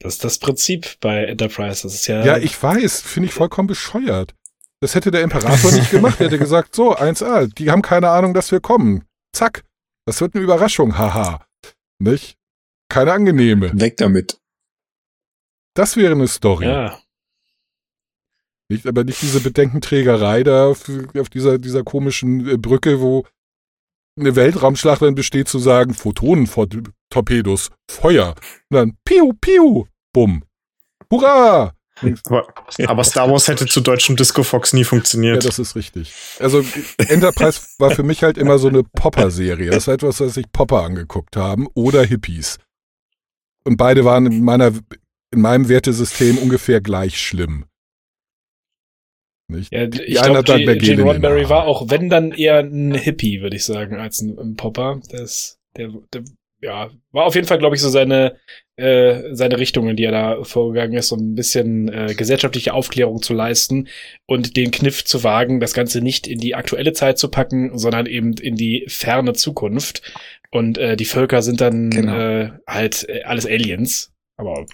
[0.00, 1.82] Das ist das Prinzip bei Enterprise.
[1.82, 2.24] Das ist ja.
[2.24, 4.34] Ja, ich weiß, finde ich vollkommen bescheuert.
[4.80, 6.20] Das hätte der Imperator nicht gemacht.
[6.20, 9.04] Er hätte gesagt, so, 1A, die haben keine Ahnung, dass wir kommen.
[9.32, 9.64] Zack.
[10.06, 11.44] Das wird eine Überraschung, haha.
[11.98, 12.36] Nicht?
[12.88, 13.72] Keine angenehme.
[13.78, 14.38] Weg damit.
[15.74, 16.66] Das wäre eine Story.
[16.66, 16.98] ja.
[18.70, 20.84] Nicht, aber nicht diese Bedenkenträgerei da auf,
[21.18, 23.24] auf dieser, dieser komischen äh, Brücke, wo
[24.18, 28.34] eine Weltraumschlacht dann besteht, zu sagen, Photonen-Torpedos, Feuer.
[28.70, 30.42] Und dann Piu, Piu, Bumm.
[31.10, 31.72] Hurra!
[32.26, 32.46] Aber,
[32.86, 35.44] aber Star Wars hätte zu deutschem Disco Fox nie Ja, funktioniert.
[35.44, 36.14] das ist richtig.
[36.38, 36.64] Also
[36.98, 39.70] Enterprise war für mich halt immer so eine Popper-Serie.
[39.70, 42.58] Das ist etwas, was sich Popper angeguckt haben oder Hippies.
[43.64, 44.72] Und beide waren in meiner,
[45.32, 47.64] in meinem Wertesystem ungefähr gleich schlimm.
[49.48, 49.72] Nicht?
[49.72, 53.64] Ja, Die ich glaube, Gene Roddenberry war auch, wenn dann eher ein Hippie, würde ich
[53.64, 55.00] sagen, als ein, ein Popper.
[55.10, 56.22] Das, der, der,
[56.60, 58.36] ja, war auf jeden Fall, glaube ich, so seine,
[58.76, 63.22] äh, seine Richtung, in die er da vorgegangen ist, so ein bisschen äh, gesellschaftliche Aufklärung
[63.22, 63.88] zu leisten
[64.26, 68.06] und den Kniff zu wagen, das Ganze nicht in die aktuelle Zeit zu packen, sondern
[68.06, 70.02] eben in die ferne Zukunft.
[70.50, 72.18] Und äh, die Völker sind dann Genau.
[72.18, 74.12] äh, halt äh, alles Aliens.
[74.36, 74.66] Aber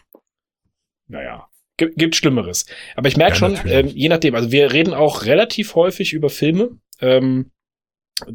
[1.07, 2.67] naja, gibt, gibt Schlimmeres.
[2.97, 6.31] Aber ich merke Ja, schon, ähm, je nachdem, also wir reden auch relativ häufig über
[6.31, 6.71] Filme,
[7.01, 7.51] ähm,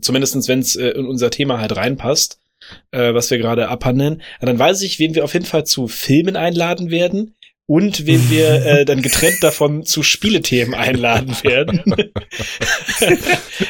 [0.01, 2.39] zumindestens wenn es äh, in unser Thema halt reinpasst,
[2.91, 4.21] äh, was wir gerade abhandeln.
[4.41, 7.35] Ja, dann weiß ich, wen wir auf jeden Fall zu Filmen einladen werden
[7.65, 11.81] und wen wir äh, dann getrennt davon zu Spielethemen einladen werden.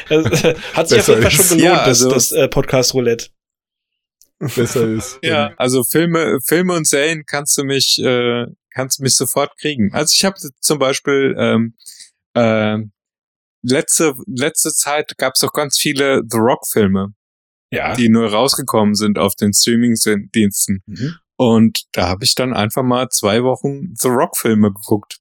[0.08, 2.48] das, äh, hat sich auf Besser jeden Fall schon gelohnt, Ja, also- das, das äh,
[2.48, 3.28] Podcast Roulette.
[4.56, 5.18] Besser ist.
[5.22, 9.92] Ja, also Filme, Filme und Serien kannst du mich, äh, kannst du mich sofort kriegen.
[9.92, 11.74] Also ich habe zum Beispiel ähm,
[12.34, 12.78] äh,
[13.62, 17.14] letzte letzte Zeit gab es auch ganz viele The Rock Filme,
[17.70, 17.94] Ja.
[17.94, 20.82] die neu rausgekommen sind auf den Streaming-Diensten.
[20.86, 21.14] Mhm.
[21.36, 25.18] Und da habe ich dann einfach mal zwei Wochen The Rock Filme geguckt.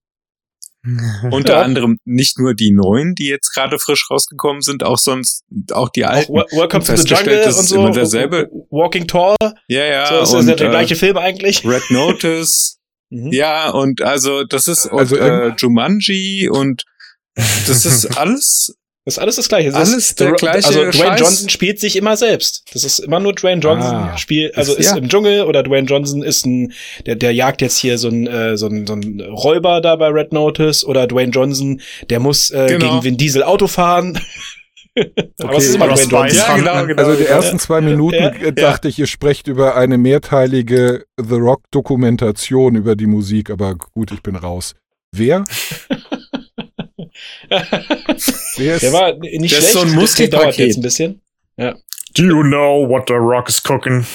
[1.31, 1.61] Unter Ja.
[1.61, 5.43] anderem nicht nur die neuen, die jetzt gerade frisch rausgekommen sind, auch sonst
[5.73, 6.33] auch die Auch alten.
[6.33, 7.75] Wel- Welcome to the Jungle das und ist so.
[7.75, 8.49] immer derselbe.
[8.69, 9.35] Walking Tall.
[9.67, 10.05] Ja, ja.
[10.07, 11.65] so ist und, das der äh, gleiche Film eigentlich.
[11.65, 12.77] Red Notice.
[13.09, 13.31] Mhm.
[13.31, 16.83] Ja, und also das ist und, Also äh, Jumanji und
[17.35, 18.75] das ist alles.
[19.05, 19.69] Das ist alles das Gleiche.
[19.71, 21.19] Das Alles ist, der gleiche Also Dwayne Scheiß.
[21.19, 22.63] Johnson spielt sich immer selbst.
[22.73, 24.17] Das ist immer nur Dwayne Johnson Ah.
[24.17, 24.97] spielt, also Ist- ist ja.
[24.97, 26.73] im Dschungel oder Dwayne Johnson ist ein,
[27.07, 30.09] der, der jagt jetzt hier so ein, äh, so ein, so ein Räuber da bei
[30.09, 31.81] Red Notice oder Dwayne Johnson,
[32.11, 32.89] der muss äh, Genau.
[32.91, 34.19] gegen Vin Diesel Auto fahren.
[35.41, 36.37] Aber es ist immer Dwayne Spice Johnson.
[36.37, 36.87] Ja, genau, Hunten.
[36.87, 37.01] genau.
[37.03, 37.35] Also die genau.
[37.35, 42.95] ersten zwei Minuten Ja, dachte ich, ihr sprecht über eine mehrteilige The Rock Dokumentation über
[42.95, 44.75] die Musik, aber gut, ich bin raus.
[45.11, 45.43] Wer?
[48.57, 49.73] Wer ist Der war nicht Das ist schlecht.
[49.73, 50.43] so ein der Muskelpaket.
[50.45, 51.21] dauert jetzt ein bisschen.
[51.57, 54.05] Do you know what the rock is cooking?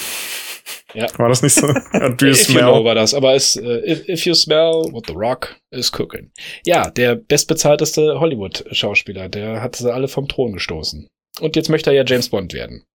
[0.95, 1.07] Ja.
[1.17, 1.67] War das nicht so?
[1.93, 2.85] Ja, Do you If you know smell?
[2.85, 6.31] war das, aber es, äh, if, if you smell what the rock is cooking.
[6.65, 11.07] Ja, der bestbezahlteste Hollywood-Schauspieler, der hat sie alle vom Thron gestoßen.
[11.41, 12.85] Und jetzt möchte er ja James Bond werden.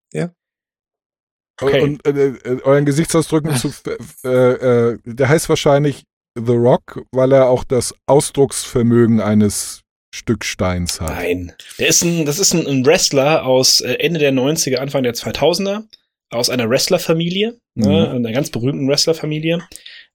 [1.62, 1.82] Okay.
[1.82, 3.72] Und äh, äh, euren Gesichtsausdrücken zu,
[4.24, 6.04] äh, äh, der heißt wahrscheinlich
[6.36, 9.82] The Rock, weil er auch das Ausdrucksvermögen eines
[10.14, 11.10] Stück Steins hat.
[11.10, 11.52] Nein.
[11.78, 15.14] Der ist ein, das ist ein, ein Wrestler aus äh, Ende der 90er, Anfang der
[15.14, 15.84] 2000er,
[16.30, 18.16] aus einer Wrestlerfamilie, ne, Mhm.
[18.16, 19.60] einer ganz berühmten Wrestlerfamilie,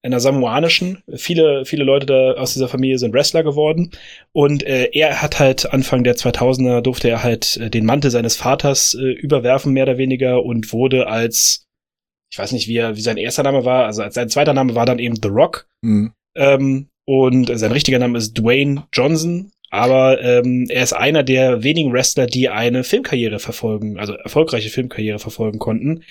[0.02, 1.04] einer samoanischen.
[1.16, 3.92] Viele, viele Leute da aus dieser Familie sind Wrestler geworden.
[4.32, 8.36] Und äh, er hat halt Anfang der 2000er durfte er halt äh, den Mantel seines
[8.38, 11.66] Vaters äh, überwerfen, mehr oder weniger, und wurde als,
[12.32, 14.76] ich weiß nicht, wie, er, wie sein erster Name war, also als sein zweiter Name
[14.76, 15.68] war dann eben The Rock.
[15.82, 16.14] Mhm.
[16.36, 19.52] Ähm, und sein richtiger Name ist Dwayne Johnson.
[19.76, 25.20] Aber ähm, er ist einer der wenigen Wrestler, die eine Filmkarriere verfolgen, also erfolgreiche Filmkarriere
[25.20, 26.04] verfolgen konnten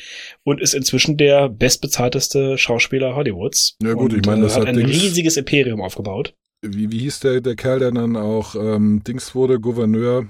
[0.42, 3.76] und ist inzwischen der bestbezahlteste Schauspieler Hollywoods.
[3.82, 6.34] Ja gut, und, ich meine, das äh, hat hat ein Dings- riesiges Imperium aufgebaut.
[6.62, 10.28] Wie, wie hieß der, der Kerl, der dann auch ähm, Dings wurde, Gouverneur?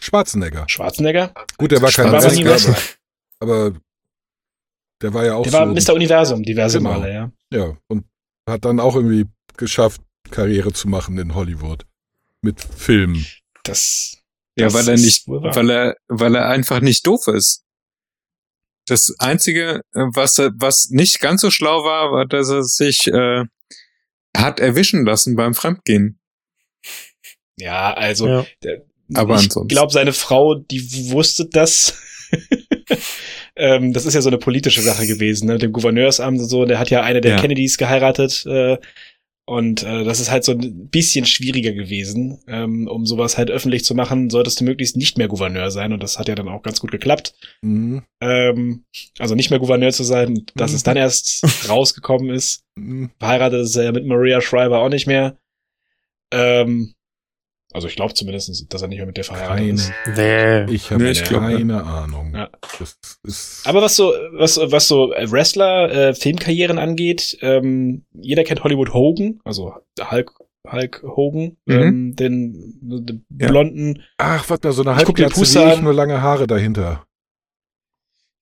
[0.00, 0.64] Schwarzenegger.
[0.68, 2.76] Schwarzenegger, Gut, der war kein aber Wrestler, Wrestler.
[3.40, 3.72] aber
[5.02, 5.92] der war ja auch Der war so.
[5.92, 5.94] Mr.
[5.94, 6.90] Universum diverse Genau.
[6.98, 7.32] Male, ja.
[7.52, 8.04] Ja, und
[8.48, 9.26] hat dann auch irgendwie
[9.56, 10.00] geschafft,
[10.30, 11.84] Karriere zu machen in Hollywood.
[12.42, 13.26] Mit Filmen.
[13.64, 14.16] Das,
[14.56, 15.54] Ja, das weil er nicht, wahr.
[15.54, 17.64] weil er, weil er einfach nicht doof ist.
[18.86, 23.06] Das einzige, äh, was er, was nicht ganz so schlau war, war, dass er sich
[23.08, 23.44] äh,
[24.36, 26.18] hat erwischen lassen beim Fremdgehen.
[27.58, 28.46] ja, also Ja.
[28.62, 28.84] der,
[29.14, 29.68] Aber ich ansonsten.
[29.68, 31.94] glaube, seine Frau, die wusste das.
[33.56, 35.54] ähm, das ist ja so eine politische Sache gewesen, ne?
[35.54, 36.64] mit dem Gouverneursamt und so.
[36.64, 37.40] Der hat ja eine der Ja.
[37.40, 38.44] Kennedys geheiratet.
[38.46, 38.78] Äh,
[39.48, 42.38] und äh, das ist halt so ein bisschen schwieriger gewesen.
[42.46, 45.94] Ähm, um sowas halt öffentlich zu machen, solltest du möglichst nicht mehr Gouverneur sein.
[45.94, 47.34] Und das hat ja dann auch ganz gut geklappt.
[47.62, 48.02] Mhm.
[48.20, 48.84] Ähm,
[49.18, 50.76] also nicht mehr Gouverneur zu sein, dass Mhm.
[50.76, 52.62] es dann erst rausgekommen ist.
[52.76, 53.10] Mhm.
[53.18, 55.38] Verheiratet ist er ja mit Maria Schreiber auch nicht mehr.
[56.30, 56.92] Ähm,
[57.72, 59.72] also ich glaube zumindest, dass er nicht mehr mit der verheiratet Keine.
[59.74, 59.92] ist.
[60.68, 60.74] Nee.
[60.74, 62.32] Ich habe Nee, keine Ahnung.
[62.34, 62.48] Ja.
[62.78, 63.66] Das ist.
[63.66, 69.40] Aber was so, was, was so Wrestler, äh, Filmkarrieren angeht, ähm, jeder kennt Hollywood Hogan,
[69.44, 69.74] also
[70.10, 70.32] Hulk,
[70.70, 71.74] Hulk Hogan, Mhm.
[71.74, 73.48] ähm, den, den Ja.
[73.48, 77.04] blonden, Ach, warte mal, so eine Halbglatze wie ich, nur lange Haare dahinter.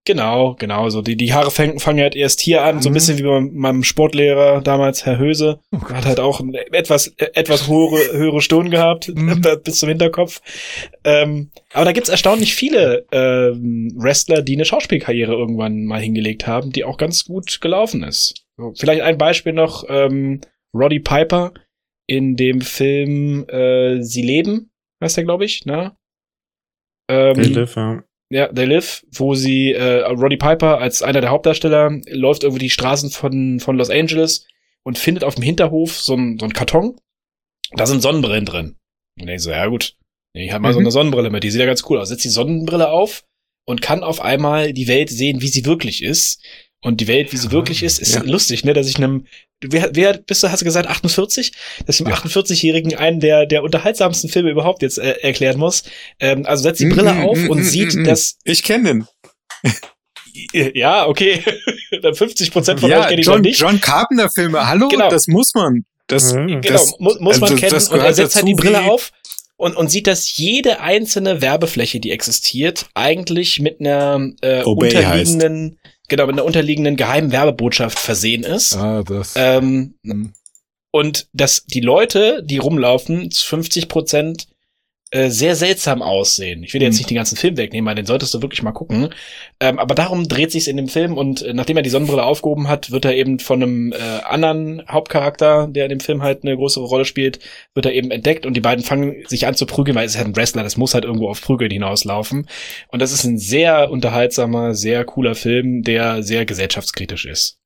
[0.06, 2.94] Genau, genau, so die, die Haare fangen, fangen halt erst hier an, so ein Mhm.
[2.94, 6.40] bisschen wie bei meinem Sportlehrer damals, Herr Höse, Oh hat halt auch
[6.72, 9.42] etwas, etwas höhere, höhere Stirn gehabt, Mhm.
[9.64, 10.40] bis zum Hinterkopf.
[11.04, 16.72] Ähm, aber da gibt's erstaunlich viele ähm, Wrestler, die eine Schauspielkarriere irgendwann mal hingelegt haben,
[16.72, 18.46] die auch ganz gut gelaufen ist.
[18.56, 20.40] So, vielleicht ein Beispiel noch, ähm,
[20.74, 21.52] Roddy Piper
[22.08, 24.70] in dem Film äh, Sie leben,
[25.02, 25.96] heißt der, glaube ich, ne?
[27.08, 28.02] Ähm, They live, ja.
[28.30, 32.70] Ja, They Live, wo sie, äh, Roddy Piper als einer der Hauptdarsteller läuft irgendwie die
[32.70, 34.46] Straßen von, von Los Angeles
[34.84, 36.96] und findet auf dem Hinterhof so ein, so ein Karton.
[37.72, 38.76] Da sind Sonnenbrillen drin.
[39.20, 39.96] Und ich so, ja gut,
[40.34, 40.86] ich habe mal so Mhm.
[40.86, 42.08] eine Sonnenbrille mit, die sieht ja ganz cool aus.
[42.08, 43.24] Setzt die Sonnenbrille auf
[43.64, 46.42] und kann auf einmal die Welt sehen, wie sie wirklich ist.
[46.84, 48.22] Und die Welt, wie sie Ah, wirklich ist, ist ja.
[48.22, 49.26] lustig, ne, dass ich einem,
[49.60, 51.52] wer, wer bist du, hast du gesagt, 48?
[51.86, 52.20] Dass ich einem Ja.
[52.22, 55.84] 48-Jährigen einen der, der unterhaltsamsten Filme überhaupt jetzt äh, erklären muss.
[56.20, 58.04] Ähm, also setzt die Brille Mm, mm, auf mm, und mm, sieht, mm, mm.
[58.04, 59.06] dass Ich kenne den.
[60.52, 61.42] ja, okay.
[62.02, 63.60] Dann 50 Prozent von euch Ja, kenne ich noch John, nicht.
[63.60, 64.68] John Carpenter Filme.
[64.68, 65.08] Hallo, Genau.
[65.08, 65.84] das muss man.
[66.08, 67.72] Das, genau, das, mu muss man also kennen.
[67.72, 69.10] das Und er setzt halt die Brille auf
[69.56, 75.78] und, und sieht, dass jede einzelne Werbefläche, die existiert, eigentlich mit einer äh, Obey unterliegenden,
[76.08, 78.74] genau, mit einer unterliegenden geheimen Werbebotschaft versehen ist.
[78.74, 79.34] Ah, das.
[79.36, 80.32] Ähm, hm.
[80.90, 84.48] und dass die Leute, die rumlaufen, zu 50 Prozent
[85.12, 86.64] äh, sehr seltsam aussehen.
[86.64, 86.98] Ich will jetzt Mhm.
[86.98, 89.10] nicht den ganzen Film wegnehmen, weil den solltest du wirklich mal gucken.
[89.60, 92.66] Ähm, aber darum dreht sich's in dem Film und äh, nachdem er die Sonnenbrille aufgehoben
[92.68, 96.56] hat, wird er eben von einem äh, anderen Hauptcharakter, der in dem Film halt eine
[96.56, 97.38] größere Rolle spielt,
[97.72, 100.18] wird er eben entdeckt und die beiden fangen sich an zu prügeln, weil es ist
[100.18, 102.48] halt ein Wrestler, das muss halt irgendwo auf Prügeln hinauslaufen.
[102.88, 107.58] Und das ist ein sehr unterhaltsamer, sehr cooler Film, der sehr gesellschaftskritisch ist.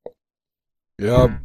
[1.01, 1.41] Ja,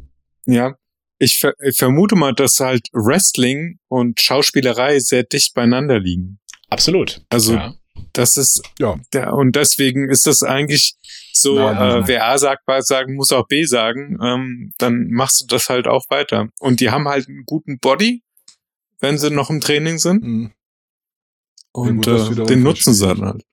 [0.45, 0.75] ja.
[1.17, 6.39] Ich, ver ich vermute mal, dass halt Wrestling und Schauspielerei sehr dicht beieinander liegen.
[6.69, 7.23] Absolut.
[7.29, 7.73] Also ja.
[8.13, 8.99] das ist Ja.
[9.13, 10.95] der, und deswegen ist das eigentlich
[11.31, 12.07] so, Nein, nein, äh, nein.
[12.07, 15.87] wer A sagt, B sagen, muss auch B sagen, ähm, dann machst du das halt
[15.87, 16.49] auch weiter.
[16.59, 18.23] Und die haben halt einen guten Body,
[18.99, 20.23] wenn sie noch im Training sind.
[20.23, 20.51] hm.
[21.71, 23.43] Und gut, das äh, den nutzen sie dann halt.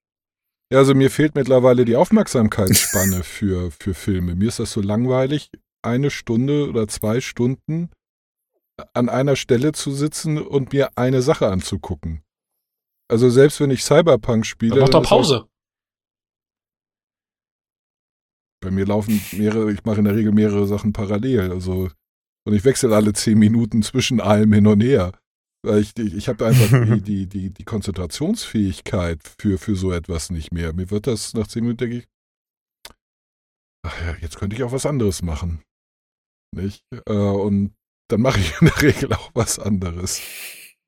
[0.73, 4.35] Ja, also mir fehlt mittlerweile die Aufmerksamkeitsspanne für, für Filme.
[4.37, 5.51] Mir ist das so langweilig,
[5.83, 7.91] eine Stunde oder zwei Stunden
[8.95, 12.23] an einer Stelle zu sitzen und mir eine Sache anzugucken.
[13.09, 14.77] Also selbst wenn ich Cyberpunk spiele.
[14.77, 15.47] Dann mach doch Pause.
[18.63, 21.51] Bei mir laufen mehrere, ich mache in der Regel mehrere Sachen parallel.
[21.51, 21.91] Also,
[22.47, 25.13] und ich wechsle alle zehn Minuten zwischen allem hin und her.
[25.65, 30.31] Weil ich, ich, ich habe einfach die, die, die, die Konzentrationsfähigkeit für, für so etwas
[30.31, 30.73] nicht mehr.
[30.73, 32.09] Mir wird das nach zehn Minuten, denke ich,
[33.85, 35.63] ach ja, jetzt könnte ich auch was anderes machen.
[36.55, 36.85] Nicht?
[37.07, 37.74] Äh, und
[38.09, 40.20] dann mache ich in der Regel auch was anderes.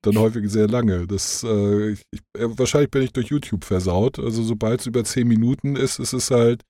[0.03, 1.07] Dann häufig sehr lange.
[1.07, 2.01] Das, äh, ich,
[2.37, 4.19] äh, wahrscheinlich bin ich durch YouTube versaut.
[4.19, 6.63] Also sobald es über zehn Minuten ist, ist es halt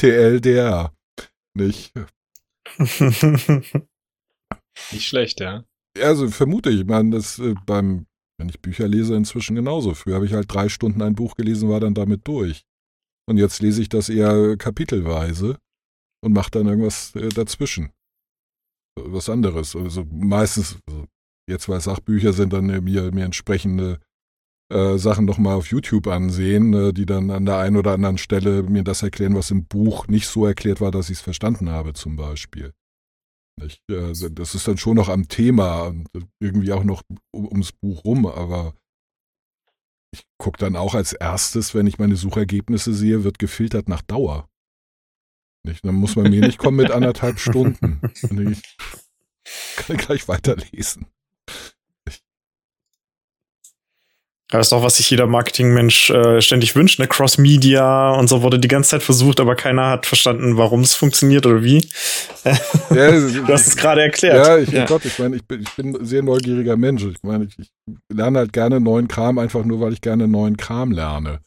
[0.00, 0.92] TLDR.
[1.54, 1.92] Nicht?
[4.90, 5.64] Nicht schlecht, ja.
[6.00, 8.06] Also vermute ich, ich meine, das äh, beim,
[8.38, 9.94] wenn ich Bücher lese, inzwischen genauso.
[9.94, 12.64] Früher habe ich halt drei Stunden ein Buch gelesen, war dann damit durch.
[13.28, 15.58] Und jetzt lese ich das eher kapitelweise
[16.24, 17.92] und mache dann irgendwas äh, dazwischen.
[19.00, 19.74] Was anderes.
[19.74, 21.06] Also meistens, also
[21.48, 24.00] jetzt weil Sachbücher sind, dann mir, mir entsprechende
[24.72, 28.62] äh, Sachen nochmal auf YouTube ansehen, äh, die dann an der einen oder anderen Stelle
[28.62, 31.92] mir das erklären, was im Buch nicht so erklärt war, dass ich es verstanden habe,
[31.92, 32.72] zum Beispiel.
[33.60, 33.82] Nicht?
[33.90, 36.08] Äh, Das ist dann schon noch am Thema und
[36.40, 37.02] irgendwie auch noch
[37.34, 38.74] um, ums Buch rum, aber
[40.14, 44.48] ich gucke dann auch als erstes, wenn ich meine Suchergebnisse sehe, wird gefiltert nach Dauer.
[45.64, 45.84] Nicht?
[45.84, 48.00] Dann muss man mir nicht kommen mit anderthalb Stunden.
[48.22, 48.62] Dann denke ich,
[49.76, 51.06] kann ich gleich weiterlesen.
[54.48, 57.06] Das ist doch, was sich jeder Marketingmensch äh, ständig wünscht, ne?
[57.08, 61.46] Cross-Media und so wurde die ganze Zeit versucht, aber keiner hat verstanden, warum es funktioniert
[61.46, 61.78] oder wie.
[62.90, 64.46] Ja, Du hast es gerade erklärt.
[64.46, 64.82] Ja, ich, Ja.
[64.84, 67.02] oh Gott, ich meine, ich bin, ich bin ein sehr neugieriger Mensch.
[67.04, 67.70] Ich meine, ich, ich
[68.12, 71.40] lerne halt gerne neuen Kram, einfach nur, weil ich gerne neuen Kram lerne.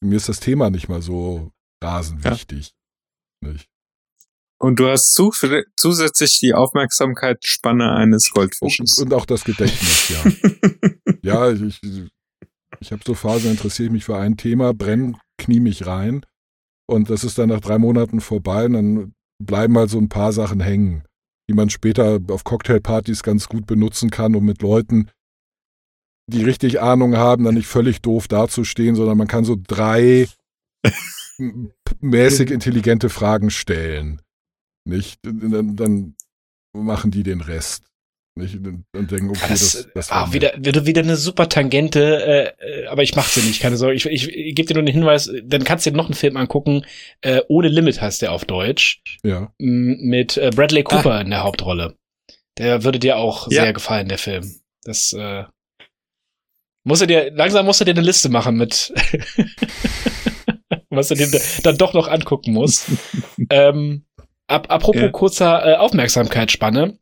[0.00, 1.52] Mir ist das Thema nicht mal so
[1.84, 2.32] rasend Ja.
[2.32, 2.72] wichtig.
[3.40, 3.68] Nicht?
[4.60, 5.30] Und du hast zu,
[5.76, 8.98] zusätzlich die Aufmerksamkeitsspanne eines Goldfisches.
[8.98, 10.32] Und, und auch das Gedächtnis, ja.
[11.22, 11.80] ja, ich,
[12.80, 16.26] ich habe so Phasen, interessiere ich mich für ein Thema, brenn, knie mich rein.
[16.90, 20.32] Und das ist dann nach drei Monaten vorbei und dann bleiben halt so ein paar
[20.32, 21.04] Sachen hängen,
[21.48, 25.10] die man später auf Cocktailpartys ganz gut benutzen kann, um mit Leuten,
[26.28, 30.28] die richtig Ahnung haben, dann nicht völlig doof dazustehen, sondern man kann so drei
[32.00, 34.20] mäßig intelligente Fragen stellen.
[34.84, 35.20] Nicht?
[35.22, 36.14] Dann, dann
[36.72, 37.84] machen die den Rest.
[38.38, 38.56] Nicht?
[38.56, 42.82] Und denken, okay, das, das, das ah, war wieder, wieder, wieder eine super Tangente, äh,
[42.82, 43.96] äh, aber ich mach sie nicht, keine Sorge.
[43.96, 46.36] Ich, ich, ich gebe dir nur den Hinweis, dann kannst du dir noch einen Film
[46.36, 46.84] angucken.
[47.20, 49.02] Äh, Ohne Limit heißt der auf Deutsch.
[49.24, 49.52] Ja.
[49.58, 51.96] Mit äh, Bradley Cooper in der Hauptrolle.
[52.58, 53.62] Der würde dir auch Ja.
[53.64, 54.60] sehr gefallen, der Film.
[54.84, 55.44] Das äh,
[56.84, 58.92] musst du dir, langsam musst du dir eine Liste machen mit
[60.96, 61.28] was du dir
[61.62, 62.86] dann doch noch angucken musst.
[63.50, 64.04] ähm,
[64.46, 65.08] ab, apropos Ja.
[65.10, 66.98] kurzer äh, Aufmerksamkeitsspanne.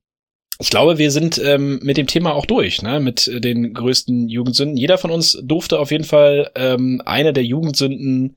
[0.58, 2.98] Ich glaube, wir sind ähm, mit dem Thema auch durch, ne?
[2.98, 4.76] mit äh, den größten Jugendsünden.
[4.76, 8.36] Jeder von uns durfte auf jeden Fall ähm, eine der Jugendsünden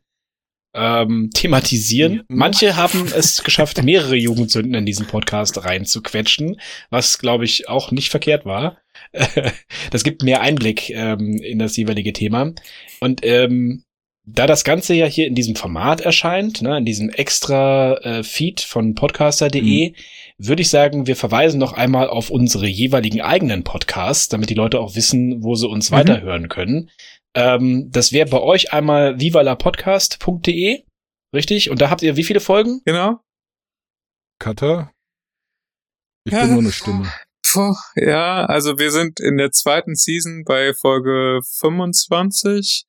[0.73, 2.23] ähm, thematisieren.
[2.27, 6.59] Manche haben es geschafft, mehrere Jugendsünden in diesen Podcast reinzuquetschen,
[6.89, 8.77] was, glaube ich, auch nicht verkehrt war.
[9.91, 12.53] das gibt mehr Einblick ähm, in das jeweilige Thema.
[12.99, 13.83] Und ähm,
[14.33, 18.61] da das Ganze ja hier in diesem Format erscheint, ne, in diesem extra äh, Feed
[18.61, 19.93] von podcaster.de,
[20.37, 24.79] würde ich sagen, wir verweisen noch einmal auf unsere jeweiligen eigenen Podcasts, damit die Leute
[24.79, 25.95] auch wissen, wo sie uns Mhm.
[25.95, 26.89] weiterhören können.
[27.35, 30.83] Ähm, das wäre bei euch einmal vivalapodcast.de,
[31.35, 31.69] richtig?
[31.69, 32.81] Und da habt ihr wie viele Folgen?
[32.85, 33.19] Genau.
[34.39, 34.91] Cutter?
[36.25, 36.41] Ich Ja.
[36.41, 37.11] bin nur eine Stimme.
[37.51, 42.85] Puh, ja, also wir sind in der zweiten Season bei Folge 25.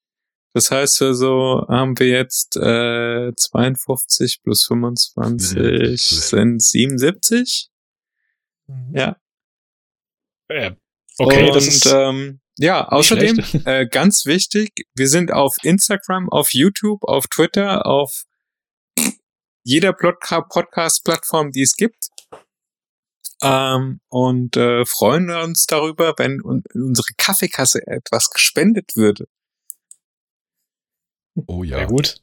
[0.52, 6.20] Das heißt also, haben wir jetzt äh, 52 plus 25 77.
[6.20, 7.70] sind 77.
[8.92, 9.16] Ja.
[10.48, 10.72] Äh,
[11.18, 16.52] okay, Und das ist ähm, ja, außerdem äh, ganz wichtig, wir sind auf Instagram, auf
[16.52, 18.24] YouTube, auf Twitter, auf
[19.62, 22.08] jeder Podca- Podcast-Plattform, die es gibt.
[23.42, 29.26] Ähm, und äh, freuen uns darüber, wenn un unsere Kaffeekasse etwas gespendet würde.
[31.46, 31.78] Oh ja.
[31.78, 32.20] sehr gut.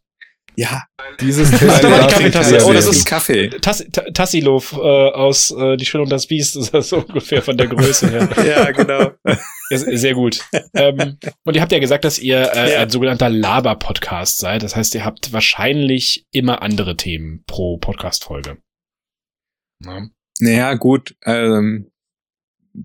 [0.60, 0.84] Ja,
[1.22, 2.50] Dieses Kaffeetasse.
[2.50, 3.50] sehr Oh, das ist- Kaffee.
[3.50, 7.44] Tass, Ta- Tassilov äh, aus äh, Die Schöne und das Biest ist das so ungefähr
[7.44, 8.28] von der Größe her.
[8.44, 9.12] Ja, genau.
[9.70, 10.44] Sehr gut.
[10.74, 12.80] ähm, und ihr habt ja gesagt, dass ihr äh, Ja.
[12.82, 14.64] ein sogenannter Laber-Podcast seid.
[14.64, 18.58] Das heißt, ihr habt wahrscheinlich immer andere Themen pro Podcast-Folge.
[19.86, 20.08] Ja.
[20.40, 21.16] Naja, gut.
[21.24, 21.92] Ähm,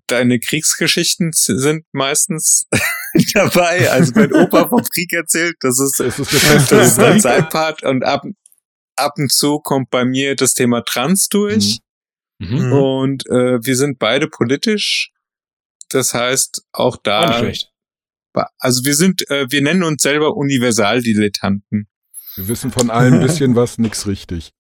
[0.09, 2.67] deine Kriegsgeschichten sind meistens
[3.35, 3.91] dabei.
[3.91, 6.19] Also wenn Opa vom Krieg erzählt, das ist Das
[6.89, 8.25] ist dann sein Part und ab,
[8.97, 11.81] ab und zu kommt bei mir das Thema Trans durch
[12.43, 12.67] Mhm.
[12.67, 12.73] Mhm.
[12.73, 15.13] und äh, wir sind beide politisch.
[15.91, 17.53] Das heißt, auch da,
[18.59, 21.89] also wir sind, äh, wir nennen uns selber Universaldilettanten.
[22.35, 24.53] Wir wissen von allem ein bisschen was, nix richtig.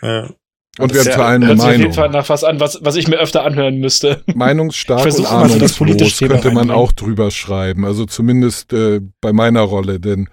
[0.00, 0.32] Ja.
[0.78, 2.20] Und wir haben ja- zu allem eine Hört sich auf jeden Fall Meinung.
[2.22, 4.22] nach was an, was, was ich mir öfter anhören müsste.
[4.34, 7.84] Meinungsstark und das ahnungslos könnte man auch drüber schreiben.
[7.84, 10.28] Also zumindest äh, bei meiner Rolle, denn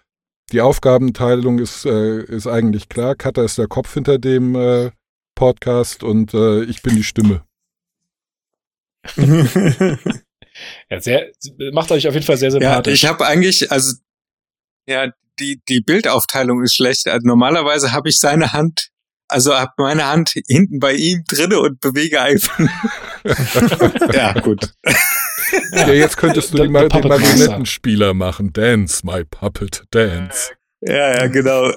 [0.53, 3.15] die Aufgabenteilung ist, äh, ist eigentlich klar.
[3.15, 4.91] Katha ist der Kopf hinter dem äh,
[5.35, 7.43] Podcast und äh, ich bin die Stimme.
[10.89, 11.27] Ja, sehr,
[11.71, 12.93] macht euch auf jeden Fall sehr Ja, sympathisch.
[13.03, 13.95] ich habe eigentlich, also
[14.87, 15.07] ja,
[15.39, 17.07] die die Bildaufteilung ist schlecht.
[17.07, 18.89] Also normalerweise habe ich seine Hand,
[19.29, 22.59] also habe meine Hand hinten bei ihm drinne und bewege einfach.
[24.13, 24.73] ja, gut.
[25.71, 27.07] Ja, jetzt könntest du den Master.
[27.07, 28.51] Marionettenspieler machen.
[28.53, 30.51] Dance, my puppet, dance.
[30.81, 31.71] Ja, ja, genau.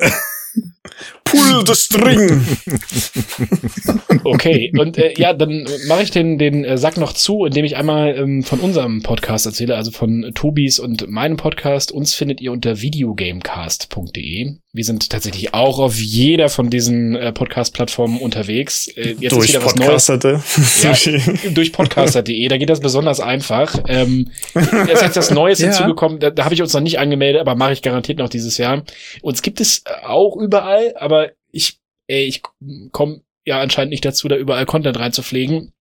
[1.33, 2.47] Pull the string!
[4.25, 7.77] Okay, und äh, ja, dann mache ich den, den äh, Sack noch zu, indem ich
[7.77, 11.91] einmal ähm, von unserem Podcast erzähle, also von Tobis und meinem Podcast.
[11.93, 14.57] Uns findet ihr unter videogamecast.de.
[14.75, 18.89] Wir sind tatsächlich auch auf jeder von diesen äh, Podcast-Plattformen unterwegs.
[18.89, 20.07] Äh, jetzt ist Durch wieder was Neues.
[20.07, 20.43] Podcasterte.
[20.83, 23.79] Ja, durch podcaster.de, da geht das besonders einfach.
[23.89, 25.69] Ähm, jetzt ist jetzt das Neues Ja.
[25.69, 28.57] hinzugekommen, da, da habe ich uns noch nicht angemeldet, aber mache ich garantiert noch dieses
[28.59, 28.83] Jahr.
[29.21, 31.22] Uns gibt es auch überall, aber
[32.13, 32.43] ey, ich
[32.93, 35.73] komme ja anscheinend nicht dazu, da überall Content reinzupflegen.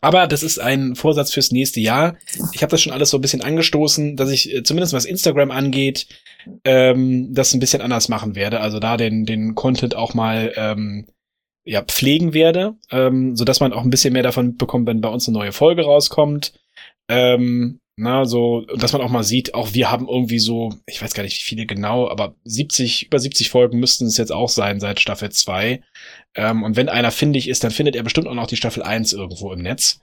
[0.00, 2.16] Aber das ist ein Vorsatz fürs nächste Jahr.
[2.52, 5.50] Ich habe das schon alles so ein bisschen angestoßen, dass ich äh, zumindest was Instagram
[5.50, 6.06] angeht,
[6.64, 8.60] ähm, das ein bisschen anders machen werde.
[8.60, 11.06] Also da den, den Content auch mal ähm,
[11.64, 15.26] ja, pflegen werde, ähm, dass man auch ein bisschen mehr davon bekommt, wenn bei uns
[15.26, 16.52] eine neue Folge rauskommt.
[17.08, 21.14] Ähm, Na, so, dass man auch mal sieht, auch wir haben irgendwie so, ich weiß
[21.14, 24.80] gar nicht, wie viele genau, aber 70, über 70 Folgen müssten es jetzt auch sein
[24.80, 25.80] seit Staffel 2.
[26.34, 29.14] Ähm, und wenn einer findig ist, dann findet er bestimmt auch noch die Staffel 1
[29.14, 30.00] irgendwo im Netz.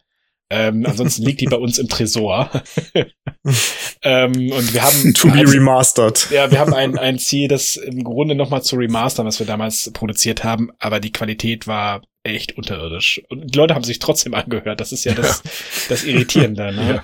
[0.49, 2.49] Ähm, ansonsten liegt die bei uns im Tresor.
[4.01, 5.13] ähm, und wir haben.
[5.13, 6.29] To be remastered.
[6.31, 9.91] Ja, wir haben ein, ein Ziel, das im Grunde nochmal zu remastern, was wir damals
[9.93, 13.21] produziert haben, aber die Qualität war echt unterirdisch.
[13.29, 14.79] Und die Leute haben sich trotzdem angehört.
[14.79, 15.43] Das ist ja das,
[15.89, 16.73] das Irritierende.
[16.73, 17.03] Ne?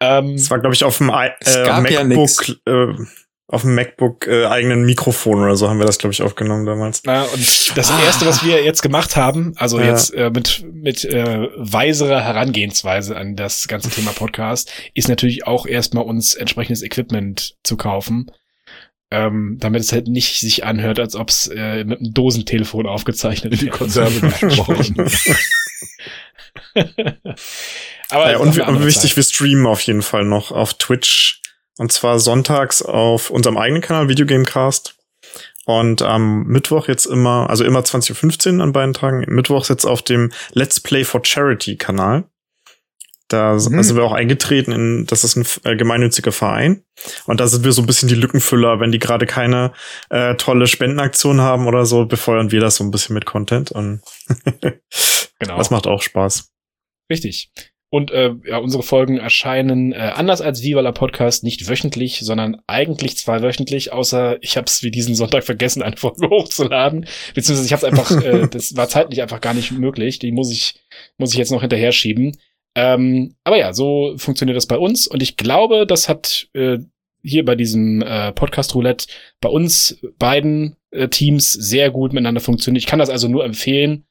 [0.00, 0.18] Ja.
[0.18, 2.94] Ähm, es war, glaube ich, auf dem äh, MacBook, ja äh,
[3.50, 7.02] auf dem MacBook äh, eigenen Mikrofon oder so haben wir das, glaube ich, aufgenommen damals.
[7.04, 8.02] Na, und das ah.
[8.04, 9.86] erste, was wir jetzt gemacht haben, also ja.
[9.86, 15.66] jetzt äh, mit, mit äh, weiserer Herangehensweise an das ganze Thema Podcast, ist natürlich auch
[15.66, 18.30] erstmal uns entsprechendes Equipment zu kaufen.
[19.10, 23.52] Ähm, damit es halt nicht sich anhört, als ob es äh, mit einem Dosentelefon aufgezeichnet
[23.52, 23.62] wird.
[23.62, 25.10] Die Konserve gesprochen.
[28.10, 31.42] Aber ja, und, und wichtig, wir streamen auf jeden Fall noch auf Twitch.
[31.76, 34.96] Und zwar sonntags auf unserem eigenen Kanal Videogamecast.
[35.64, 40.00] Und am Mittwoch jetzt immer, also immer 20.15 Uhr an beiden Tagen, Mittwochs jetzt auf
[40.00, 42.24] dem Let's Play for Charity Kanal.
[43.28, 43.82] Da mhm.
[43.82, 46.82] sind wir auch eingetreten in, das ist ein äh, gemeinnütziger Verein.
[47.26, 48.80] Und da sind wir so ein bisschen die Lückenfüller.
[48.80, 49.74] Wenn die gerade keine
[50.08, 53.70] äh, tolle Spendenaktion haben oder so, befeuern wir das so ein bisschen mit Content.
[53.70, 54.00] Und
[55.38, 55.58] genau.
[55.58, 56.50] das macht auch Spaß.
[57.10, 57.50] Richtig.
[57.90, 62.60] Und äh, ja, unsere Folgen erscheinen äh, anders als Viva la Podcast nicht wöchentlich, sondern
[62.66, 67.06] eigentlich zweiwöchentlich, außer ich habe es wie diesen Sonntag vergessen, eine Folge hochzuladen.
[67.34, 70.18] Beziehungsweise ich habe es einfach, äh, das war zeitlich einfach gar nicht möglich.
[70.18, 70.74] Die muss ich,
[71.16, 72.36] muss ich jetzt noch hinterher schieben.
[72.74, 75.06] Ähm, aber ja, so funktioniert das bei uns.
[75.06, 76.78] Und ich glaube, das hat äh,
[77.22, 79.06] hier bei diesem äh, Podcast Roulette
[79.40, 82.82] bei uns beiden äh, Teams sehr gut miteinander funktioniert.
[82.82, 84.04] Ich kann das also nur empfehlen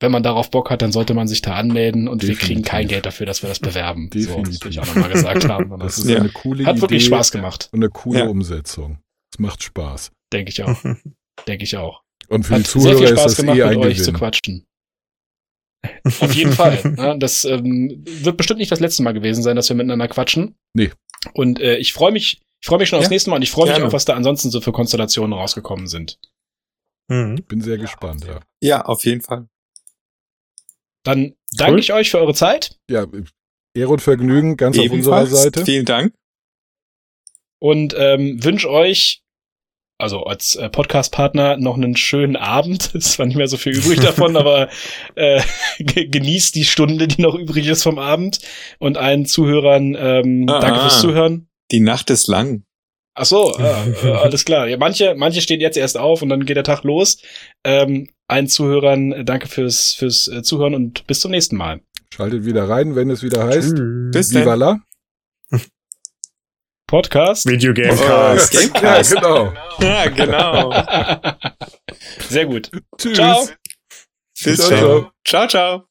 [0.00, 2.40] wenn man darauf Bock hat, dann sollte man sich da anmelden und Definitiv.
[2.40, 4.08] wir kriegen kein Geld dafür, dass wir das bewerben.
[4.08, 4.54] Definitiv.
[4.54, 5.70] So, das ich auch nochmal gesagt haben.
[5.80, 6.18] Das, das ist ja.
[6.18, 7.68] eine coole Hat Idee wirklich Spaß gemacht.
[7.72, 8.26] Und eine coole ja.
[8.26, 8.98] Umsetzung.
[9.32, 10.10] Es macht Spaß.
[10.32, 10.82] Denke ich auch.
[11.46, 12.02] Denke ich auch.
[12.28, 14.04] Und für Hat die Zuhörer sehr viel Spaß ist das gemacht, eh mit euch Gewinn.
[14.04, 14.66] zu quatschen.
[16.04, 16.94] Auf jeden Fall.
[16.96, 20.54] Ja, das ähm, wird bestimmt nicht das letzte Mal gewesen sein, dass wir miteinander quatschen.
[20.74, 20.90] Nee.
[21.34, 23.00] Und äh, ich freue mich, ich freue mich schon ja.
[23.00, 25.86] aufs nächste Mal und ich freue mich auch, was da ansonsten so für Konstellationen rausgekommen
[25.86, 26.18] sind.
[27.08, 27.42] Mhm.
[27.48, 28.40] Bin sehr gespannt, ja.
[28.62, 29.48] Ja, auf jeden Fall.
[31.04, 31.80] Dann danke cool.
[31.80, 32.76] ich euch für eure Zeit.
[32.90, 33.06] Ja,
[33.74, 35.06] Ehre und Vergnügen ganz Ebenfalls.
[35.06, 35.64] auf unserer Seite.
[35.64, 36.12] Vielen Dank.
[37.60, 39.22] Und ähm, wünsche euch,
[39.98, 42.90] also als äh, Podcast-Partner, noch einen schönen Abend.
[42.94, 44.70] Es war nicht mehr so viel übrig davon, aber
[45.14, 45.42] äh,
[45.78, 48.40] genießt die Stunde, die noch übrig ist vom Abend.
[48.78, 51.48] Und allen Zuhörern ähm, ah, danke fürs Zuhören.
[51.70, 52.64] Die Nacht ist lang.
[53.14, 54.66] Ach so, ah, äh, alles klar.
[54.66, 57.18] Ja, manche, manche stehen jetzt erst auf und dann geht der Tag los.
[57.64, 61.80] Ähm, allen Zuhörern äh, danke fürs, fürs äh, Zuhören und bis zum nächsten Mal.
[62.12, 63.74] Schaltet wieder rein, wenn es wieder heißt.
[64.12, 64.80] Bis Viva la.
[66.86, 67.46] Podcast.
[67.46, 68.52] Video Gamecast.
[68.52, 69.12] Oh, Gamecast.
[69.12, 69.52] ja, genau.
[69.80, 71.44] Ja, genau.
[72.28, 72.70] Sehr gut.
[72.98, 73.14] Tschüss.
[73.16, 73.48] Ciao.
[74.42, 75.12] Bis ciao.
[75.24, 75.89] Ciao, ciao.